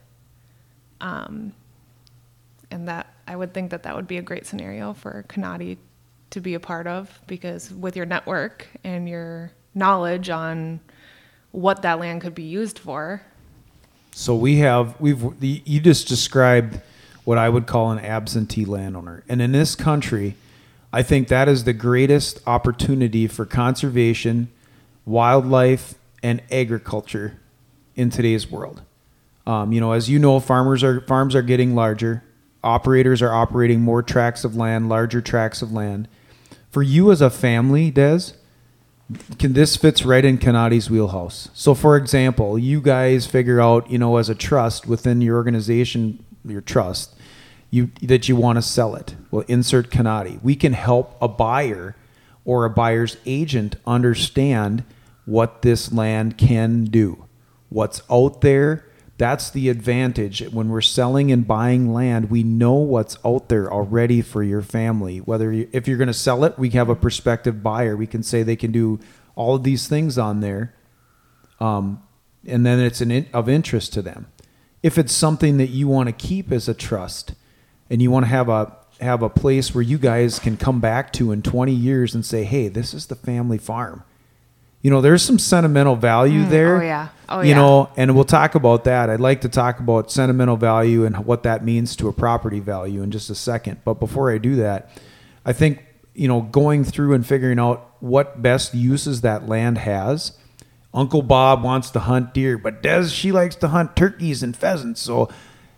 um, 1.02 1.54
and 2.72 2.88
that 2.88 3.14
i 3.28 3.36
would 3.36 3.54
think 3.54 3.72
that 3.72 3.84
that 3.84 3.96
would 3.96 4.08
be 4.08 4.18
a 4.18 4.22
great 4.22 4.46
scenario 4.46 4.94
for 4.94 5.26
kanati 5.30 5.78
to 6.30 6.40
be 6.42 6.54
a 6.54 6.60
part 6.60 6.88
of 6.88 7.20
because 7.28 7.72
with 7.74 7.96
your 7.96 8.06
network 8.06 8.68
and 8.84 9.10
your 9.10 9.52
knowledge 9.74 10.30
on 10.30 10.80
what 11.52 11.82
that 11.82 12.00
land 12.00 12.22
could 12.22 12.36
be 12.36 12.44
used 12.44 12.78
for 12.80 13.22
So 14.12 14.36
we 14.36 14.58
have 14.58 15.00
we've 15.00 15.24
you 15.42 15.80
just 15.80 16.08
described 16.08 16.82
what 17.24 17.38
I 17.38 17.48
would 17.50 17.68
call 17.68 17.92
an 17.92 18.00
absentee 18.00 18.66
landowner, 18.66 19.24
and 19.30 19.42
in 19.42 19.52
this 19.52 19.76
country, 19.76 20.36
I 20.92 21.04
think 21.04 21.28
that 21.28 21.48
is 21.48 21.64
the 21.64 21.74
greatest 21.74 22.42
opportunity 22.48 23.28
for 23.28 23.46
conservation, 23.46 24.50
wildlife, 25.06 25.96
and 26.24 26.42
agriculture 26.52 27.40
in 27.96 28.10
today's 28.10 28.50
world. 28.50 28.82
Um, 29.50 29.72
you 29.72 29.82
know, 29.82 29.94
as 29.94 30.08
you 30.08 30.20
know, 30.20 30.40
farmers 30.40 30.84
are 30.84 31.02
farms 31.02 31.34
are 31.34 31.42
getting 31.42 31.74
larger. 31.74 32.24
Operators 32.64 33.20
are 33.24 33.34
operating 33.34 33.82
more 33.82 34.04
tracts 34.04 34.44
of 34.44 34.56
land, 34.56 34.90
larger 34.90 35.22
tracts 35.22 35.64
of 35.64 35.74
land. 35.74 36.08
For 36.70 36.84
you 36.84 37.12
as 37.12 37.20
a 37.20 37.32
family, 37.32 37.90
Des, 37.90 38.34
can 39.40 39.54
this 39.54 39.76
fits 39.76 40.06
right 40.06 40.24
in 40.24 40.38
Kanati's 40.38 40.92
wheelhouse. 40.92 41.50
So, 41.56 41.74
for 41.74 41.98
example, 41.98 42.60
you 42.60 42.80
guys 42.80 43.26
figure 43.26 43.60
out, 43.60 43.90
you 43.90 43.98
know, 43.98 44.18
as 44.18 44.30
a 44.30 44.36
trust 44.36 44.86
within 44.86 45.20
your 45.20 45.36
organization, 45.36 46.24
your 46.46 46.62
trust, 46.62 47.16
you 47.72 47.90
that 48.04 48.30
you 48.30 48.36
want 48.36 48.58
to 48.58 48.62
sell 48.62 48.94
it. 48.94 49.16
Well, 49.32 49.46
insert 49.48 49.90
Kanati. 49.90 50.40
We 50.44 50.56
can 50.56 50.74
help 50.74 51.18
a 51.20 51.28
buyer 51.28 51.96
or 52.46 52.66
a 52.66 52.70
buyer's 52.70 53.18
agent 53.26 53.78
understand 53.88 54.84
what 55.26 55.64
this 55.64 55.92
land 55.92 56.38
can 56.38 56.84
do, 56.84 57.26
what's 57.70 58.04
out 58.12 58.42
there. 58.42 58.86
That's 59.20 59.50
the 59.50 59.68
advantage. 59.68 60.42
When 60.50 60.70
we're 60.70 60.80
selling 60.80 61.30
and 61.30 61.46
buying 61.46 61.94
land, 61.94 62.30
we 62.32 62.42
know 62.42 62.76
what's 62.76 63.18
out 63.26 63.50
there 63.50 63.70
already 63.72 64.22
for 64.22 64.42
your 64.42 64.62
family. 64.62 65.18
Whether 65.18 65.52
you, 65.52 65.70
if 65.74 65.90
you're 65.90 65.98
going 65.98 66.08
to 66.08 66.14
sell 66.14 66.46
it, 66.46 66.58
we 66.58 66.70
have 66.70 66.88
a 66.88 66.96
prospective 66.96 67.62
buyer. 67.62 67.98
We 67.98 68.08
can 68.08 68.24
say 68.24 68.44
they 68.44 68.56
can 68.56 68.72
do 68.72 68.98
all 69.36 69.56
of 69.56 69.64
these 69.64 69.90
things 69.90 70.18
on 70.18 70.40
there, 70.40 70.74
um, 71.60 72.02
and 72.48 72.66
then 72.66 72.80
it's 72.80 73.02
an 73.02 73.12
in, 73.12 73.28
of 73.34 73.50
interest 73.50 73.92
to 73.96 74.02
them. 74.02 74.28
If 74.82 74.98
it's 74.98 75.12
something 75.12 75.58
that 75.58 75.68
you 75.68 75.90
want 75.90 76.08
to 76.08 76.14
keep 76.14 76.50
as 76.50 76.70
a 76.70 76.74
trust, 76.74 77.34
and 77.90 78.02
you 78.02 78.10
want 78.10 78.24
to 78.24 78.30
have 78.30 78.48
a 78.48 78.74
have 79.02 79.22
a 79.22 79.30
place 79.30 79.76
where 79.76 79.82
you 79.82 79.98
guys 79.98 80.40
can 80.40 80.56
come 80.56 80.80
back 80.80 81.12
to 81.14 81.34
in 81.34 81.42
20 81.42 81.74
years 81.74 82.16
and 82.16 82.26
say, 82.26 82.46
"Hey, 82.46 82.70
this 82.70 82.94
is 82.94 83.08
the 83.08 83.16
family 83.16 83.58
farm." 83.58 84.04
You 84.82 84.90
know, 84.90 85.02
there's 85.02 85.24
some 85.24 85.40
sentimental 85.40 85.98
value 85.98 86.46
there. 86.46 86.82
oh, 86.82 86.86
yeah. 86.86 87.10
Oh, 87.30 87.42
you 87.42 87.50
yeah. 87.50 87.58
know, 87.58 87.90
and 87.96 88.16
we'll 88.16 88.26
talk 88.26 88.56
about 88.56 88.86
that. 88.86 89.10
I'd 89.10 89.20
like 89.20 89.42
to 89.42 89.50
talk 89.50 89.80
about 89.80 90.12
sentimental 90.12 90.58
value 90.58 91.06
and 91.06 91.26
what 91.26 91.44
that 91.44 91.64
means 91.64 91.96
to 91.98 92.08
a 92.08 92.14
property 92.14 92.60
value 92.60 93.04
in 93.04 93.12
just 93.12 93.30
a 93.30 93.36
second. 93.36 93.82
But 93.86 93.96
before 93.96 94.32
I 94.32 94.40
do 94.40 94.56
that, 94.56 94.90
I 95.46 95.54
think, 95.54 95.86
you 96.16 96.28
know, 96.28 96.42
going 96.42 96.84
through 96.84 97.14
and 97.14 97.26
figuring 97.26 97.60
out 97.60 97.96
what 98.00 98.42
best 98.42 98.74
uses 98.74 99.22
that 99.22 99.48
land 99.48 99.78
has. 99.78 100.34
Uncle 100.92 101.22
Bob 101.22 101.64
wants 101.64 101.92
to 101.92 102.00
hunt 102.00 102.34
deer, 102.34 102.58
but 102.58 102.82
Des 102.82 103.10
she 103.10 103.32
likes 103.32 103.56
to 103.58 103.68
hunt 103.68 103.96
turkeys 103.96 104.42
and 104.42 104.58
pheasants. 104.58 105.00
So 105.00 105.30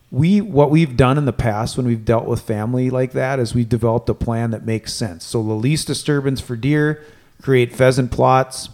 we 0.09 0.39
what 0.39 0.69
we've 0.71 0.95
done 0.95 1.17
in 1.17 1.25
the 1.25 1.33
past 1.33 1.75
when 1.75 1.85
we've 1.85 2.05
dealt 2.05 2.25
with 2.25 2.41
family 2.41 2.89
like 2.89 3.11
that 3.11 3.39
is 3.39 3.53
we've 3.53 3.67
developed 3.67 4.09
a 4.09 4.13
plan 4.13 4.51
that 4.51 4.65
makes 4.65 4.93
sense. 4.93 5.25
So 5.25 5.43
the 5.43 5.53
least 5.53 5.87
disturbance 5.87 6.39
for 6.39 6.55
deer, 6.55 7.03
create 7.41 7.73
pheasant 7.73 8.11
plots, 8.11 8.69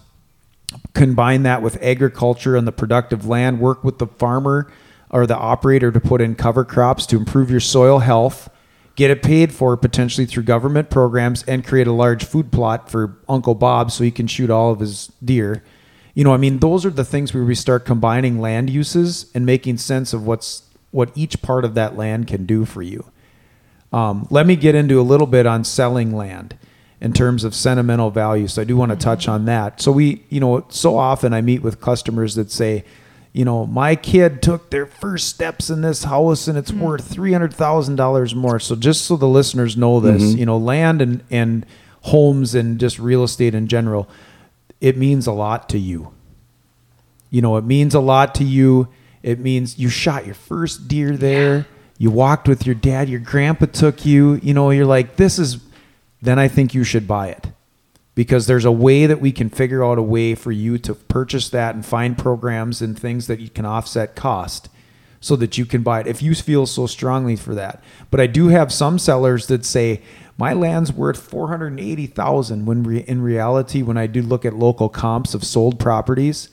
combine 0.94 1.44
that 1.44 1.62
with 1.62 1.82
agriculture 1.82 2.56
and 2.56 2.68
the 2.68 2.72
productive 2.72 3.26
land, 3.26 3.60
work 3.60 3.84
with 3.84 4.00
the 4.00 4.08
farmer 4.08 4.72
or 5.10 5.26
the 5.26 5.38
operator 5.38 5.92
to 5.92 6.00
put 6.00 6.22
in 6.22 6.36
cover 6.36 6.66
crops 6.66 7.06
to 7.08 7.18
improve 7.18 7.50
your 7.50 7.60
soil 7.60 8.00
health, 8.00 8.50
get 8.96 9.10
it 9.10 9.24
paid 9.24 9.54
for 9.54 9.78
potentially 9.78 10.26
through 10.26 10.44
government 10.44 10.90
programs, 10.90 11.44
and 11.44 11.66
create 11.66 11.88
a 11.88 11.94
large 11.94 12.26
food 12.26 12.52
plot 12.52 12.90
for 12.90 13.18
Uncle 13.30 13.56
Bob 13.56 13.92
so 13.92 14.04
he 14.04 14.12
can 14.12 14.28
shoot 14.28 14.50
all 14.50 14.72
of 14.72 14.80
his 14.80 15.12
deer. 15.24 15.64
You 16.14 16.24
know, 16.24 16.34
I 16.34 16.38
mean, 16.38 16.60
those 16.60 16.86
are 16.86 16.90
the 16.90 17.06
things 17.06 17.34
where 17.34 17.44
we 17.44 17.56
start 17.56 17.86
combining 17.86 18.42
land 18.42 18.70
uses 18.70 19.32
and 19.34 19.46
making 19.46 19.78
sense 19.78 20.14
of 20.14 20.26
what's 20.26 20.64
what 20.92 21.12
each 21.16 21.42
part 21.42 21.64
of 21.64 21.76
that 21.76 21.96
land 21.96 22.28
can 22.28 22.46
do 22.46 22.66
for 22.66 22.82
you. 22.82 23.06
Um, 23.94 24.28
let 24.30 24.48
me 24.48 24.56
get 24.56 24.74
into 24.74 25.00
a 25.00 25.04
little 25.04 25.28
bit 25.28 25.46
on 25.46 25.64
selling 25.64 26.16
land 26.16 26.58
in 27.00 27.14
terms 27.14 27.44
of 27.44 27.54
sentimental 27.54 28.10
value. 28.10 28.48
So 28.48 28.62
I 28.62 28.66
do 28.66 28.76
want 28.76 28.90
to 28.90 28.96
mm-hmm. 28.96 29.04
touch 29.04 29.28
on 29.28 29.46
that. 29.46 29.80
So 29.82 29.92
we, 29.92 30.24
you 30.30 30.40
know, 30.40 30.66
so 30.70 30.98
often 30.98 31.34
I 31.34 31.42
meet 31.42 31.62
with 31.62 31.80
customers 31.80 32.36
that 32.36 32.52
say, 32.52 32.86
you 33.34 33.46
know, 33.46 33.68
my 33.68 33.96
kid 33.96 34.42
took 34.42 34.72
their 34.72 34.88
first 34.88 35.28
steps 35.28 35.70
in 35.70 35.82
this 35.82 36.06
house 36.06 36.48
and 36.48 36.58
it's 36.58 36.72
mm-hmm. 36.72 36.82
worth 36.82 37.08
three 37.08 37.34
hundred 37.34 37.54
thousand 37.54 37.98
dollars 37.98 38.34
more. 38.34 38.60
So 38.60 38.76
just 38.76 39.06
so 39.06 39.16
the 39.16 39.28
listeners 39.28 39.78
know 39.78 40.00
this, 40.00 40.24
mm-hmm. 40.24 40.40
you 40.40 40.46
know, 40.48 40.58
land 40.58 41.02
and 41.02 41.24
and 41.30 41.66
homes 42.02 42.56
and 42.56 42.80
just 42.80 42.98
real 42.98 43.24
estate 43.24 43.54
in 43.54 43.68
general, 43.68 44.10
it 44.82 44.98
means 44.98 45.28
a 45.28 45.32
lot 45.32 45.70
to 45.70 45.78
you. 45.78 46.14
You 47.30 47.44
know, 47.44 47.58
it 47.58 47.64
means 47.64 47.94
a 47.94 48.00
lot 48.00 48.34
to 48.36 48.44
you. 48.44 48.88
It 49.22 49.40
means 49.40 49.78
you 49.78 49.90
shot 49.90 50.26
your 50.26 50.36
first 50.36 50.88
deer 50.88 51.16
there. 51.16 51.68
You 52.00 52.10
walked 52.10 52.48
with 52.48 52.66
your 52.66 52.76
dad. 52.76 53.10
Your 53.10 53.20
grandpa 53.20 53.66
took 53.66 54.06
you. 54.06 54.36
You 54.36 54.56
know, 54.56 54.72
you're 54.72 54.86
like, 54.86 55.18
this 55.18 55.38
is. 55.38 55.60
Then 56.22 56.40
I 56.40 56.48
think 56.48 56.74
you 56.74 56.84
should 56.84 57.08
buy 57.08 57.28
it 57.28 57.48
because 58.16 58.48
there's 58.48 58.66
a 58.66 58.72
way 58.72 59.06
that 59.06 59.22
we 59.22 59.32
can 59.32 59.50
figure 59.50 59.86
out 59.86 60.00
a 60.00 60.04
way 60.04 60.34
for 60.34 60.52
you 60.52 60.78
to 60.80 60.96
purchase 60.96 61.50
that 61.50 61.76
and 61.76 61.86
find 61.86 62.18
programs 62.18 62.82
and 62.82 62.98
things 62.98 63.28
that 63.28 63.40
you 63.40 63.50
can 63.50 63.66
offset 63.66 64.16
cost 64.16 64.70
so 65.20 65.36
that 65.36 65.58
you 65.58 65.66
can 65.66 65.84
buy 65.84 66.00
it 66.00 66.08
if 66.08 66.22
you 66.22 66.34
feel 66.34 66.66
so 66.66 66.88
strongly 66.88 67.36
for 67.36 67.54
that. 67.54 67.84
But 68.10 68.20
I 68.20 68.28
do 68.28 68.48
have 68.48 68.74
some 68.74 68.98
sellers 68.98 69.48
that 69.48 69.66
say 69.66 70.02
my 70.38 70.54
land's 70.54 70.92
worth 70.92 71.20
480,000 71.20 72.66
when 72.66 72.84
re- 72.84 73.06
in 73.08 73.22
reality 73.22 73.82
when 73.82 73.98
I 73.98 74.08
do 74.08 74.22
look 74.22 74.46
at 74.46 74.54
local 74.54 74.90
comps 74.90 75.34
of 75.34 75.44
sold 75.44 75.80
properties, 75.80 76.50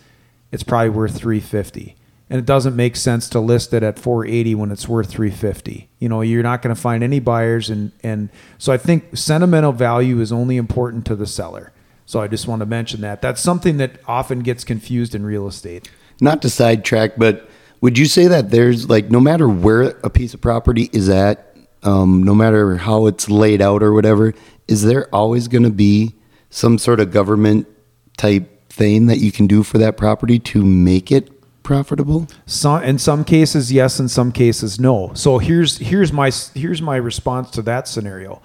it's 0.52 0.62
probably 0.62 0.90
worth 0.90 1.16
350. 1.16 1.96
And 2.34 2.40
it 2.40 2.46
doesn't 2.46 2.74
make 2.74 2.96
sense 2.96 3.28
to 3.28 3.38
list 3.38 3.72
it 3.72 3.84
at 3.84 3.96
480 3.96 4.56
when 4.56 4.72
it's 4.72 4.88
worth 4.88 5.08
350. 5.08 5.88
You 6.00 6.08
know, 6.08 6.20
you're 6.20 6.42
not 6.42 6.62
going 6.62 6.74
to 6.74 6.80
find 6.80 7.04
any 7.04 7.20
buyers 7.20 7.70
and 7.70 7.92
and 8.02 8.28
so 8.58 8.72
I 8.72 8.76
think 8.76 9.16
sentimental 9.16 9.70
value 9.70 10.18
is 10.18 10.32
only 10.32 10.56
important 10.56 11.06
to 11.06 11.14
the 11.14 11.28
seller. 11.28 11.72
So 12.06 12.20
I 12.20 12.26
just 12.26 12.48
want 12.48 12.58
to 12.58 12.66
mention 12.66 13.02
that. 13.02 13.22
That's 13.22 13.40
something 13.40 13.76
that 13.76 14.00
often 14.08 14.40
gets 14.40 14.64
confused 14.64 15.14
in 15.14 15.24
real 15.24 15.46
estate. 15.46 15.88
Not 16.20 16.42
to 16.42 16.50
sidetrack, 16.50 17.12
but 17.16 17.48
would 17.80 17.96
you 17.96 18.06
say 18.06 18.26
that 18.26 18.50
there's 18.50 18.90
like 18.90 19.12
no 19.12 19.20
matter 19.20 19.48
where 19.48 19.82
a 20.02 20.10
piece 20.10 20.34
of 20.34 20.40
property 20.40 20.90
is 20.92 21.08
at, 21.08 21.56
um, 21.84 22.24
no 22.24 22.34
matter 22.34 22.78
how 22.78 23.06
it's 23.06 23.30
laid 23.30 23.62
out 23.62 23.80
or 23.80 23.92
whatever, 23.92 24.34
is 24.66 24.82
there 24.82 25.06
always 25.14 25.46
going 25.46 25.62
to 25.62 25.70
be 25.70 26.16
some 26.50 26.78
sort 26.78 26.98
of 26.98 27.12
government 27.12 27.68
type 28.16 28.50
thing 28.70 29.06
that 29.06 29.18
you 29.18 29.30
can 29.30 29.46
do 29.46 29.62
for 29.62 29.78
that 29.78 29.96
property 29.96 30.40
to 30.40 30.64
make 30.64 31.12
it 31.12 31.33
profitable? 31.64 32.28
Some 32.46 32.84
in 32.84 32.98
some 32.98 33.24
cases 33.24 33.72
yes, 33.72 33.98
in 33.98 34.08
some 34.08 34.30
cases 34.30 34.78
no. 34.78 35.10
So 35.14 35.38
here's 35.38 35.78
here's 35.78 36.12
my 36.12 36.30
here's 36.54 36.80
my 36.80 36.96
response 36.96 37.50
to 37.52 37.62
that 37.62 37.88
scenario. 37.88 38.40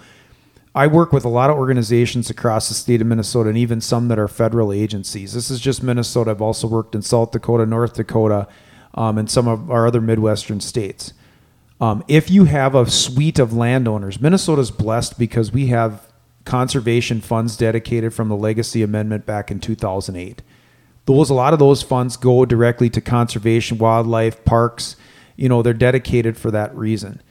I 0.74 0.88
work 0.88 1.12
with 1.12 1.26
a 1.26 1.30
lot 1.30 1.50
of 1.50 1.58
organizations 1.58 2.30
across 2.30 2.70
the 2.70 2.76
state 2.76 3.02
of 3.02 3.08
Minnesota 3.08 3.50
and 3.50 3.58
even 3.58 3.82
some 3.82 4.08
that 4.08 4.20
are 4.20 4.28
federal 4.28 4.72
agencies. 4.72 5.34
This 5.34 5.52
is 5.52 5.60
just 5.60 5.84
Minnesota. 5.84 6.32
I've 6.32 6.42
also 6.42 6.68
worked 6.68 6.96
in 6.96 7.02
South 7.02 7.32
Dakota, 7.32 7.66
North 7.66 7.96
Dakota, 7.96 8.48
um, 8.94 9.18
and 9.18 9.30
some 9.30 9.48
of 9.48 9.70
our 9.70 9.88
other 9.88 10.02
Midwestern 10.02 10.60
states. 10.60 11.14
Um, 11.82 12.04
if 12.08 12.30
you 12.30 12.46
have 12.46 12.76
a 12.76 12.90
suite 12.90 13.40
of 13.40 13.54
landowners, 13.54 14.20
Minnesota's 14.20 14.72
blessed 14.72 15.18
because 15.18 15.52
we 15.52 15.68
have 15.68 16.08
conservation 16.46 17.20
funds 17.22 17.58
dedicated 17.58 18.14
from 18.14 18.30
the 18.30 18.36
Legacy 18.36 18.84
Amendment 18.84 19.26
back 19.26 19.50
in 19.52 19.60
2008 19.60 20.42
those 21.18 21.30
a 21.30 21.34
lot 21.34 21.54
of 21.54 21.60
those 21.60 21.82
funds 21.82 22.18
go 22.18 22.46
directly 22.46 22.90
to 22.92 23.02
conservation, 23.02 23.78
wildlife, 23.78 24.44
parks. 24.46 24.96
You 25.36 25.50
know, 25.50 25.62
they're 25.62 25.74
dedicated 25.74 26.38
for 26.38 26.52
that 26.52 26.76
reason. 26.76 27.22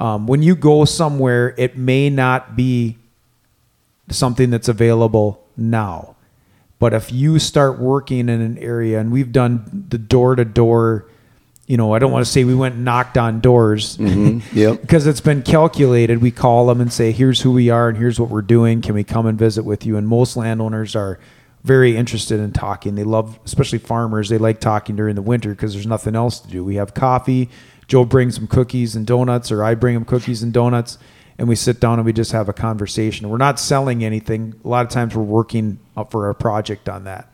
Um, 0.00 0.26
when 0.26 0.42
you 0.42 0.54
go 0.56 0.84
somewhere, 0.84 1.54
it 1.56 1.76
may 1.76 2.10
not 2.10 2.56
be 2.56 2.96
something 4.10 4.50
that's 4.50 4.68
available 4.68 5.42
now, 5.56 6.16
but 6.78 6.92
if 6.92 7.10
you 7.12 7.38
start 7.38 7.78
working 7.78 8.28
in 8.28 8.40
an 8.40 8.58
area, 8.58 9.00
and 9.00 9.10
we've 9.10 9.32
done 9.32 9.86
the 9.88 9.96
door 9.98 10.36
to 10.36 10.44
door, 10.44 11.06
you 11.66 11.76
know, 11.76 11.94
I 11.94 11.98
don't 11.98 12.12
want 12.12 12.24
to 12.24 12.30
say 12.30 12.44
we 12.44 12.54
went 12.54 12.74
and 12.76 12.84
knocked 12.84 13.16
on 13.16 13.40
doors 13.40 13.96
Yep. 14.00 14.82
because 14.82 15.06
it's 15.06 15.20
been 15.22 15.42
calculated. 15.42 16.20
We 16.20 16.30
call 16.30 16.66
them 16.66 16.80
and 16.80 16.92
say, 16.92 17.10
"Here's 17.12 17.40
who 17.40 17.50
we 17.52 17.70
are, 17.70 17.88
and 17.88 17.96
here's 17.98 18.20
what 18.20 18.28
we're 18.28 18.42
doing. 18.42 18.82
Can 18.82 18.94
we 18.94 19.02
come 19.02 19.26
and 19.26 19.38
visit 19.38 19.64
with 19.64 19.84
you?" 19.86 19.96
And 19.96 20.06
most 20.06 20.36
landowners 20.36 20.94
are 20.94 21.18
very 21.66 21.96
interested 21.96 22.38
in 22.38 22.52
talking. 22.52 22.94
They 22.94 23.04
love, 23.04 23.40
especially 23.44 23.80
farmers. 23.80 24.28
They 24.28 24.38
like 24.38 24.60
talking 24.60 24.94
during 24.94 25.16
the 25.16 25.22
winter 25.22 25.50
because 25.50 25.72
there's 25.72 25.86
nothing 25.86 26.14
else 26.14 26.38
to 26.38 26.48
do. 26.48 26.64
We 26.64 26.76
have 26.76 26.94
coffee. 26.94 27.50
Joe 27.88 28.04
brings 28.04 28.36
them 28.36 28.46
cookies 28.46 28.94
and 28.94 29.04
donuts, 29.04 29.50
or 29.50 29.64
I 29.64 29.74
bring 29.74 29.94
them 29.94 30.04
cookies 30.04 30.44
and 30.44 30.52
donuts, 30.52 30.96
and 31.38 31.48
we 31.48 31.56
sit 31.56 31.80
down 31.80 31.98
and 31.98 32.06
we 32.06 32.12
just 32.12 32.30
have 32.30 32.48
a 32.48 32.52
conversation. 32.52 33.28
We're 33.28 33.36
not 33.36 33.58
selling 33.58 34.04
anything. 34.04 34.54
A 34.64 34.68
lot 34.68 34.86
of 34.86 34.92
times 34.92 35.16
we're 35.16 35.24
working 35.24 35.80
up 35.96 36.12
for 36.12 36.30
a 36.30 36.34
project 36.36 36.88
on 36.88 37.04
that, 37.04 37.32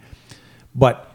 but 0.75 1.11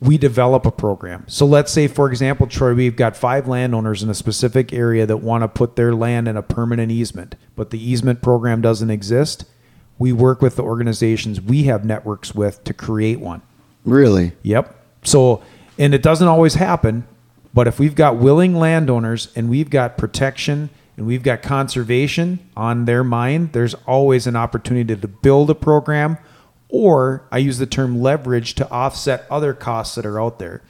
we 0.00 0.18
develop 0.18 0.64
a 0.64 0.70
program. 0.70 1.24
So 1.28 1.46
let's 1.46 1.70
say, 1.70 1.86
for 1.86 2.10
example, 2.10 2.46
Troy, 2.46 2.74
we've 2.74 2.96
got 2.96 3.14
five 3.14 3.46
landowners 3.46 4.02
in 4.02 4.08
a 4.08 4.14
specific 4.14 4.72
area 4.72 5.06
that 5.06 5.18
want 5.18 5.42
to 5.42 5.48
put 5.48 5.76
their 5.76 5.94
land 5.94 6.28
in 6.28 6.36
a 6.36 6.42
permanent 6.42 6.90
easement, 6.90 7.36
but 7.56 7.70
the 7.70 7.90
easement 7.90 8.22
program 8.22 8.60
doesn't 8.60 8.90
exist. 8.90 9.44
We 9.98 10.12
work 10.12 10.42
with 10.42 10.56
the 10.56 10.62
organizations 10.62 11.40
we 11.40 11.64
have 11.64 11.84
networks 11.84 12.34
with 12.34 12.64
to 12.64 12.74
create 12.74 13.20
one. 13.20 13.42
Really? 13.84 14.32
Yep. 14.42 14.74
So, 15.04 15.42
and 15.78 15.94
it 15.94 16.02
doesn't 16.02 16.26
always 16.26 16.54
happen, 16.54 17.06
but 17.52 17.66
if 17.66 17.78
we've 17.78 17.94
got 17.94 18.16
willing 18.16 18.56
landowners 18.56 19.28
and 19.36 19.48
we've 19.48 19.70
got 19.70 19.96
protection 19.96 20.70
and 20.96 21.06
we've 21.06 21.22
got 21.22 21.42
conservation 21.42 22.38
on 22.56 22.84
their 22.84 23.04
mind, 23.04 23.52
there's 23.52 23.74
always 23.86 24.26
an 24.26 24.36
opportunity 24.36 24.96
to 24.96 25.08
build 25.08 25.50
a 25.50 25.54
program, 25.54 26.18
or 26.68 27.26
I 27.30 27.38
use 27.38 27.58
the 27.58 27.66
term 27.66 28.00
leverage 28.00 28.54
to 28.54 28.70
offset 28.70 29.26
other 29.30 29.54
costs 29.54 29.94
that 29.96 30.06
are 30.06 30.20
out 30.20 30.38
there. 30.38 30.62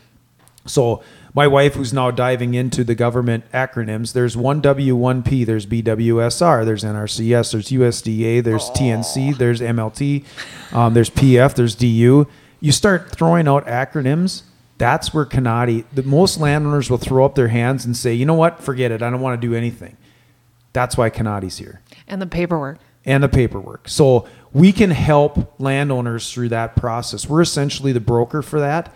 So 0.66 1.03
my 1.37 1.47
wife, 1.49 1.74
who's 1.74 1.93
now 1.93 2.11
diving 2.12 2.55
into 2.55 2.85
the 2.85 2.95
government 2.95 3.45
acronyms, 3.53 4.12
there's 4.12 4.37
1W, 4.37 4.62
1P, 4.62 5.45
there's 5.45 5.66
BWSR, 5.66 6.64
there's 6.64 6.85
NRCS, 6.85 7.51
there's 7.53 7.68
USDA, 7.70 8.43
there's 8.43 8.70
TNC, 8.70 9.37
there's 9.37 9.61
MLT, 9.61 10.24
um, 10.72 10.95
there's 10.95 11.11
PF, 11.11 11.55
there's 11.57 11.74
DU. 11.74 12.26
You 12.61 12.72
start 12.72 13.11
throwing 13.11 13.49
out 13.49 13.66
acronyms, 13.66 14.45
that's 14.78 15.12
where 15.12 15.24
Kanati, 15.26 15.85
the 15.93 16.05
most 16.05 16.39
landowners 16.39 16.89
will 16.89 16.99
throw 16.99 17.24
up 17.24 17.35
their 17.35 17.49
hands 17.49 17.85
and 17.85 17.97
say, 17.97 18.14
you 18.14 18.24
know 18.26 18.35
what, 18.35 18.62
forget 18.62 18.93
it, 18.93 19.03
I 19.03 19.11
don't 19.11 19.20
want 19.20 19.41
to 19.41 19.47
do 19.47 19.55
anything. 19.55 19.97
That's 20.72 20.97
why 20.97 21.11
Kanati's 21.11 21.59
here 21.59 21.80
And 22.09 22.22
the 22.22 22.26
paperwork. 22.26 22.78
and 23.05 23.22
the 23.22 23.28
paperwork. 23.28 23.89
So 23.89 24.26
we 24.53 24.72
can 24.72 24.91
help 24.91 25.61
landowners 25.61 26.32
through 26.32 26.51
that 26.51 26.74
process. 26.76 27.28
We're 27.28 27.43
essentially 27.43 27.93
the 27.93 28.01
broker 28.01 28.41
for 28.43 28.61
that. 28.61 28.95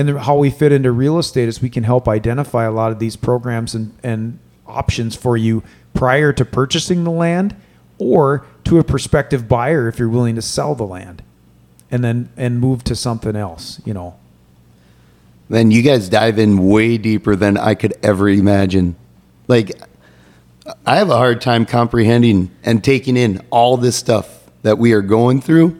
And 0.00 0.08
the, 0.08 0.18
how 0.18 0.38
we 0.38 0.48
fit 0.48 0.72
into 0.72 0.92
real 0.92 1.18
estate 1.18 1.46
is 1.46 1.60
we 1.60 1.68
can 1.68 1.84
help 1.84 2.08
identify 2.08 2.64
a 2.64 2.70
lot 2.70 2.90
of 2.90 3.00
these 3.00 3.16
programs 3.16 3.74
and, 3.74 3.94
and 4.02 4.38
options 4.66 5.14
for 5.14 5.36
you 5.36 5.62
prior 5.92 6.32
to 6.32 6.44
purchasing 6.46 7.04
the 7.04 7.10
land 7.10 7.54
or 7.98 8.46
to 8.64 8.78
a 8.78 8.82
prospective 8.82 9.46
buyer 9.46 9.88
if 9.88 9.98
you're 9.98 10.08
willing 10.08 10.36
to 10.36 10.40
sell 10.40 10.74
the 10.74 10.86
land 10.86 11.22
and 11.90 12.02
then 12.02 12.30
and 12.34 12.60
move 12.60 12.82
to 12.84 12.96
something 12.96 13.36
else, 13.36 13.78
you 13.84 13.92
know. 13.92 14.16
Then 15.50 15.70
you 15.70 15.82
guys 15.82 16.08
dive 16.08 16.38
in 16.38 16.66
way 16.66 16.96
deeper 16.96 17.36
than 17.36 17.58
I 17.58 17.74
could 17.74 17.92
ever 18.02 18.26
imagine. 18.26 18.96
Like, 19.48 19.82
I 20.86 20.96
have 20.96 21.10
a 21.10 21.16
hard 21.18 21.42
time 21.42 21.66
comprehending 21.66 22.50
and 22.64 22.82
taking 22.82 23.18
in 23.18 23.42
all 23.50 23.76
this 23.76 23.96
stuff 23.96 24.50
that 24.62 24.78
we 24.78 24.94
are 24.94 25.02
going 25.02 25.42
through. 25.42 25.78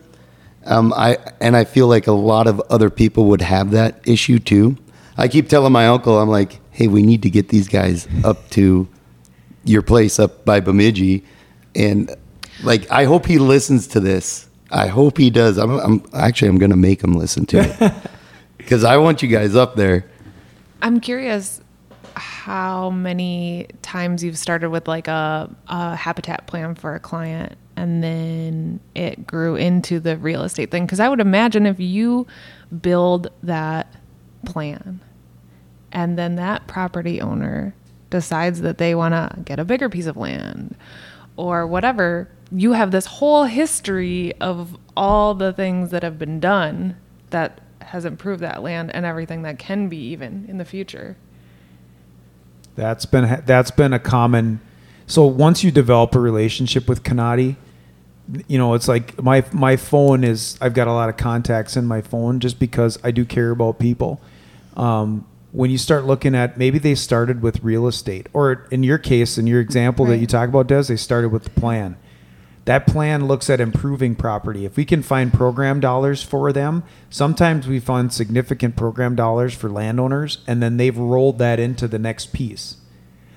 Um, 0.71 0.93
I 0.95 1.19
and 1.41 1.57
I 1.57 1.65
feel 1.65 1.89
like 1.89 2.07
a 2.07 2.13
lot 2.13 2.47
of 2.47 2.61
other 2.71 2.91
people 2.91 3.27
would 3.27 3.43
have 3.43 3.73
that 3.73 4.01
issue 4.07 4.39
too. 4.39 4.77
I 5.19 5.27
keep 5.27 5.49
telling 5.49 5.73
my 5.73 5.89
uncle, 5.89 6.19
I'm 6.19 6.29
like, 6.29 6.61
hey, 6.71 6.87
we 6.87 7.03
need 7.03 7.23
to 7.25 7.31
get 7.31 7.49
these 7.49 7.69
guys 7.69 8.07
up 8.25 8.49
to 8.51 8.89
your 9.65 9.83
place 9.83 10.19
up 10.21 10.45
by 10.45 10.61
Bemidji, 10.61 11.25
and 11.75 12.15
like, 12.63 12.91
I 12.91 13.05
hope 13.05 13.27
he 13.27 13.39
listens 13.39 13.89
to 13.89 14.01
this. 14.01 14.49
I 14.71 14.87
hope 14.87 15.19
he 15.19 15.31
does. 15.31 15.59
I'm, 15.59 15.73
I'm 15.81 16.05
actually 16.15 16.49
I'm 16.49 16.59
gonna 16.59 16.77
make 16.77 17.03
him 17.03 17.15
listen 17.15 17.47
to 17.47 17.59
it 17.59 17.93
because 18.57 18.85
I 18.85 18.97
want 18.97 19.23
you 19.23 19.29
guys 19.29 19.57
up 19.57 19.75
there. 19.75 20.07
I'm 20.83 21.01
curious 21.01 21.61
how 22.15 22.91
many 22.91 23.67
times 23.83 24.23
you've 24.23 24.39
started 24.39 24.71
with 24.71 24.87
like 24.87 25.09
a, 25.09 25.51
a 25.67 25.97
habitat 25.97 26.47
plan 26.47 26.77
for 26.77 26.95
a 26.95 27.01
client 27.01 27.57
and 27.81 28.05
then 28.05 28.79
it 28.95 29.27
grew 29.27 29.57
into 29.57 30.01
the 30.01 30.19
real 30.19 30.43
estate 30.43 30.71
thing. 30.71 30.85
Because 30.85 31.01
I 31.01 31.09
would 31.09 31.19
imagine 31.19 31.65
if 31.65 31.81
you 31.81 32.27
build 32.83 33.29
that 33.43 33.91
plan 34.45 35.01
and 35.91 36.19
then 36.19 36.37
that 36.37 36.67
property 36.67 37.23
owner 37.23 37.75
decides 38.11 38.61
that 38.61 38.77
they 38.77 38.95
want 38.95 39.15
to 39.15 39.41
get 39.45 39.59
a 39.59 39.65
bigger 39.65 39.89
piece 39.89 40.05
of 40.05 40.19
land 40.19 40.77
or 41.37 41.67
whatever, 41.67 42.29
you 42.53 42.73
have 42.73 42.91
this 42.91 43.07
whole 43.07 43.45
history 43.45 44.35
of 44.43 44.77
all 44.95 45.33
the 45.35 45.51
things 45.51 45.91
that 45.91 46.03
have 46.03 46.19
been 46.19 46.39
done 46.39 46.97
that 47.31 47.63
has 47.81 48.05
improved 48.05 48.43
that 48.43 48.63
land 48.63 48.95
and 48.95 49.07
everything 49.07 49.41
that 49.41 49.59
can 49.59 49.89
be 49.89 49.97
even 49.97 50.45
in 50.51 50.59
the 50.59 50.67
future. 50.67 51.17
That's 52.75 53.07
been 53.07 53.43
that's 53.47 53.71
been 53.71 53.95
a 53.95 53.99
common. 53.99 54.61
So 55.07 55.25
once 55.25 55.65
you 55.65 55.71
develop 55.71 56.15
a 56.15 56.21
relationship 56.21 56.87
with 56.87 57.03
Kanati, 57.03 57.57
you 58.49 58.59
know 58.59 58.75
it's 58.75 58.89
like 58.89 59.21
my 59.23 59.45
my 59.53 59.77
phone 59.77 60.25
is. 60.25 60.59
I've 60.61 60.75
got 60.75 60.89
a 60.89 60.93
lot 60.93 61.09
of 61.09 61.17
contacts 61.17 61.77
in 61.77 61.87
my 61.87 62.01
phone 62.01 62.41
just 62.41 62.59
because 62.59 62.99
I 63.03 63.11
do 63.11 63.25
care 63.25 63.51
about 63.51 63.79
people. 63.79 64.21
Um, 64.77 65.27
when 65.53 65.71
you 65.71 65.79
start 65.79 66.05
looking 66.05 66.35
at 66.35 66.57
maybe 66.57 66.79
they 66.79 66.95
started 66.95 67.43
with 67.43 67.63
real 67.63 67.87
estate, 67.87 68.29
or 68.33 68.67
in 68.71 68.83
your 68.83 68.99
case, 68.99 69.37
in 69.37 69.47
your 69.47 69.61
example 69.61 70.07
that 70.07 70.19
you 70.19 70.27
talk 70.27 70.49
about, 70.49 70.69
Des, 70.69 70.85
they 70.85 70.97
started 70.97 71.31
with 71.31 71.45
the 71.45 71.51
plan. 71.51 71.97
That 72.67 72.87
plan 72.87 73.27
looks 73.27 73.51
at 73.51 73.61
improving 73.61 74.15
property. 74.15 74.65
If 74.65 74.77
we 74.77 74.85
can 74.85 75.03
find 75.03 75.33
program 75.33 75.81
dollars 75.81 76.23
for 76.23 76.53
them, 76.53 76.85
sometimes 77.09 77.67
we 77.67 77.81
find 77.81 78.13
significant 78.13 78.77
program 78.77 79.17
dollars 79.17 79.55
for 79.55 79.69
landowners, 79.69 80.39
and 80.47 80.63
then 80.63 80.77
they've 80.77 80.97
rolled 80.97 81.39
that 81.39 81.59
into 81.59 81.89
the 81.89 81.99
next 81.99 82.33
piece. 82.33 82.77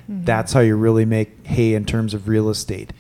That's 0.08 0.54
how 0.54 0.60
you 0.60 0.76
really 0.76 1.06
make 1.06 1.48
hay 1.48 1.74
in 1.74 1.86
terms 1.86 2.14
of 2.14 2.28
real 2.28 2.50
estate. 2.50 2.92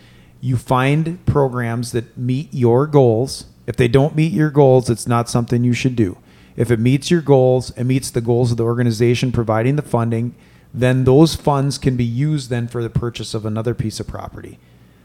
You 0.43 0.57
find 0.57 1.25
programs 1.25 1.93
that 1.93 2.17
meet 2.17 2.53
your 2.53 2.85
goals. 2.85 3.45
If 3.65 3.77
they 3.77 3.87
don't 3.87 4.13
meet 4.13 4.33
your 4.33 4.49
goals, 4.49 4.89
it's 4.89 5.07
not 5.07 5.29
something 5.29 5.63
you 5.63 5.71
should 5.71 5.95
do. 5.95 6.17
If 6.57 6.69
it 6.69 6.81
meets 6.81 7.09
your 7.09 7.21
goals, 7.21 7.69
it 7.77 7.85
meets 7.85 8.11
the 8.11 8.19
goals 8.19 8.51
of 8.51 8.57
the 8.57 8.65
organization 8.65 9.31
providing 9.31 9.77
the 9.77 9.81
funding, 9.81 10.35
then 10.73 11.05
those 11.05 11.33
funds 11.33 11.77
can 11.77 11.95
be 11.95 12.03
used 12.03 12.49
then 12.49 12.67
for 12.67 12.83
the 12.83 12.89
purchase 12.89 13.33
of 13.33 13.45
another 13.45 13.73
piece 13.73 14.01
of 14.01 14.07
property. 14.07 14.59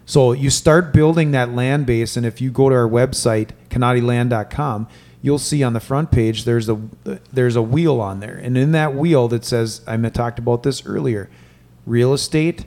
So 0.06 0.32
you 0.32 0.50
start 0.50 0.92
building 0.92 1.30
that 1.30 1.52
land 1.52 1.86
base, 1.86 2.16
and 2.16 2.26
if 2.26 2.40
you 2.40 2.50
go 2.50 2.68
to 2.68 2.74
our 2.74 2.88
website, 2.88 3.50
kanatiland.com, 3.70 4.88
you'll 5.22 5.38
see 5.38 5.62
on 5.62 5.72
the 5.72 5.78
front 5.78 6.10
page 6.10 6.46
there's 6.46 6.68
a 6.68 6.80
there's 7.32 7.54
a 7.54 7.62
wheel 7.62 8.00
on 8.00 8.18
there, 8.18 8.40
and 8.42 8.58
in 8.58 8.72
that 8.72 8.92
wheel 8.92 9.28
that 9.28 9.44
says 9.44 9.82
I 9.86 9.96
talked 10.08 10.40
about 10.40 10.64
this 10.64 10.84
earlier, 10.84 11.30
real 11.86 12.12
estate, 12.12 12.64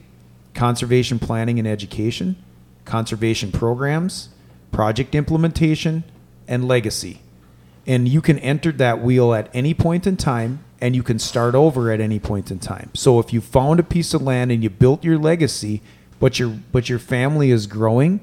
conservation 0.54 1.18
planning 1.18 1.58
and 1.58 1.68
education, 1.68 2.36
conservation 2.84 3.52
programs, 3.52 4.28
project 4.70 5.14
implementation, 5.14 6.04
and 6.48 6.66
legacy. 6.66 7.20
And 7.86 8.08
you 8.08 8.20
can 8.20 8.38
enter 8.38 8.72
that 8.72 9.02
wheel 9.02 9.34
at 9.34 9.50
any 9.52 9.74
point 9.74 10.06
in 10.06 10.16
time 10.16 10.64
and 10.80 10.96
you 10.96 11.02
can 11.02 11.18
start 11.18 11.54
over 11.54 11.92
at 11.92 12.00
any 12.00 12.18
point 12.18 12.50
in 12.50 12.58
time. 12.58 12.90
So 12.94 13.20
if 13.20 13.32
you 13.32 13.40
found 13.40 13.78
a 13.78 13.84
piece 13.84 14.14
of 14.14 14.22
land 14.22 14.50
and 14.50 14.62
you 14.62 14.70
built 14.70 15.04
your 15.04 15.16
legacy, 15.16 15.80
but 16.18 16.38
your 16.38 16.48
but 16.72 16.88
your 16.88 16.98
family 16.98 17.50
is 17.50 17.66
growing, 17.68 18.20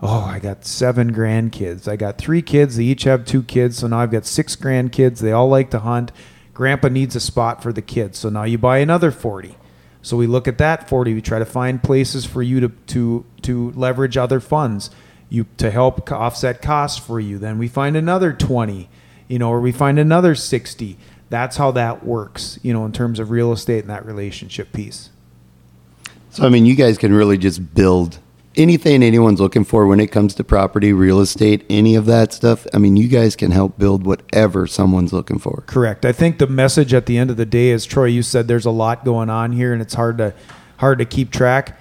oh, 0.00 0.24
I 0.24 0.38
got 0.38 0.64
seven 0.64 1.12
grandkids. 1.12 1.88
I 1.88 1.96
got 1.96 2.16
three 2.18 2.42
kids. 2.42 2.76
They 2.76 2.84
each 2.84 3.04
have 3.04 3.24
two 3.24 3.42
kids. 3.42 3.78
So 3.78 3.88
now 3.88 3.98
I've 3.98 4.12
got 4.12 4.24
six 4.24 4.54
grandkids. 4.54 5.18
They 5.18 5.32
all 5.32 5.48
like 5.48 5.70
to 5.70 5.80
hunt. 5.80 6.12
Grandpa 6.52 6.88
needs 6.88 7.16
a 7.16 7.20
spot 7.20 7.62
for 7.62 7.72
the 7.72 7.82
kids. 7.82 8.18
So 8.18 8.28
now 8.28 8.44
you 8.44 8.58
buy 8.58 8.78
another 8.78 9.10
40. 9.10 9.56
So 10.04 10.16
we 10.16 10.26
look 10.26 10.46
at 10.46 10.58
that 10.58 10.88
40. 10.88 11.14
We 11.14 11.22
try 11.22 11.38
to 11.38 11.46
find 11.46 11.82
places 11.82 12.24
for 12.26 12.42
you 12.42 12.60
to, 12.60 12.68
to, 12.68 13.24
to 13.42 13.70
leverage 13.72 14.16
other 14.16 14.38
funds 14.38 14.90
you 15.30 15.46
to 15.56 15.70
help 15.70 16.10
offset 16.12 16.62
costs 16.62 17.04
for 17.04 17.18
you. 17.18 17.38
Then 17.38 17.58
we 17.58 17.68
find 17.68 17.96
another 17.96 18.32
20, 18.32 18.88
you 19.28 19.38
know, 19.38 19.50
or 19.50 19.60
we 19.60 19.72
find 19.72 19.98
another 19.98 20.34
60. 20.34 20.96
That's 21.30 21.56
how 21.56 21.72
that 21.72 22.04
works, 22.04 22.58
you 22.62 22.72
know, 22.72 22.84
in 22.84 22.92
terms 22.92 23.18
of 23.18 23.30
real 23.30 23.52
estate 23.52 23.80
and 23.80 23.90
that 23.90 24.06
relationship 24.06 24.72
piece. 24.72 25.10
So 26.30 26.44
I 26.44 26.48
mean, 26.48 26.66
you 26.66 26.74
guys 26.76 26.98
can 26.98 27.12
really 27.12 27.38
just 27.38 27.74
build 27.74 28.18
anything 28.56 29.02
anyone's 29.02 29.40
looking 29.40 29.64
for 29.64 29.86
when 29.86 30.00
it 30.00 30.08
comes 30.08 30.34
to 30.34 30.44
property, 30.44 30.92
real 30.92 31.20
estate, 31.20 31.64
any 31.68 31.94
of 31.94 32.06
that 32.06 32.32
stuff. 32.32 32.66
I 32.72 32.78
mean, 32.78 32.96
you 32.96 33.08
guys 33.08 33.36
can 33.36 33.50
help 33.50 33.78
build 33.78 34.06
whatever 34.06 34.66
someone's 34.66 35.12
looking 35.12 35.38
for. 35.38 35.62
Correct. 35.66 36.04
I 36.04 36.12
think 36.12 36.38
the 36.38 36.46
message 36.46 36.94
at 36.94 37.06
the 37.06 37.18
end 37.18 37.30
of 37.30 37.36
the 37.36 37.46
day 37.46 37.70
is 37.70 37.84
Troy, 37.86 38.06
you 38.06 38.22
said 38.22 38.48
there's 38.48 38.66
a 38.66 38.70
lot 38.70 39.04
going 39.04 39.30
on 39.30 39.52
here 39.52 39.72
and 39.72 39.82
it's 39.82 39.94
hard 39.94 40.18
to 40.18 40.34
hard 40.78 40.98
to 40.98 41.04
keep 41.04 41.30
track. 41.30 41.78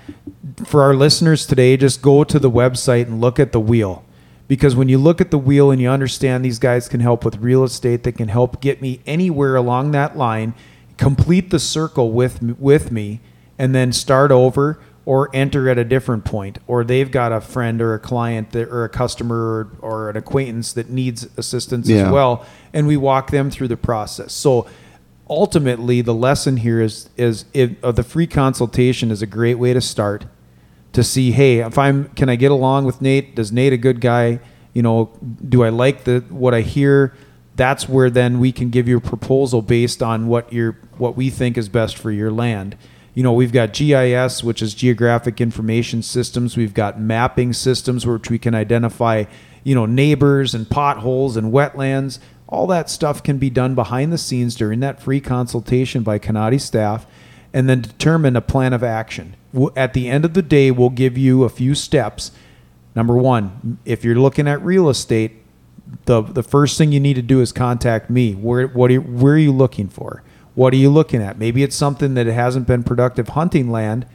For 0.66 0.82
our 0.82 0.94
listeners 0.94 1.46
today, 1.46 1.78
just 1.78 2.02
go 2.02 2.24
to 2.24 2.40
the 2.40 2.52
website 2.52 3.08
and 3.08 3.20
look 3.20 3.40
at 3.40 3.52
the 3.52 3.60
wheel. 3.60 4.06
Because 4.48 4.76
when 4.76 4.88
you 4.88 4.98
look 4.98 5.20
at 5.20 5.32
the 5.32 5.38
wheel 5.38 5.72
and 5.72 5.82
you 5.82 5.90
understand 5.90 6.46
these 6.46 6.60
guys 6.60 6.88
can 6.88 7.00
help 7.00 7.26
with 7.26 7.38
real 7.38 7.64
estate, 7.64 8.04
they 8.04 8.12
can 8.12 8.28
help 8.28 8.62
get 8.62 8.82
me 8.82 9.02
anywhere 9.06 9.56
along 9.56 9.92
that 9.92 10.18
line, 10.18 10.54
complete 10.98 11.50
the 11.50 11.60
circle 11.60 12.12
with 12.12 12.42
with 12.60 12.92
me 12.92 13.20
and 13.58 13.74
then 13.74 13.92
start 13.92 14.32
over 14.32 14.80
or 15.06 15.30
enter 15.34 15.68
at 15.70 15.78
a 15.78 15.84
different 15.84 16.24
point 16.24 16.58
or 16.66 16.84
they've 16.84 17.12
got 17.12 17.32
a 17.32 17.42
friend 17.42 17.82
or 17.82 17.94
a 17.94 18.00
client 18.00 18.52
that, 18.52 18.70
or 18.70 18.86
a 18.86 18.90
customer 18.90 19.36
or, 19.36 19.72
or 19.82 20.10
an 20.10 20.16
acquaintance 20.16 20.72
that 20.74 20.90
needs 20.90 21.28
assistance 21.38 21.90
Yeah. 21.90 22.06
as 22.06 22.12
well 22.12 22.46
and 22.72 22.88
we 22.88 22.96
walk 22.98 23.30
them 23.32 23.52
through 23.52 23.68
the 23.68 23.78
process. 23.78 24.32
So 24.34 24.66
ultimately 25.30 26.02
the 26.02 26.14
lesson 26.14 26.58
here 26.58 26.82
is 26.82 27.10
is 27.18 27.46
if, 27.54 27.72
uh, 27.84 27.92
the 27.92 28.04
free 28.04 28.28
consultation 28.28 29.10
is 29.12 29.22
a 29.22 29.26
great 29.28 29.56
way 29.56 29.74
to 29.74 29.82
start 29.82 30.26
to 30.92 31.04
see 31.04 31.32
hey 31.32 31.60
if 31.60 31.78
i'm 31.78 32.10
can 32.10 32.30
i 32.30 32.36
get 32.36 32.52
along 32.52 32.86
with 32.86 33.02
nate? 33.02 33.36
Does 33.36 33.52
nate 33.52 33.74
a 33.74 33.78
good 33.78 34.00
guy? 34.02 34.40
You 34.74 34.82
know 34.84 35.12
do 35.48 35.64
i 35.64 35.70
like 35.70 36.04
the 36.04 36.20
what 36.30 36.54
i 36.54 36.62
hear? 36.62 37.14
That's 37.56 37.88
where 37.88 38.10
then 38.10 38.40
we 38.40 38.52
can 38.52 38.70
give 38.70 38.88
you 38.88 38.98
a 38.98 39.02
proposal 39.02 39.62
based 39.62 40.02
on 40.02 40.28
what 40.28 40.52
your 40.52 40.78
what 40.98 41.16
we 41.16 41.30
think 41.30 41.58
is 41.58 41.70
best 41.70 41.98
for 41.98 42.12
your 42.12 42.32
land 42.32 42.76
you 43.14 43.24
know 43.24 43.34
we've 43.34 43.52
got 43.52 43.74
gis 43.74 44.44
which 44.44 44.62
is 44.62 44.74
geographic 44.74 45.40
information 45.40 46.02
systems 46.02 46.58
we've 46.58 46.74
got 46.74 47.00
mapping 47.00 47.54
systems 47.54 48.06
which 48.06 48.30
we 48.30 48.40
can 48.40 48.56
identify 48.56 49.24
you 49.64 49.76
know 49.76 49.86
neighbors 49.86 50.54
and 50.54 50.70
potholes 50.70 51.38
and 51.38 51.54
wetlands 51.54 52.20
all 52.54 52.68
that 52.68 52.90
stuff 52.90 53.24
can 53.24 53.40
be 53.40 53.50
done 53.50 53.74
behind 53.74 54.14
the 54.14 54.18
scenes 54.18 54.56
during 54.56 54.80
that 54.80 55.02
free 55.02 55.20
consultation 55.20 56.04
by 56.04 56.20
Kanati 56.20 56.62
staff 56.62 57.08
and 57.52 57.68
then 57.68 57.82
determine 57.82 58.36
a 58.36 58.42
plan 58.42 58.74
of 58.74 58.84
action. 58.84 59.36
At 59.76 59.94
the 59.94 60.08
end 60.08 60.24
of 60.24 60.34
the 60.34 60.42
day, 60.42 60.70
we'll 60.72 60.90
give 60.90 61.18
you 61.18 61.44
a 61.44 61.50
few 61.50 61.74
steps. 61.74 62.32
Number 62.96 63.16
one, 63.16 63.80
if 63.86 64.04
you're 64.04 64.16
looking 64.16 64.48
at 64.48 64.62
real 64.62 64.90
estate, 64.90 65.34
the 66.06 66.22
the 66.22 66.44
first 66.44 66.78
thing 66.78 66.92
you 66.92 67.00
need 67.00 67.16
to 67.16 67.22
do 67.22 67.42
is 67.42 67.52
contact 67.52 68.10
me. 68.10 68.34
Where 68.34 68.68
what 68.68 68.92
are 68.92 69.02
where 69.02 69.34
are 69.34 69.38
you 69.38 69.52
looking 69.52 69.88
for? 69.88 70.24
What 70.56 70.74
are 70.74 70.78
you 70.78 70.90
looking 70.90 71.22
at? 71.22 71.38
Maybe 71.38 71.64
it's 71.64 71.76
something 71.76 72.14
that 72.14 72.28
hasn't 72.28 72.68
been 72.68 72.84
productive 72.84 73.30
hunting 73.30 73.72
land, 73.72 74.06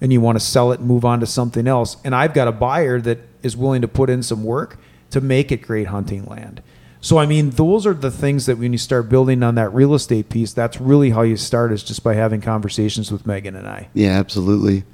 and 0.00 0.12
you 0.12 0.20
want 0.20 0.38
to 0.38 0.44
sell 0.44 0.72
it 0.72 0.80
and 0.80 0.88
move 0.88 1.04
on 1.04 1.20
to 1.20 1.26
something 1.26 1.66
else. 1.66 1.96
And 2.04 2.14
I've 2.14 2.34
got 2.34 2.48
a 2.48 2.52
buyer 2.52 3.00
that 3.00 3.20
is 3.42 3.56
willing 3.56 3.82
to 3.82 3.88
put 3.88 4.10
in 4.10 4.22
some 4.22 4.44
work 4.44 4.78
to 5.10 5.20
make 5.20 5.52
it 5.52 5.62
great 5.62 5.88
hunting 5.88 6.24
land. 6.24 6.62
So 7.00 7.18
I 7.18 7.26
mean, 7.26 7.50
those 7.50 7.86
are 7.86 7.92
the 7.92 8.10
things 8.10 8.46
that 8.46 8.56
when 8.56 8.72
you 8.72 8.78
start 8.78 9.10
building 9.10 9.42
on 9.42 9.56
that 9.56 9.74
real 9.74 9.92
estate 9.92 10.30
piece, 10.30 10.54
that's 10.54 10.80
really 10.80 11.10
how 11.10 11.20
you 11.20 11.36
start 11.36 11.70
is 11.70 11.82
just 11.82 12.02
by 12.02 12.14
having 12.14 12.40
conversations 12.40 13.12
with 13.12 13.26
Megan 13.26 13.54
and 13.54 13.68
I. 13.68 13.88
Yeah, 13.92 14.18
absolutely. 14.18 14.84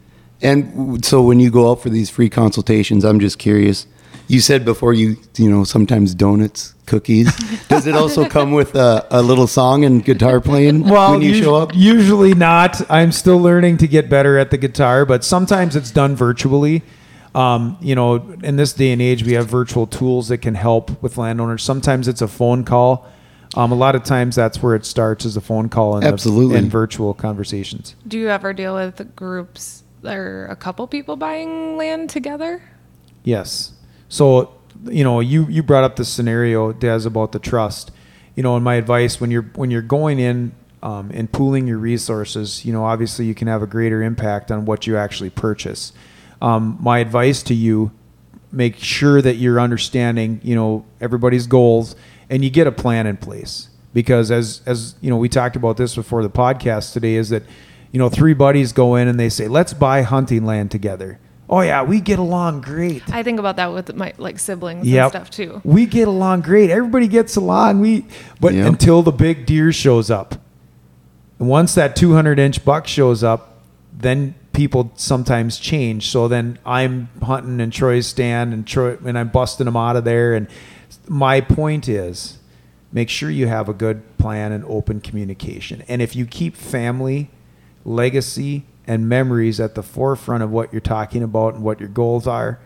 And 0.43 1.05
so 1.05 1.23
when 1.23 1.39
you 1.39 1.51
go 1.51 1.71
out 1.71 1.83
for 1.83 1.89
these 1.89 2.11
free 2.11 2.29
consultations, 2.29 3.05
I'm 3.05 3.21
just 3.21 3.39
curious. 3.39 3.87
You 4.31 4.41
said 4.41 4.65
before 4.65 4.93
you, 4.95 5.17
you 5.37 5.51
know, 5.51 5.65
sometimes 5.65 6.15
donuts, 6.15 6.75
cookies. 6.87 7.35
Does 7.69 7.89
it 7.89 7.97
also 7.97 8.29
come 8.29 8.53
with 8.53 8.77
a, 8.77 9.05
a 9.11 9.23
little 9.23 9.49
song 9.49 9.85
and 9.85 10.05
guitar 10.05 10.41
playing 10.41 10.85
when 10.89 11.21
you 11.21 11.33
us- 11.33 11.39
show 11.39 11.57
up? 11.57 11.73
Usually 11.75 12.35
not. 12.35 12.81
I'm 12.89 13.11
still 13.11 13.39
learning 13.39 13.79
to 13.79 13.89
get 13.89 14.09
better 14.09 14.39
at 14.39 14.53
the 14.53 14.57
guitar, 14.57 15.05
but 15.05 15.25
sometimes 15.25 15.75
it's 15.75 15.91
done 15.91 16.15
virtually. 16.15 16.83
Um, 17.35 17.77
you 17.81 17.97
know, 17.97 18.15
in 18.45 18.55
this 18.55 18.73
day 18.73 18.93
and 18.93 19.03
age, 19.03 19.25
we 19.25 19.33
have 19.33 19.49
virtual 19.49 19.89
tools 19.89 20.29
that 20.29 20.39
can 20.39 20.55
help 20.55 21.03
with 21.03 21.19
landowners. 21.19 21.65
Sometimes 21.65 22.07
it's 22.07 22.23
a 22.23 22.29
phone 22.29 22.63
call. 22.63 23.09
Um, 23.57 23.73
a 23.73 23.75
lot 23.75 23.97
of 23.97 24.05
times, 24.05 24.37
that's 24.37 24.63
where 24.63 24.77
it 24.77 24.85
starts 24.85 25.25
is 25.25 25.37
a 25.37 25.41
phone 25.41 25.69
call 25.69 25.95
and, 25.97 26.05
the- 26.05 26.09
Absolutely. 26.09 26.57
and 26.57 26.71
virtual 26.71 27.15
conversations. 27.15 27.97
Do 28.07 28.17
you 28.17 28.29
ever 28.29 28.53
deal 28.53 28.77
with 28.77 29.17
groups 29.17 29.83
or 30.05 30.47
a 30.47 30.55
couple 30.55 30.87
people 30.87 31.17
buying 31.17 31.77
land 31.77 32.11
together? 32.11 32.63
Yes. 33.25 33.73
So, 34.11 34.53
you 34.85 35.05
know, 35.05 35.21
you 35.21 35.47
you 35.49 35.63
brought 35.63 35.85
up 35.85 35.97
the 35.97 36.05
scenario, 36.05 36.73
Des, 36.73 37.07
about 37.07 37.33
the 37.33 37.39
trust. 37.39 37.93
You 38.35 38.43
know, 38.43 38.57
and 38.57 38.65
my 38.65 38.75
advice 38.75 39.21
when 39.21 39.31
you're 39.31 39.51
when 39.55 39.71
you're 39.71 39.83
going 39.83 40.19
in 40.19 40.53
um, 40.83 41.11
and 41.15 41.31
pooling 41.31 41.67
your 41.67 41.79
resources, 41.79 42.65
you 42.65 42.73
know, 42.73 42.85
obviously 42.85 43.25
you 43.25 43.35
can 43.35 43.49
have 43.49 43.63
a 43.63 43.67
greater 43.67 44.03
impact 44.03 44.51
on 44.51 44.65
what 44.65 44.87
you 44.87 44.97
actually 44.97 45.31
purchase. 45.31 45.93
Um, 46.43 46.77
my 46.81 46.99
advice 46.99 47.43
to 47.45 47.55
you: 47.55 47.93
make 48.51 48.77
sure 48.77 49.23
that 49.23 49.37
you're 49.37 49.61
understanding, 49.61 50.41
you 50.43 50.57
know, 50.57 50.85
everybody's 51.01 51.47
goals, 51.47 51.95
and 52.29 52.43
you 52.43 52.51
get 52.51 52.67
a 52.67 52.73
plan 52.73 53.07
in 53.07 53.17
place. 53.17 53.69
Because 53.95 54.31
as 54.33 54.61
as 54.67 54.97
you 55.01 55.11
know, 55.11 55.17
we 55.17 55.29
talked 55.29 55.55
about 55.55 55.77
this 55.77 55.95
before 55.95 56.23
the 56.23 56.31
podcast 56.31 56.93
today, 56.93 57.15
is 57.15 57.29
that 57.29 57.45
you 57.93 57.99
know 58.01 58.09
three 58.09 58.35
buddies 58.35 58.73
go 58.73 58.97
in 58.97 59.07
and 59.07 59.21
they 59.21 59.29
say, 59.29 59.47
let's 59.47 59.73
buy 59.73 60.03
hunting 60.03 60.45
land 60.45 60.73
together. 60.73 61.21
Oh 61.53 61.63
yeah, 61.63 61.83
we 61.83 62.01
get 62.01 62.21
along 62.21 62.61
great. 62.61 63.03
I 63.13 63.25
think 63.25 63.41
about 63.41 63.57
that 63.57 63.73
with 63.73 63.93
my 63.97 64.13
like 64.19 64.39
siblings 64.39 64.87
Yep. 64.87 65.03
and 65.03 65.11
stuff 65.11 65.31
too. 65.31 65.61
We 65.65 65.85
get 65.85 66.07
along 66.07 66.43
great. 66.43 66.71
Everybody 66.71 67.09
gets 67.09 67.35
along. 67.35 67.81
We 67.81 68.07
but 68.41 68.55
Yep. 68.55 68.67
until 68.69 69.03
the 69.03 69.11
big 69.11 69.47
deer 69.47 69.73
shows 69.73 70.11
up. 70.13 70.37
And 71.41 71.49
once 71.49 71.75
that 71.75 71.97
200 71.97 72.39
inch 72.39 72.65
buck 72.65 72.87
shows 72.87 73.25
up, 73.25 73.59
then 73.93 74.37
people 74.53 74.93
sometimes 74.95 75.59
change. 75.59 76.09
So 76.09 76.29
then 76.29 76.59
I'm 76.65 77.09
hunting 77.21 77.61
and 77.61 77.73
Troy's 77.73 78.07
stand 78.07 78.53
and 78.55 78.65
Troy 78.65 78.97
and 79.05 79.19
I'm 79.19 79.29
busting 79.29 79.65
them 79.65 79.77
out 79.77 79.97
of 79.97 80.05
there. 80.05 80.35
And 80.35 80.47
my 81.09 81.41
point 81.41 81.89
is 81.89 82.39
make 82.93 83.09
sure 83.09 83.29
you 83.29 83.49
have 83.49 83.69
a 83.69 83.73
good 83.75 84.03
plan 84.19 84.53
and 84.53 84.65
open 84.67 85.01
communication. 85.01 85.83
And 85.89 86.01
if 86.01 86.15
you 86.15 86.27
keep 86.27 86.55
family, 86.55 87.29
legacy, 87.85 88.65
and 88.91 89.09
memories 89.09 89.61
at 89.61 89.77
the 89.77 89.83
forefront 89.85 90.43
of 90.43 90.51
what 90.51 90.73
you're 90.73 90.81
talking 90.81 91.23
about 91.23 91.55
and 91.55 91.63
what 91.63 91.79
your 91.79 91.89
goals 91.89 92.27
are, 92.27 92.59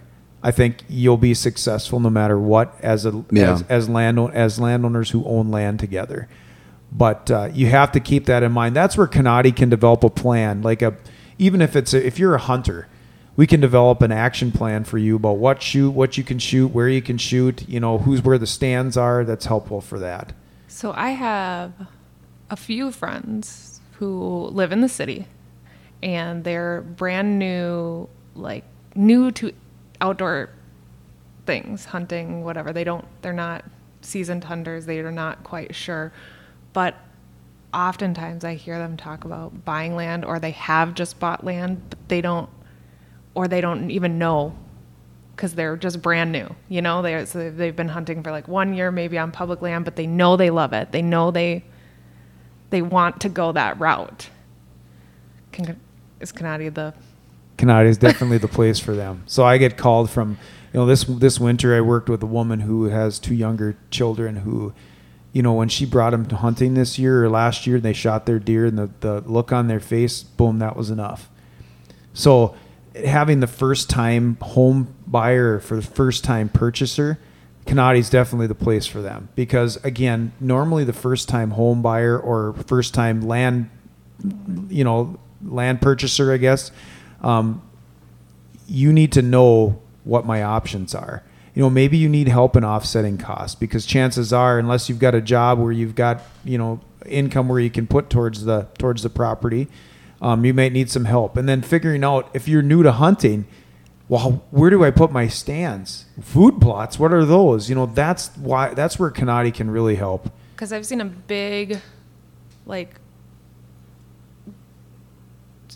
I 0.43 0.51
think 0.53 0.83
you'll 0.89 1.18
be 1.18 1.35
successful 1.35 2.01
no 2.01 2.09
matter 2.09 2.39
what 2.39 2.75
as 2.83 3.05
a 3.05 3.25
Yeah. 3.31 3.53
as 3.53 3.62
as 3.68 3.89
land 3.91 4.18
as 4.33 4.59
landowners 4.59 5.11
who 5.11 5.22
own 5.27 5.51
land 5.51 5.79
together. 5.81 6.27
But 6.91 7.31
uh, 7.31 7.51
you 7.53 7.66
have 7.68 7.93
to 7.93 8.01
keep 8.01 8.25
that 8.27 8.43
in 8.43 8.53
mind. 8.53 8.75
That's 8.75 8.97
where 8.97 9.07
Kanati 9.07 9.55
can 9.55 9.68
develop 9.68 10.03
a 10.03 10.09
plan, 10.09 10.62
like 10.62 10.81
a 10.81 10.95
even 11.39 11.61
if 11.61 11.77
it's 11.77 11.93
a, 11.93 12.07
if 12.07 12.18
you're 12.18 12.35
a 12.35 12.39
hunter, 12.53 12.89
we 13.37 13.47
can 13.47 13.61
develop 13.61 14.01
an 14.01 14.12
action 14.12 14.51
plan 14.51 14.85
for 14.85 14.97
you 14.97 15.16
about 15.16 15.37
what 15.39 15.61
shoot, 15.61 15.91
what 15.91 16.16
you 16.16 16.25
can 16.25 16.39
shoot, 16.39 16.68
where 16.68 16.89
you 16.89 17.03
can 17.03 17.18
shoot, 17.18 17.68
you 17.68 17.81
know, 17.81 17.99
who's 17.99 18.22
where 18.22 18.39
the 18.39 18.47
stands 18.47 18.97
are. 18.97 19.25
That's 19.25 19.45
helpful 19.47 19.81
for 19.83 19.99
that. 19.99 20.33
So 20.68 20.93
I 20.97 21.11
have 21.11 21.72
a 22.49 22.57
few 22.57 22.91
friends 22.93 23.81
who 23.99 24.47
live 24.53 24.72
in 24.72 24.81
the 24.81 24.89
city 24.89 25.27
and 26.05 26.44
they're 26.44 26.82
brand 26.82 27.38
new 27.38 28.09
like 28.36 28.64
new 28.94 29.32
to 29.32 29.52
outdoor 30.00 30.50
things, 31.46 31.86
hunting, 31.86 32.44
whatever. 32.44 32.72
They 32.72 32.84
don't 32.84 33.07
they're 33.22 33.32
not 33.32 33.64
seasoned 34.02 34.44
hunters, 34.44 34.86
they 34.86 35.00
are 35.00 35.11
not 35.11 35.42
quite 35.42 35.74
sure. 35.74 36.12
But 36.74 36.94
oftentimes 37.72 38.44
I 38.44 38.55
hear 38.55 38.78
them 38.78 38.96
talk 38.96 39.24
about 39.24 39.64
buying 39.64 39.96
land 39.96 40.24
or 40.24 40.38
they 40.38 40.52
have 40.52 40.94
just 40.94 41.18
bought 41.18 41.42
land, 41.42 41.82
but 41.88 41.98
they 42.09 42.20
don't 42.20 42.50
or 43.34 43.48
they 43.48 43.61
don't 43.61 43.90
even 43.90 44.18
know 44.18 44.55
because 45.34 45.55
they're 45.55 45.76
just 45.76 46.02
brand 46.02 46.30
new. 46.30 46.55
You 46.68 46.82
know, 46.82 47.00
they 47.00 47.24
so 47.24 47.50
they've 47.50 47.74
been 47.74 47.88
hunting 47.88 48.22
for 48.22 48.30
like 48.30 48.46
one 48.46 48.74
year, 48.74 48.92
maybe 48.92 49.16
on 49.16 49.32
public 49.32 49.62
land, 49.62 49.86
but 49.86 49.96
they 49.96 50.07
know 50.07 50.36
they 50.36 50.50
love 50.50 50.74
it. 50.74 50.92
They 50.92 51.02
know 51.02 51.30
they 51.30 51.64
they 52.68 52.82
want 52.82 53.22
to 53.22 53.30
go 53.30 53.52
that 53.52 53.80
route. 53.80 54.28
Can, 55.52 55.80
is 56.25 56.33
Kanati 56.33 56.72
the 56.72 56.95
Kanati 57.57 57.87
is 57.87 57.99
definitely 57.99 58.39
the 58.39 58.49
place 58.49 58.81
for 58.81 58.95
them. 58.95 59.22
So 59.27 59.45
I 59.45 59.59
get 59.59 59.77
called 59.77 60.11
from, 60.11 60.39
you 60.72 60.81
know, 60.81 60.87
this 60.87 61.05
this 61.05 61.39
winter 61.39 61.77
I 61.77 61.81
worked 61.81 62.09
with 62.09 62.22
a 62.22 62.27
woman 62.27 62.61
who 62.61 62.87
has 62.87 63.18
two 63.18 63.35
younger 63.35 63.77
children 63.91 64.37
who, 64.37 64.72
you 65.33 65.43
know, 65.43 65.53
when 65.53 65.68
she 65.68 65.87
brought 65.87 66.11
them 66.11 66.27
to 66.27 66.37
hunting 66.37 66.75
this 66.75 66.99
year 66.99 67.25
or 67.25 67.31
last 67.31 67.66
year, 67.66 67.77
and 67.77 67.85
they 67.85 67.93
shot 67.93 68.27
their 68.27 68.41
deer 68.41 68.66
and 68.66 68.77
the, 68.77 68.91
the 69.01 69.20
look 69.20 69.53
on 69.53 69.68
their 69.68 69.81
face, 69.81 70.22
boom, 70.22 70.59
that 70.59 70.75
was 70.75 70.91
enough. 70.91 71.31
So 72.12 72.57
having 73.05 73.41
the 73.41 73.47
first 73.47 73.89
time 73.89 74.37
home 74.41 74.95
buyer 75.07 75.61
for 75.61 75.77
the 75.77 75.83
first 75.83 76.25
time 76.25 76.49
purchaser, 76.49 77.20
Kanati 77.66 77.99
is 77.99 78.11
definitely 78.11 78.49
the 78.49 78.55
place 78.55 78.87
for 78.87 79.01
them 79.01 79.29
because 79.37 79.77
again, 79.85 80.33
normally 80.41 80.83
the 80.83 80.93
first 80.93 81.29
time 81.29 81.53
home 81.53 81.83
buyer 81.83 82.18
or 82.18 82.53
first 82.66 82.95
time 82.95 83.20
land, 83.22 83.70
you 84.68 84.83
know, 84.85 85.18
land 85.45 85.80
purchaser, 85.80 86.32
I 86.32 86.36
guess, 86.36 86.70
um, 87.22 87.62
you 88.66 88.92
need 88.92 89.12
to 89.12 89.22
know 89.22 89.80
what 90.05 90.26
my 90.26 90.42
options 90.42 90.95
are. 90.95 91.22
You 91.55 91.62
know, 91.62 91.70
maybe 91.70 91.97
you 91.97 92.09
need 92.09 92.28
help 92.28 92.57
in 92.57 92.64
offsetting 92.64 93.18
costs 93.18 93.55
because 93.55 93.86
chances 93.86 94.32
are, 94.32 94.59
unless 94.59 94.88
you've 94.88 94.99
got 94.99 95.14
a 95.14 95.20
job 95.20 95.59
where 95.59 95.72
you've 95.72 95.95
got 95.95 96.20
you 96.45 96.59
know 96.59 96.80
income 97.07 97.49
where 97.49 97.61
you 97.61 97.70
can 97.70 97.86
put 97.86 98.11
towards 98.11 98.45
the 98.45 98.66
towards 98.78 99.03
the 99.03 99.11
property, 99.11 99.68
um, 100.20 100.45
you 100.45 100.53
might 100.53 100.72
need 100.72 100.90
some 100.90 101.05
help. 101.05 101.36
And 101.36 101.49
then 101.49 101.62
figuring 101.62 102.03
out 102.03 102.28
if 102.34 102.49
you're 102.49 102.62
new 102.62 102.82
to 102.82 102.92
hunting, 102.92 103.47
well, 104.09 104.45
where 104.51 104.68
do 104.70 104.82
I 104.84 104.90
put 104.90 105.12
my 105.12 105.28
stands? 105.28 106.07
Food 106.20 106.61
plots, 106.61 106.99
what 106.99 107.12
are 107.12 107.24
those? 107.24 107.68
You 107.68 107.76
know, 107.76 107.86
that's 107.86 108.28
why 108.36 108.74
that's 108.74 108.99
where 108.99 109.11
Kanati 109.11 109.55
can 109.55 109.70
really 109.70 109.97
help. 109.97 110.30
because 110.57 110.72
I've 110.72 110.86
seen 110.86 111.01
a 111.01 111.05
big 111.05 111.80
like 112.66 112.97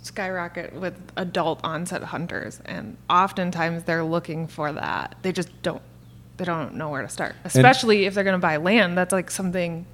skyrocket 0.09 0.74
with 0.74 0.94
adult 1.16 1.61
onset 1.62 2.02
hunters 2.02 2.61
and 2.64 2.96
oftentimes 3.09 3.84
they're 3.84 4.04
looking 4.04 4.46
for 4.46 4.72
that. 4.72 5.16
They 5.22 5.32
just 5.32 5.50
don't 5.62 5.82
they 6.38 6.44
don't 6.44 6.74
know 6.74 6.88
where 6.88 7.02
to 7.02 7.09
start. 7.09 7.34
Especially 7.44 8.06
if 8.06 8.14
they're 8.14 8.24
going 8.24 8.34
to 8.34 8.38
buy 8.38 8.56
land, 8.56 8.96
that's 8.96 9.12
like 9.12 9.30
something 9.30 9.86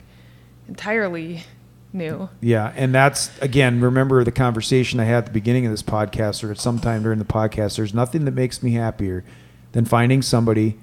entirely 0.69 1.45
new. 1.93 2.29
Yeah, 2.41 2.73
and 2.77 2.95
that's 2.95 3.31
again. 3.41 3.81
Remember 3.81 4.23
the 4.25 4.33
conversation 4.33 5.01
I 5.01 5.05
had 5.05 5.17
at 5.17 5.27
the 5.27 5.33
beginning 5.33 5.65
of 5.67 5.73
this 5.73 5.83
podcast, 5.83 6.45
or 6.45 6.51
at 6.51 6.59
some 6.59 6.79
time 6.79 7.03
during 7.03 7.19
the 7.19 7.25
podcast. 7.25 7.77
There's 7.77 7.95
nothing 7.95 8.25
that 8.27 8.33
makes 8.33 8.63
me 8.63 8.73
happier 8.73 9.25
than 9.73 9.85
finding 9.85 10.23
somebody 10.23 10.79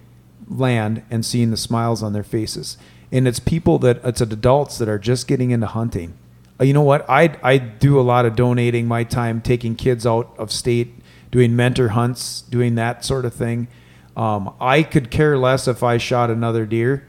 land 0.50 1.04
and 1.10 1.26
seeing 1.26 1.52
the 1.52 1.58
smiles 1.58 2.02
on 2.04 2.14
their 2.14 2.24
faces. 2.24 2.78
And 3.12 3.28
it's 3.28 3.40
people 3.40 3.78
that 3.80 4.04
it's 4.04 4.22
adults 4.22 4.78
that 4.80 4.90
are 4.90 5.00
just 5.00 5.28
getting 5.28 5.52
into 5.52 5.68
hunting. 5.68 6.16
Uh, 6.62 6.66
You 6.66 6.74
know 6.74 6.82
what? 6.84 7.10
I 7.10 7.32
I 7.44 7.58
do 7.58 8.00
a 8.00 8.02
lot 8.02 8.26
of 8.26 8.36
donating 8.36 8.88
my 8.88 9.04
time, 9.04 9.42
taking 9.42 9.76
kids 9.76 10.06
out 10.06 10.34
of 10.38 10.52
state, 10.52 10.94
doing 11.32 11.56
mentor 11.56 11.90
hunts, 11.90 12.42
doing 12.42 12.76
that 12.76 13.04
sort 13.04 13.26
of 13.26 13.34
thing. 13.34 13.68
Um, 14.16 14.54
I 14.60 14.84
could 14.84 15.10
care 15.10 15.38
less 15.38 15.68
if 15.68 15.82
I 15.84 15.98
shot 15.98 16.30
another 16.30 16.66
deer. 16.66 17.08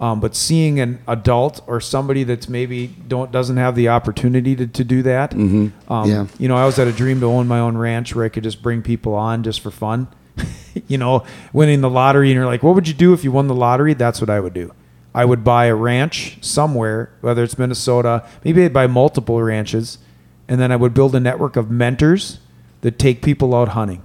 Um, 0.00 0.18
but 0.18 0.34
seeing 0.34 0.80
an 0.80 0.98
adult 1.06 1.60
or 1.66 1.78
somebody 1.78 2.24
that's 2.24 2.48
maybe 2.48 2.86
don't 3.06 3.30
doesn't 3.30 3.58
have 3.58 3.74
the 3.74 3.90
opportunity 3.90 4.56
to, 4.56 4.66
to 4.66 4.82
do 4.82 5.02
that, 5.02 5.32
Mhm. 5.32 5.72
um, 5.90 6.08
Yeah. 6.10 6.26
you 6.38 6.48
know, 6.48 6.56
I 6.56 6.64
was 6.64 6.78
at 6.78 6.88
a 6.88 6.92
dream 6.92 7.20
to 7.20 7.26
own 7.26 7.46
my 7.46 7.60
own 7.60 7.76
ranch 7.76 8.14
where 8.16 8.24
I 8.24 8.30
could 8.30 8.42
just 8.42 8.62
bring 8.62 8.80
people 8.80 9.14
on 9.14 9.42
just 9.42 9.60
for 9.60 9.70
fun. 9.70 10.08
you 10.88 10.96
know, 10.96 11.22
winning 11.52 11.82
the 11.82 11.90
lottery, 11.90 12.30
and 12.30 12.34
you're 12.36 12.46
like, 12.46 12.62
what 12.62 12.74
would 12.74 12.88
you 12.88 12.94
do 12.94 13.12
if 13.12 13.24
you 13.24 13.30
won 13.30 13.46
the 13.46 13.54
lottery? 13.54 13.92
That's 13.92 14.22
what 14.22 14.30
I 14.30 14.40
would 14.40 14.54
do. 14.54 14.72
I 15.14 15.24
would 15.24 15.42
buy 15.42 15.66
a 15.66 15.74
ranch 15.74 16.38
somewhere, 16.40 17.12
whether 17.20 17.42
it's 17.42 17.58
Minnesota, 17.58 18.26
maybe 18.44 18.64
I'd 18.64 18.72
buy 18.72 18.86
multiple 18.86 19.42
ranches, 19.42 19.98
and 20.48 20.60
then 20.60 20.70
I 20.70 20.76
would 20.76 20.94
build 20.94 21.14
a 21.14 21.20
network 21.20 21.56
of 21.56 21.70
mentors 21.70 22.38
that 22.82 22.98
take 22.98 23.22
people 23.22 23.54
out 23.54 23.68
hunting 23.68 24.02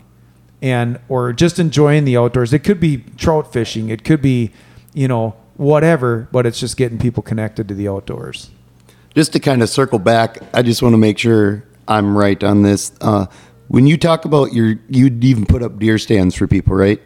and 0.62 1.00
or 1.10 1.32
just 1.32 1.60
enjoying 1.60 2.06
the 2.06 2.18
outdoors. 2.18 2.54
It 2.54 2.60
could 2.60 2.80
be 2.80 3.04
trout 3.18 3.54
fishing, 3.54 3.90
it 3.90 4.04
could 4.04 4.22
be, 4.22 4.52
you 4.94 5.08
know, 5.08 5.36
whatever, 5.58 6.28
but 6.32 6.46
it's 6.46 6.60
just 6.60 6.76
getting 6.78 6.98
people 6.98 7.24
connected 7.24 7.68
to 7.68 7.74
the 7.74 7.88
outdoors. 7.88 8.50
Just 9.14 9.32
to 9.34 9.40
kind 9.40 9.62
of 9.62 9.70
circle 9.70 10.00
back, 10.00 10.40
I 10.54 10.62
just 10.62 10.82
want 10.82 10.94
to 10.94 10.98
make 10.98 11.18
sure 11.18 11.64
I'm 11.88 12.18
right 12.18 12.44
on 12.44 12.64
this. 12.64 12.92
Uh, 13.00 13.28
when 13.68 13.88
you 13.88 13.98
talk 13.98 14.26
about 14.26 14.54
your, 14.54 14.76
you'd 14.90 15.24
even 15.24 15.46
put 15.46 15.64
up 15.64 15.80
deer 15.80 15.98
stands 15.98 16.36
for 16.36 16.48
people, 16.48 16.76
right? 16.76 17.02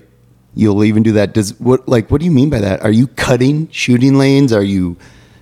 You'll 0.55 0.83
even 0.83 1.03
do 1.03 1.11
that. 1.13 1.33
Does 1.33 1.57
what 1.59 1.87
like 1.87 2.09
what 2.09 2.19
do 2.19 2.25
you 2.25 2.31
mean 2.31 2.49
by 2.49 2.59
that? 2.59 2.81
Are 2.81 2.91
you 2.91 3.07
cutting 3.07 3.69
shooting 3.71 4.17
lanes? 4.17 4.51
Are 4.51 4.63
you 4.63 4.97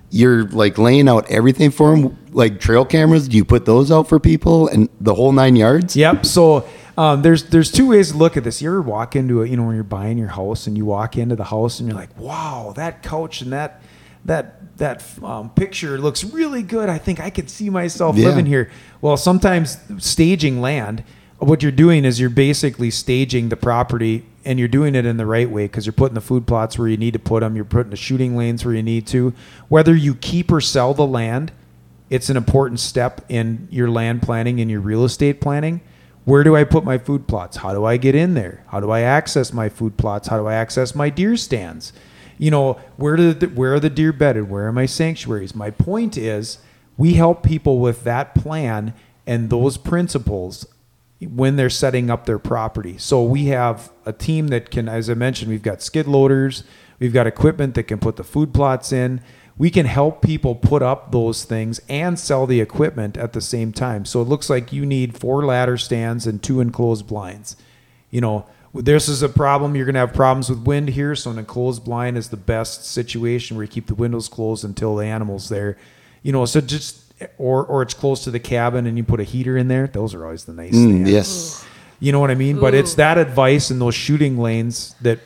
you're 0.10 0.48
like 0.50 0.78
laying 0.78 1.10
out 1.10 1.30
everything 1.30 1.70
for 1.72 1.96
them, 1.96 2.18
like 2.32 2.60
trail 2.60 2.86
cameras? 2.86 3.28
Do 3.28 3.36
you 3.38 3.44
put 3.46 3.66
those 3.66 3.92
out 3.92 4.08
for 4.08 4.20
people 4.20 4.68
and 4.68 4.90
the 5.02 5.16
whole 5.16 5.32
nine 5.32 5.56
yards? 5.56 5.96
Yep. 5.96 6.26
So 6.26 6.68
um, 6.98 7.22
there's 7.22 7.44
there's 7.46 7.72
two 7.72 7.88
ways 7.88 8.12
to 8.12 8.18
look 8.18 8.38
at 8.38 8.44
this. 8.44 8.62
You 8.62 8.70
ever 8.70 8.82
walk 8.82 9.16
into 9.16 9.42
it, 9.42 9.50
you 9.50 9.58
know, 9.58 9.66
when 9.66 9.76
you're 9.76 9.84
buying 9.84 10.18
your 10.18 10.30
house 10.30 10.68
and 10.68 10.78
you 10.78 10.86
walk 10.86 11.18
into 11.18 11.36
the 11.36 11.44
house 11.46 11.80
and 11.80 11.88
you're 11.90 11.98
like, 11.98 12.16
wow, 12.18 12.74
that 12.76 13.02
couch 13.04 13.42
and 13.42 13.54
that 13.54 13.82
that 14.26 14.78
that 14.78 15.04
um, 15.24 15.50
picture 15.52 15.98
looks 15.98 16.24
really 16.24 16.64
good. 16.64 16.90
I 16.90 16.98
think 16.98 17.20
I 17.20 17.30
could 17.30 17.50
see 17.50 17.70
myself 17.70 18.16
Yeah. 18.18 18.28
living 18.28 18.46
here. 18.46 18.70
Well, 19.02 19.16
sometimes 19.18 19.78
staging 20.00 20.60
land, 20.62 21.04
what 21.40 21.62
you're 21.62 21.72
doing 21.72 22.04
is 22.04 22.20
you're 22.20 22.30
basically 22.30 22.90
staging 22.90 23.50
the 23.50 23.58
property 23.58 24.26
and 24.44 24.58
you're 24.58 24.68
doing 24.68 24.96
it 24.96 25.06
in 25.06 25.18
the 25.18 25.26
right 25.26 25.50
way 25.50 25.66
because 25.66 25.86
you're 25.86 25.94
putting 25.94 26.16
the 26.16 26.22
food 26.22 26.48
plots 26.48 26.80
where 26.80 26.88
you 26.88 26.98
need 26.98 27.14
to 27.14 27.20
put 27.20 27.42
them. 27.42 27.56
You're 27.56 27.66
putting 27.66 27.92
the 27.92 27.98
shooting 27.98 28.36
lanes 28.36 28.66
where 28.66 28.74
you 28.74 28.82
need 28.82 29.06
to. 29.08 29.34
Whether 29.68 29.96
you 29.96 30.16
keep 30.16 30.52
or 30.52 30.62
sell 30.62 30.94
the 30.94 31.06
land, 31.06 31.52
it's 32.10 32.30
an 32.30 32.38
important 32.38 32.80
step 32.80 33.24
in 33.30 33.68
your 33.70 33.90
land 33.90 34.22
planning 34.22 34.60
and 34.60 34.72
your 34.72 34.80
real 34.80 35.04
estate 35.04 35.42
planning. 35.42 35.82
Where 36.26 36.44
do 36.44 36.56
I 36.56 36.64
put 36.64 36.84
my 36.84 36.98
food 36.98 37.28
plots? 37.28 37.58
How 37.58 37.74
do 37.74 37.86
I 37.86 37.98
get 37.98 38.16
in 38.16 38.34
there? 38.34 38.64
How 38.68 38.80
do 38.80 38.90
I 38.90 39.02
access 39.02 39.54
my 39.54 39.70
food 39.70 39.96
plots? 39.98 40.28
How 40.28 40.38
do 40.38 40.48
I 40.48 40.56
access 40.56 40.96
my 40.96 41.10
deer 41.10 41.38
stands? 41.38 41.94
You 42.38 42.52
know, 42.52 42.74
where 42.96 43.16
do 43.16 43.34
the, 43.34 43.48
where 43.48 43.74
are 43.74 43.80
the 43.80 43.90
deer 43.90 44.12
bedded? 44.12 44.50
Where 44.50 44.68
are 44.68 44.74
my 44.74 44.86
sanctuaries? 44.86 45.56
My 45.56 45.72
point 45.72 46.18
is, 46.18 46.60
we 46.98 47.14
help 47.14 47.44
people 47.44 47.80
with 47.80 48.04
that 48.06 48.34
plan 48.34 48.94
and 49.26 49.50
those 49.50 49.78
principles 49.78 50.66
when 51.20 51.56
they're 51.56 51.70
setting 51.70 52.10
up 52.10 52.26
their 52.26 52.40
property. 52.40 52.98
So 52.98 53.24
we 53.24 53.46
have 53.46 53.92
a 54.06 54.14
team 54.14 54.50
that 54.50 54.70
can, 54.70 54.88
as 54.88 55.10
I 55.10 55.16
mentioned, 55.16 55.50
we've 55.50 55.64
got 55.64 55.82
skid 55.82 56.08
loaders, 56.08 56.64
we've 57.00 57.14
got 57.14 57.26
equipment 57.26 57.74
that 57.76 57.84
can 57.84 58.00
put 58.00 58.18
the 58.18 58.24
food 58.24 58.54
plots 58.54 58.92
in. 58.92 59.22
We 59.58 59.72
can 59.72 59.88
help 59.88 60.22
people 60.22 60.54
put 60.54 60.84
up 60.84 61.12
those 61.12 61.44
things 61.44 61.82
and 61.90 62.20
sell 62.20 62.46
the 62.46 62.62
equipment 62.62 63.18
at 63.18 63.34
the 63.34 63.42
same 63.42 63.74
time. 63.74 64.06
So 64.06 64.22
it 64.22 64.28
looks 64.28 64.52
like 64.52 64.72
you 64.72 64.86
need 64.86 65.18
four 65.18 65.44
ladder 65.44 65.78
stands 65.78 66.28
and 66.28 66.44
two 66.44 66.62
enclosed 66.62 67.08
blinds. 67.08 67.56
You 68.12 68.22
know, 68.22 68.46
this 68.76 69.10
is 69.10 69.24
a 69.24 69.30
problem. 69.30 69.76
You're 69.76 69.86
going 69.86 69.96
to 69.96 70.02
have 70.02 70.14
problems 70.14 70.52
with 70.52 70.60
wind 70.60 70.90
here. 70.90 71.16
So 71.16 71.32
an 71.32 71.40
enclosed 71.40 71.84
blind 71.84 72.18
is 72.18 72.30
the 72.30 72.38
best 72.38 72.86
situation 72.86 73.58
where 73.58 73.64
you 73.64 73.70
keep 73.70 73.88
the 73.88 73.96
windows 73.96 74.30
closed 74.30 74.64
until 74.64 74.96
the 74.96 75.06
animal's 75.06 75.50
there. 75.50 75.76
You 76.22 76.34
know, 76.34 76.46
so 76.46 76.62
just 76.62 77.07
or 77.38 77.66
or 77.66 77.82
it's 77.82 77.94
close 77.94 78.24
to 78.26 78.32
the 78.32 78.40
cabin 78.40 78.86
and 78.86 78.98
you 78.98 79.04
put 79.04 79.20
a 79.20 79.24
heater 79.24 79.58
in 79.58 79.68
there. 79.68 79.88
Those 79.88 80.14
are 80.14 80.24
always 80.26 80.46
the 80.46 80.54
nice 80.54 80.74
Mm, 80.76 80.90
stands. 80.90 81.10
yes. 81.12 81.66
You 82.00 82.12
know 82.12 82.20
what 82.20 82.30
I 82.30 82.36
mean? 82.36 82.60
But 82.60 82.76
it's 82.76 82.94
that 82.96 83.18
advice 83.18 83.72
in 83.72 83.80
those 83.80 83.96
shooting 83.96 84.38
lanes 84.38 84.96
that 85.02 85.20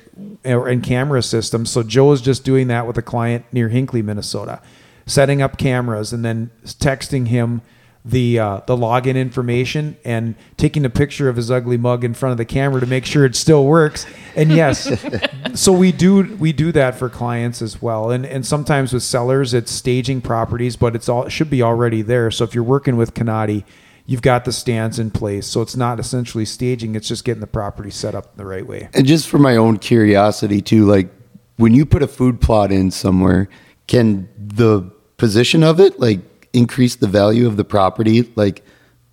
and 0.45 0.81
camera 0.81 1.21
systems. 1.21 1.69
So 1.69 1.83
Joe 1.83 2.11
is 2.13 2.21
just 2.21 2.45
doing 2.45 2.67
that 2.67 2.87
with 2.87 2.97
a 2.97 3.01
client 3.01 3.43
near 3.51 3.67
Hinckley, 3.67 4.01
Minnesota, 4.01 4.61
setting 5.05 5.41
up 5.41 5.57
cameras 5.57 6.13
and 6.13 6.23
then 6.23 6.49
texting 6.65 7.27
him 7.27 7.61
the 8.03 8.39
uh, 8.39 8.61
the 8.65 8.75
login 8.75 9.15
information 9.15 9.95
and 10.03 10.35
taking 10.57 10.85
a 10.85 10.89
picture 10.89 11.29
of 11.29 11.35
his 11.35 11.51
ugly 11.51 11.77
mug 11.77 12.03
in 12.03 12.13
front 12.13 12.31
of 12.31 12.37
the 12.37 12.45
camera 12.45 12.79
to 12.79 12.87
make 12.87 13.05
sure 13.05 13.25
it 13.25 13.35
still 13.35 13.65
works. 13.65 14.07
And 14.35 14.51
yes, 14.51 14.89
so 15.53 15.71
we 15.71 15.91
do 15.91 16.35
we 16.37 16.51
do 16.51 16.71
that 16.71 16.95
for 16.95 17.09
clients 17.09 17.61
as 17.61 17.81
well. 17.81 18.09
And 18.09 18.25
and 18.25 18.45
sometimes 18.45 18.91
with 18.91 19.03
sellers, 19.03 19.53
it's 19.53 19.71
staging 19.71 20.21
properties, 20.21 20.75
but 20.75 20.95
it's 20.95 21.07
all 21.07 21.25
it 21.25 21.29
should 21.31 21.49
be 21.49 21.61
already 21.61 22.01
there. 22.01 22.31
So 22.31 22.43
if 22.43 22.55
you're 22.55 22.63
working 22.63 22.97
with 22.97 23.13
Kanati, 23.13 23.65
you've 24.07 24.23
got 24.23 24.45
the 24.45 24.51
stands 24.51 24.97
in 24.97 25.11
place. 25.11 25.45
So 25.45 25.61
it's 25.61 25.75
not 25.75 25.99
essentially 25.99 26.45
staging; 26.45 26.95
it's 26.95 27.07
just 27.07 27.23
getting 27.23 27.41
the 27.41 27.47
property 27.47 27.91
set 27.91 28.15
up 28.15 28.35
the 28.35 28.45
right 28.45 28.65
way. 28.65 28.89
And 28.95 29.05
just 29.05 29.27
for 29.27 29.37
my 29.37 29.57
own 29.57 29.77
curiosity 29.77 30.61
too, 30.61 30.85
like 30.85 31.09
when 31.57 31.75
you 31.75 31.85
put 31.85 32.01
a 32.01 32.07
food 32.07 32.41
plot 32.41 32.71
in 32.71 32.89
somewhere, 32.89 33.47
can 33.85 34.27
the 34.35 34.91
position 35.17 35.61
of 35.61 35.79
it 35.79 35.99
like 35.99 36.19
increase 36.53 36.95
the 36.95 37.07
value 37.07 37.47
of 37.47 37.57
the 37.57 37.63
property? 37.63 38.31
Like, 38.35 38.63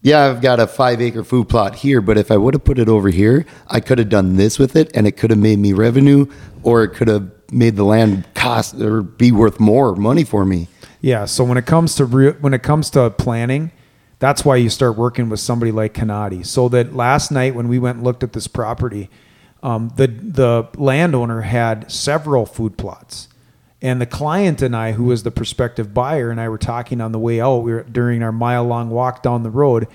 yeah, 0.02 0.26
I've 0.26 0.40
got 0.40 0.60
a 0.60 0.66
five 0.66 1.00
acre 1.00 1.24
food 1.24 1.48
plot 1.48 1.74
here, 1.76 2.00
but 2.00 2.16
if 2.16 2.30
I 2.30 2.36
would 2.36 2.54
have 2.54 2.64
put 2.64 2.78
it 2.78 2.88
over 2.88 3.10
here, 3.10 3.46
I 3.66 3.80
could 3.80 3.98
have 3.98 4.08
done 4.08 4.36
this 4.36 4.58
with 4.58 4.76
it 4.76 4.90
and 4.94 5.06
it 5.06 5.12
could 5.12 5.30
have 5.30 5.38
made 5.38 5.58
me 5.58 5.72
revenue 5.72 6.26
or 6.62 6.84
it 6.84 6.90
could 6.90 7.08
have 7.08 7.30
made 7.50 7.76
the 7.76 7.84
land 7.84 8.26
cost 8.34 8.74
or 8.80 9.02
be 9.02 9.32
worth 9.32 9.58
more 9.58 9.96
money 9.96 10.24
for 10.24 10.44
me. 10.44 10.68
Yeah. 11.00 11.24
So 11.24 11.44
when 11.44 11.58
it 11.58 11.66
comes 11.66 11.94
to 11.96 12.04
re- 12.04 12.32
when 12.32 12.54
it 12.54 12.62
comes 12.62 12.90
to 12.90 13.10
planning, 13.10 13.72
that's 14.18 14.44
why 14.44 14.56
you 14.56 14.68
start 14.68 14.96
working 14.96 15.28
with 15.28 15.40
somebody 15.40 15.72
like 15.72 15.94
Kanati. 15.94 16.44
So 16.44 16.68
that 16.70 16.94
last 16.94 17.30
night 17.30 17.54
when 17.54 17.68
we 17.68 17.78
went 17.78 17.96
and 17.96 18.04
looked 18.04 18.22
at 18.22 18.32
this 18.32 18.48
property, 18.48 19.10
um, 19.62 19.92
the 19.96 20.06
the 20.06 20.68
landowner 20.76 21.42
had 21.42 21.90
several 21.90 22.46
food 22.46 22.76
plots, 22.76 23.28
and 23.80 24.00
the 24.00 24.06
client 24.06 24.60
and 24.62 24.74
I, 24.74 24.92
who 24.92 25.04
was 25.04 25.22
the 25.22 25.30
prospective 25.30 25.94
buyer, 25.94 26.30
and 26.30 26.40
I 26.40 26.48
were 26.48 26.58
talking 26.58 27.00
on 27.00 27.12
the 27.12 27.18
way 27.18 27.40
out. 27.40 27.58
We 27.58 27.72
were 27.72 27.82
during 27.84 28.22
our 28.22 28.32
mile 28.32 28.64
long 28.64 28.90
walk 28.90 29.22
down 29.22 29.42
the 29.44 29.50
road, 29.50 29.86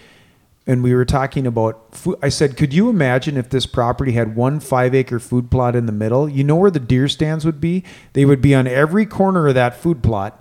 and 0.66 0.82
we 0.82 0.94
were 0.96 1.04
talking 1.06 1.46
about 1.46 1.94
food. 1.94 2.18
I 2.24 2.30
said, 2.30 2.56
"Could 2.56 2.74
you 2.74 2.90
imagine 2.90 3.36
if 3.36 3.50
this 3.50 3.66
property 3.66 4.14
had 4.14 4.36
one 4.36 4.60
five 4.62 4.96
acre 4.96 5.20
food 5.20 5.52
plot 5.52 5.76
in 5.76 5.86
the 5.86 5.92
middle? 5.92 6.30
You 6.30 6.44
know 6.46 6.56
where 6.56 6.72
the 6.72 6.80
deer 6.80 7.08
stands 7.10 7.44
would 7.46 7.60
be? 7.60 7.84
They 8.14 8.24
would 8.26 8.42
be 8.42 8.56
on 8.56 8.68
every 8.68 9.06
corner 9.06 9.48
of 9.48 9.56
that 9.56 9.76
food 9.76 10.02
plot." 10.02 10.40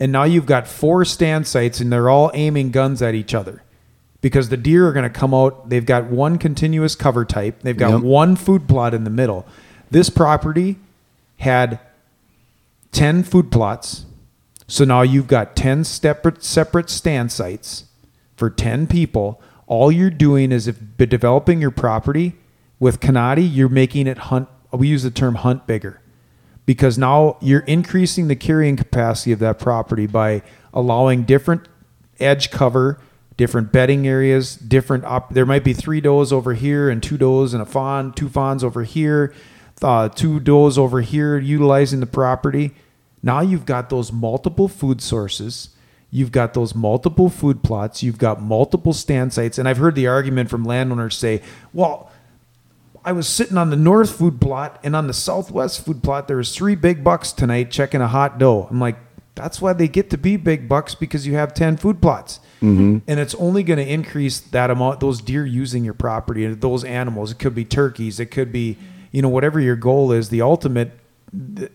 And 0.00 0.10
now 0.10 0.24
you've 0.24 0.46
got 0.46 0.66
four 0.66 1.04
stand 1.04 1.46
sites 1.46 1.80
and 1.80 1.92
they're 1.92 2.10
all 2.10 2.30
aiming 2.34 2.72
guns 2.72 3.00
at 3.00 3.14
each 3.14 3.32
other 3.32 3.62
because 4.20 4.48
the 4.48 4.56
deer 4.56 4.88
are 4.88 4.92
going 4.92 5.04
to 5.04 5.08
come 5.08 5.32
out. 5.32 5.70
They've 5.70 5.86
got 5.86 6.06
one 6.06 6.36
continuous 6.36 6.94
cover 6.96 7.24
type, 7.24 7.62
they've 7.62 7.76
got 7.76 7.90
Yep. 7.92 8.00
one 8.02 8.34
food 8.36 8.66
plot 8.68 8.92
in 8.92 9.04
the 9.04 9.10
middle. 9.10 9.46
This 9.92 10.10
property 10.10 10.78
had 11.38 11.78
10 12.94 13.24
food 13.24 13.50
plots. 13.50 14.06
So 14.66 14.84
now 14.84 15.02
you've 15.02 15.26
got 15.26 15.56
10 15.56 15.84
separate, 15.84 16.42
separate 16.42 16.88
stand 16.88 17.30
sites 17.30 17.84
for 18.36 18.48
10 18.48 18.86
people. 18.86 19.42
All 19.66 19.92
you're 19.92 20.10
doing 20.10 20.52
is 20.52 20.66
if 20.66 20.78
developing 20.96 21.60
your 21.60 21.70
property 21.70 22.36
with 22.78 23.00
Kanati, 23.00 23.46
you're 23.50 23.68
making 23.68 24.06
it 24.06 24.18
hunt. 24.18 24.48
We 24.72 24.88
use 24.88 25.02
the 25.02 25.10
term 25.10 25.36
hunt 25.36 25.66
bigger 25.66 26.00
because 26.66 26.96
now 26.96 27.36
you're 27.40 27.60
increasing 27.60 28.28
the 28.28 28.36
carrying 28.36 28.76
capacity 28.76 29.32
of 29.32 29.38
that 29.40 29.58
property 29.58 30.06
by 30.06 30.42
allowing 30.72 31.24
different 31.24 31.68
edge 32.18 32.50
cover, 32.50 33.00
different 33.36 33.72
bedding 33.72 34.06
areas, 34.06 34.56
different 34.56 35.04
op- 35.04 35.34
there 35.34 35.46
might 35.46 35.64
be 35.64 35.72
three 35.72 36.00
does 36.00 36.32
over 36.32 36.54
here 36.54 36.88
and 36.88 37.02
two 37.02 37.18
does 37.18 37.52
and 37.54 37.62
a 37.62 37.66
fawn, 37.66 38.12
two 38.12 38.28
fawns 38.28 38.64
over 38.64 38.84
here, 38.84 39.34
uh, 39.82 40.08
two 40.08 40.40
does 40.40 40.78
over 40.78 41.00
here 41.00 41.38
utilizing 41.38 42.00
the 42.00 42.06
property. 42.06 42.72
Now 43.24 43.40
you've 43.40 43.64
got 43.64 43.88
those 43.88 44.12
multiple 44.12 44.68
food 44.68 45.00
sources. 45.00 45.70
You've 46.10 46.30
got 46.30 46.52
those 46.52 46.74
multiple 46.74 47.30
food 47.30 47.62
plots. 47.62 48.02
You've 48.02 48.18
got 48.18 48.42
multiple 48.42 48.92
stand 48.92 49.32
sites. 49.32 49.56
And 49.56 49.66
I've 49.66 49.78
heard 49.78 49.94
the 49.94 50.06
argument 50.06 50.50
from 50.50 50.62
landowners 50.62 51.16
say, 51.16 51.40
well, 51.72 52.10
I 53.02 53.12
was 53.12 53.26
sitting 53.26 53.56
on 53.56 53.70
the 53.70 53.76
north 53.76 54.14
food 54.14 54.42
plot 54.42 54.78
and 54.84 54.94
on 54.94 55.06
the 55.06 55.14
southwest 55.14 55.84
food 55.84 56.02
plot 56.02 56.28
there 56.28 56.36
was 56.36 56.54
three 56.54 56.74
big 56.74 57.02
bucks 57.02 57.32
tonight 57.32 57.70
checking 57.70 58.02
a 58.02 58.08
hot 58.08 58.38
doe. 58.38 58.68
I'm 58.70 58.78
like, 58.78 58.96
that's 59.34 59.60
why 59.60 59.72
they 59.72 59.88
get 59.88 60.10
to 60.10 60.18
be 60.18 60.36
big 60.36 60.68
bucks 60.68 60.94
because 60.94 61.26
you 61.26 61.34
have 61.34 61.54
10 61.54 61.78
food 61.78 62.02
plots. 62.02 62.40
Mm-hmm. 62.56 62.98
And 63.08 63.20
it's 63.20 63.34
only 63.36 63.62
going 63.62 63.78
to 63.78 63.90
increase 63.90 64.38
that 64.38 64.70
amount, 64.70 65.00
those 65.00 65.22
deer 65.22 65.46
using 65.46 65.82
your 65.82 65.94
property 65.94 66.44
and 66.44 66.60
those 66.60 66.84
animals. 66.84 67.32
It 67.32 67.38
could 67.38 67.54
be 67.54 67.64
turkeys. 67.64 68.20
It 68.20 68.26
could 68.26 68.52
be, 68.52 68.76
you 69.12 69.22
know, 69.22 69.30
whatever 69.30 69.60
your 69.60 69.76
goal 69.76 70.12
is. 70.12 70.28
The 70.28 70.42
ultimate, 70.42 70.92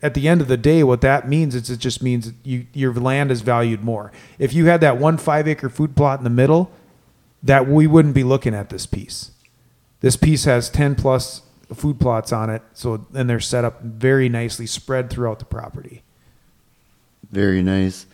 at 0.02 0.14
the 0.14 0.28
end 0.28 0.42
of 0.42 0.48
the 0.48 0.58
day, 0.58 0.84
what 0.84 1.02
that 1.02 1.28
means 1.28 1.56
is 1.56 1.70
it 1.70 1.80
just 1.80 2.02
means 2.02 2.32
you, 2.44 2.66
your 2.74 2.94
land 2.94 3.32
is 3.32 3.42
valued 3.42 3.84
more. 3.84 4.12
If 4.38 4.54
you 4.54 4.66
had 4.66 4.82
that 4.82 4.98
one 4.98 5.18
five 5.18 5.48
acre 5.48 5.70
food 5.70 5.96
plot 5.96 6.20
in 6.20 6.24
the 6.24 6.30
middle, 6.30 6.72
that 7.44 7.68
we 7.68 7.88
wouldn't 7.88 8.16
be 8.16 8.24
looking 8.24 8.54
at 8.54 8.70
this 8.70 8.86
piece. 8.86 9.32
This 10.02 10.16
piece 10.16 10.46
has 10.46 10.70
10 10.70 10.96
plus 10.96 11.42
food 11.74 12.00
plots 12.00 12.32
on 12.32 12.50
it, 12.50 12.62
so 12.74 13.06
and 13.14 13.30
they're 13.30 13.40
set 13.40 13.66
up 13.66 13.82
very 13.82 14.30
nicely 14.30 14.66
spread 14.66 15.10
throughout 15.10 15.40
the 15.40 15.46
property. 15.46 16.04
Very 17.32 17.62
nice. 17.62 18.06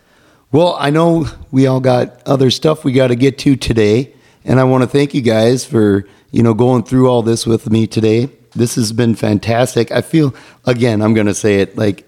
Well, 0.51 0.75
I 0.79 0.89
know 0.89 1.27
we 1.51 1.67
all 1.67 1.79
got 1.79 2.21
other 2.27 2.49
stuff 2.49 2.83
we 2.83 2.91
got 2.91 3.07
to 3.07 3.15
get 3.15 3.37
to 3.39 3.55
today, 3.55 4.13
and 4.43 4.59
I 4.59 4.63
want 4.63 4.83
to 4.83 4.87
thank 4.87 5.13
you 5.13 5.21
guys 5.21 5.65
for 5.65 6.05
you 6.31 6.43
know 6.43 6.53
going 6.53 6.83
through 6.83 7.09
all 7.09 7.21
this 7.21 7.45
with 7.45 7.69
me 7.69 7.87
today. 7.87 8.29
This 8.55 8.75
has 8.75 8.91
been 8.93 9.15
fantastic. 9.15 9.91
I 9.91 10.01
feel 10.01 10.33
again, 10.65 11.01
I'm 11.01 11.13
going 11.13 11.27
to 11.27 11.33
say 11.35 11.59
it 11.59 11.77
like 11.77 12.07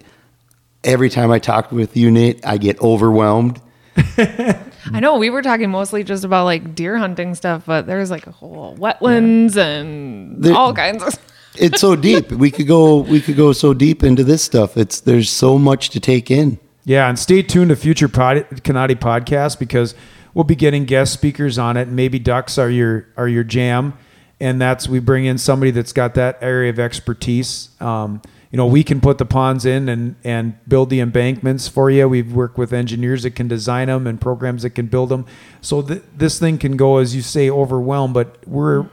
every 0.83 1.09
time 1.09 1.31
I 1.31 1.39
talk 1.39 1.71
with 1.71 1.97
you, 1.97 2.09
Nate, 2.11 2.45
I 2.45 2.57
get 2.57 2.79
overwhelmed. 2.81 3.61
I 4.17 4.99
know 5.01 5.17
we 5.17 5.29
were 5.29 5.41
talking 5.41 5.69
mostly 5.69 6.03
just 6.03 6.23
about 6.23 6.45
like 6.45 6.75
deer 6.75 6.97
hunting 6.97 7.35
stuff, 7.35 7.63
but 7.65 7.87
there's 7.87 8.09
like 8.11 8.27
a 8.27 8.31
whole 8.31 8.75
wetlands 8.77 9.57
and 9.57 10.41
There- 10.43 10.53
all 10.55 10.73
kinds 10.73 11.03
of. 11.03 11.15
It's 11.59 11.81
so 11.81 11.95
deep. 11.95 12.31
We 12.31 12.51
could 12.51 12.67
go. 12.67 12.97
We 12.99 13.19
could 13.19 13.35
go 13.35 13.51
so 13.51 13.73
deep 13.73 14.03
into 14.03 14.23
this 14.23 14.43
stuff. 14.43 14.77
It's 14.77 14.99
there's 14.99 15.27
so 15.31 15.57
much 15.57 15.89
to 15.89 15.99
take 15.99 16.29
in. 16.29 16.59
Yeah, 16.85 17.09
and 17.09 17.17
stay 17.17 17.41
tuned 17.41 17.69
to 17.69 17.75
future 17.75 18.07
pod, 18.07 18.45
Kanati 18.61 18.93
podcasts 18.95 19.57
because 19.57 19.95
we'll 20.35 20.43
be 20.43 20.53
getting 20.55 20.85
guest 20.85 21.13
speakers 21.13 21.57
on 21.57 21.75
it. 21.75 21.87
Maybe 21.87 22.19
ducks 22.19 22.59
are 22.59 22.69
your 22.69 23.07
are 23.17 23.27
your 23.27 23.43
jam, 23.43 23.97
and 24.39 24.61
that's 24.61 24.87
we 24.87 24.99
bring 24.99 25.25
in 25.25 25.37
somebody 25.37 25.71
that's 25.71 25.93
got 25.93 26.13
that 26.15 26.37
area 26.41 26.69
of 26.69 26.79
expertise. 26.79 27.69
Um, 27.79 28.21
you 28.51 28.57
know, 28.57 28.65
we 28.65 28.83
can 28.83 29.01
put 29.01 29.17
the 29.17 29.25
ponds 29.25 29.65
in 29.65 29.89
and 29.89 30.15
and 30.23 30.57
build 30.67 30.89
the 30.89 30.99
embankments 31.01 31.67
for 31.67 31.89
you. 31.89 32.07
We've 32.07 32.31
worked 32.31 32.57
with 32.57 32.71
engineers 32.71 33.23
that 33.23 33.31
can 33.31 33.47
design 33.47 33.87
them 33.87 34.07
and 34.07 34.21
programs 34.21 34.63
that 34.63 34.71
can 34.71 34.87
build 34.87 35.09
them. 35.09 35.25
So 35.61 35.81
th- 35.81 36.03
this 36.15 36.39
thing 36.39 36.57
can 36.57 36.77
go, 36.77 36.97
as 36.97 37.15
you 37.15 37.21
say, 37.21 37.49
overwhelmed. 37.49 38.13
But 38.13 38.47
we're 38.47 38.83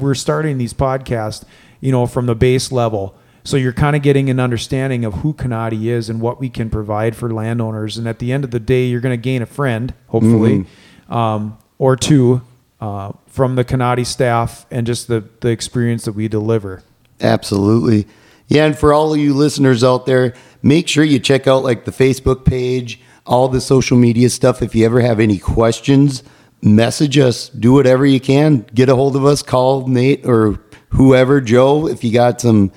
we're 0.00 0.14
starting 0.14 0.58
these 0.58 0.74
podcasts, 0.74 1.44
you 1.80 1.92
know, 1.92 2.06
from 2.06 2.26
the 2.26 2.34
base 2.34 2.72
level. 2.72 3.14
So 3.44 3.56
you're 3.56 3.72
kind 3.72 3.96
of 3.96 4.02
getting 4.02 4.28
an 4.28 4.38
understanding 4.38 5.04
of 5.04 5.14
who 5.14 5.32
Kanati 5.32 5.86
is 5.86 6.10
and 6.10 6.20
what 6.20 6.40
we 6.40 6.50
can 6.50 6.68
provide 6.68 7.16
for 7.16 7.30
landowners. 7.30 7.96
And 7.96 8.06
at 8.06 8.18
the 8.18 8.32
end 8.32 8.44
of 8.44 8.50
the 8.50 8.60
day, 8.60 8.84
you're 8.84 9.00
going 9.00 9.18
to 9.18 9.22
gain 9.22 9.40
a 9.40 9.46
friend, 9.46 9.94
hopefully, 10.08 10.66
um, 11.08 11.56
or 11.78 11.96
two 11.96 12.42
uh, 12.80 13.12
from 13.26 13.54
the 13.56 13.64
Kanati 13.64 14.06
staff 14.06 14.66
and 14.70 14.86
just 14.86 15.08
the, 15.08 15.24
the 15.40 15.48
experience 15.48 16.04
that 16.04 16.12
we 16.12 16.28
deliver. 16.28 16.82
Absolutely. 17.20 18.06
Yeah, 18.48 18.66
and 18.66 18.76
for 18.76 18.92
all 18.92 19.12
of 19.12 19.20
you 19.20 19.34
listeners 19.34 19.84
out 19.84 20.06
there, 20.06 20.34
make 20.62 20.88
sure 20.88 21.04
you 21.04 21.18
check 21.18 21.46
out 21.46 21.62
like 21.62 21.84
the 21.84 21.92
Facebook 21.92 22.44
page, 22.44 23.00
all 23.26 23.48
the 23.48 23.60
social 23.60 23.96
media 23.96 24.28
stuff. 24.30 24.62
If 24.62 24.74
you 24.74 24.84
ever 24.84 25.00
have 25.00 25.20
any 25.20 25.38
questions, 25.38 26.22
message 26.62 27.18
us. 27.18 27.48
Do 27.48 27.72
whatever 27.72 28.04
you 28.06 28.18
can. 28.18 28.66
Get 28.74 28.88
a 28.88 28.96
hold 28.96 29.14
of 29.14 29.24
us. 29.24 29.42
Call 29.42 29.86
Nate 29.86 30.26
or 30.26 30.58
whoever, 30.88 31.40
Joe, 31.40 31.86
if 31.86 32.02
you 32.02 32.12
got 32.12 32.40
some 32.40 32.72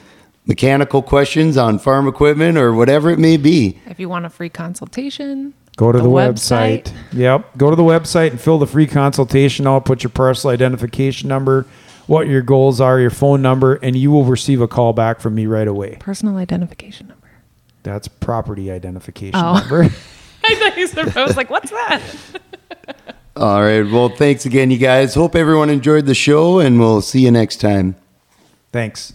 mechanical 0.45 1.01
questions 1.01 1.58
on 1.58 1.80
farm 1.80 2.08
equipment 2.08 2.58
or 2.58 2.74
whatever 2.74 3.10
it 3.10 3.18
may 3.20 3.38
be. 3.38 3.80
If 3.86 3.99
you 3.99 4.10
want 4.10 4.26
a 4.26 4.30
free 4.30 4.49
consultation, 4.49 5.54
Go 5.76 5.91
to 5.91 5.97
the, 5.99 6.07
website. 6.09 6.93
Yep. 7.13 7.57
Go 7.57 7.69
to 7.71 7.76
the 7.76 7.82
website 7.84 8.30
and 8.32 8.39
fill 8.39 8.59
the 8.59 8.67
free 8.67 8.86
consultation 8.88 9.65
out. 9.65 9.86
Put 9.86 10.03
your 10.03 10.11
parcel 10.11 10.51
identification 10.51 11.28
number, 11.28 11.65
what 12.05 12.28
your 12.28 12.41
goals 12.43 12.80
are, 12.80 12.99
your 12.99 13.09
phone 13.09 13.41
number, 13.41 13.76
and 13.76 13.95
you 13.95 14.11
will 14.11 14.24
receive 14.26 14.61
a 14.61 14.67
call 14.67 14.93
back 14.93 15.19
from 15.19 15.34
me 15.34 15.45
right 15.47 15.67
away. 15.67 15.97
personal 15.99 16.38
identification 16.38 17.07
number. 17.07 17.28
That's 17.82 18.07
property 18.07 18.69
identification 18.71 19.39
Oh. 19.39 19.55
number. 19.59 19.84
I 20.45 20.55
thought 20.55 20.78
you 20.78 20.88
said, 20.88 21.17
I 21.17 21.24
was 21.26 21.38
like, 21.38 21.49
what's 21.49 21.71
that? 21.71 22.01
All 23.36 23.61
right. 23.63 23.82
Well, 23.82 24.09
thanks 24.09 24.45
again, 24.45 24.69
you 24.69 24.78
guys. 24.78 25.15
Hope 25.15 25.36
everyone 25.36 25.69
enjoyed 25.71 26.05
the 26.05 26.13
show, 26.13 26.59
and 26.59 26.80
we'll 26.80 27.01
see 27.01 27.21
you 27.21 27.32
next 27.32 27.57
time. 27.61 27.95
Thanks. 28.71 29.13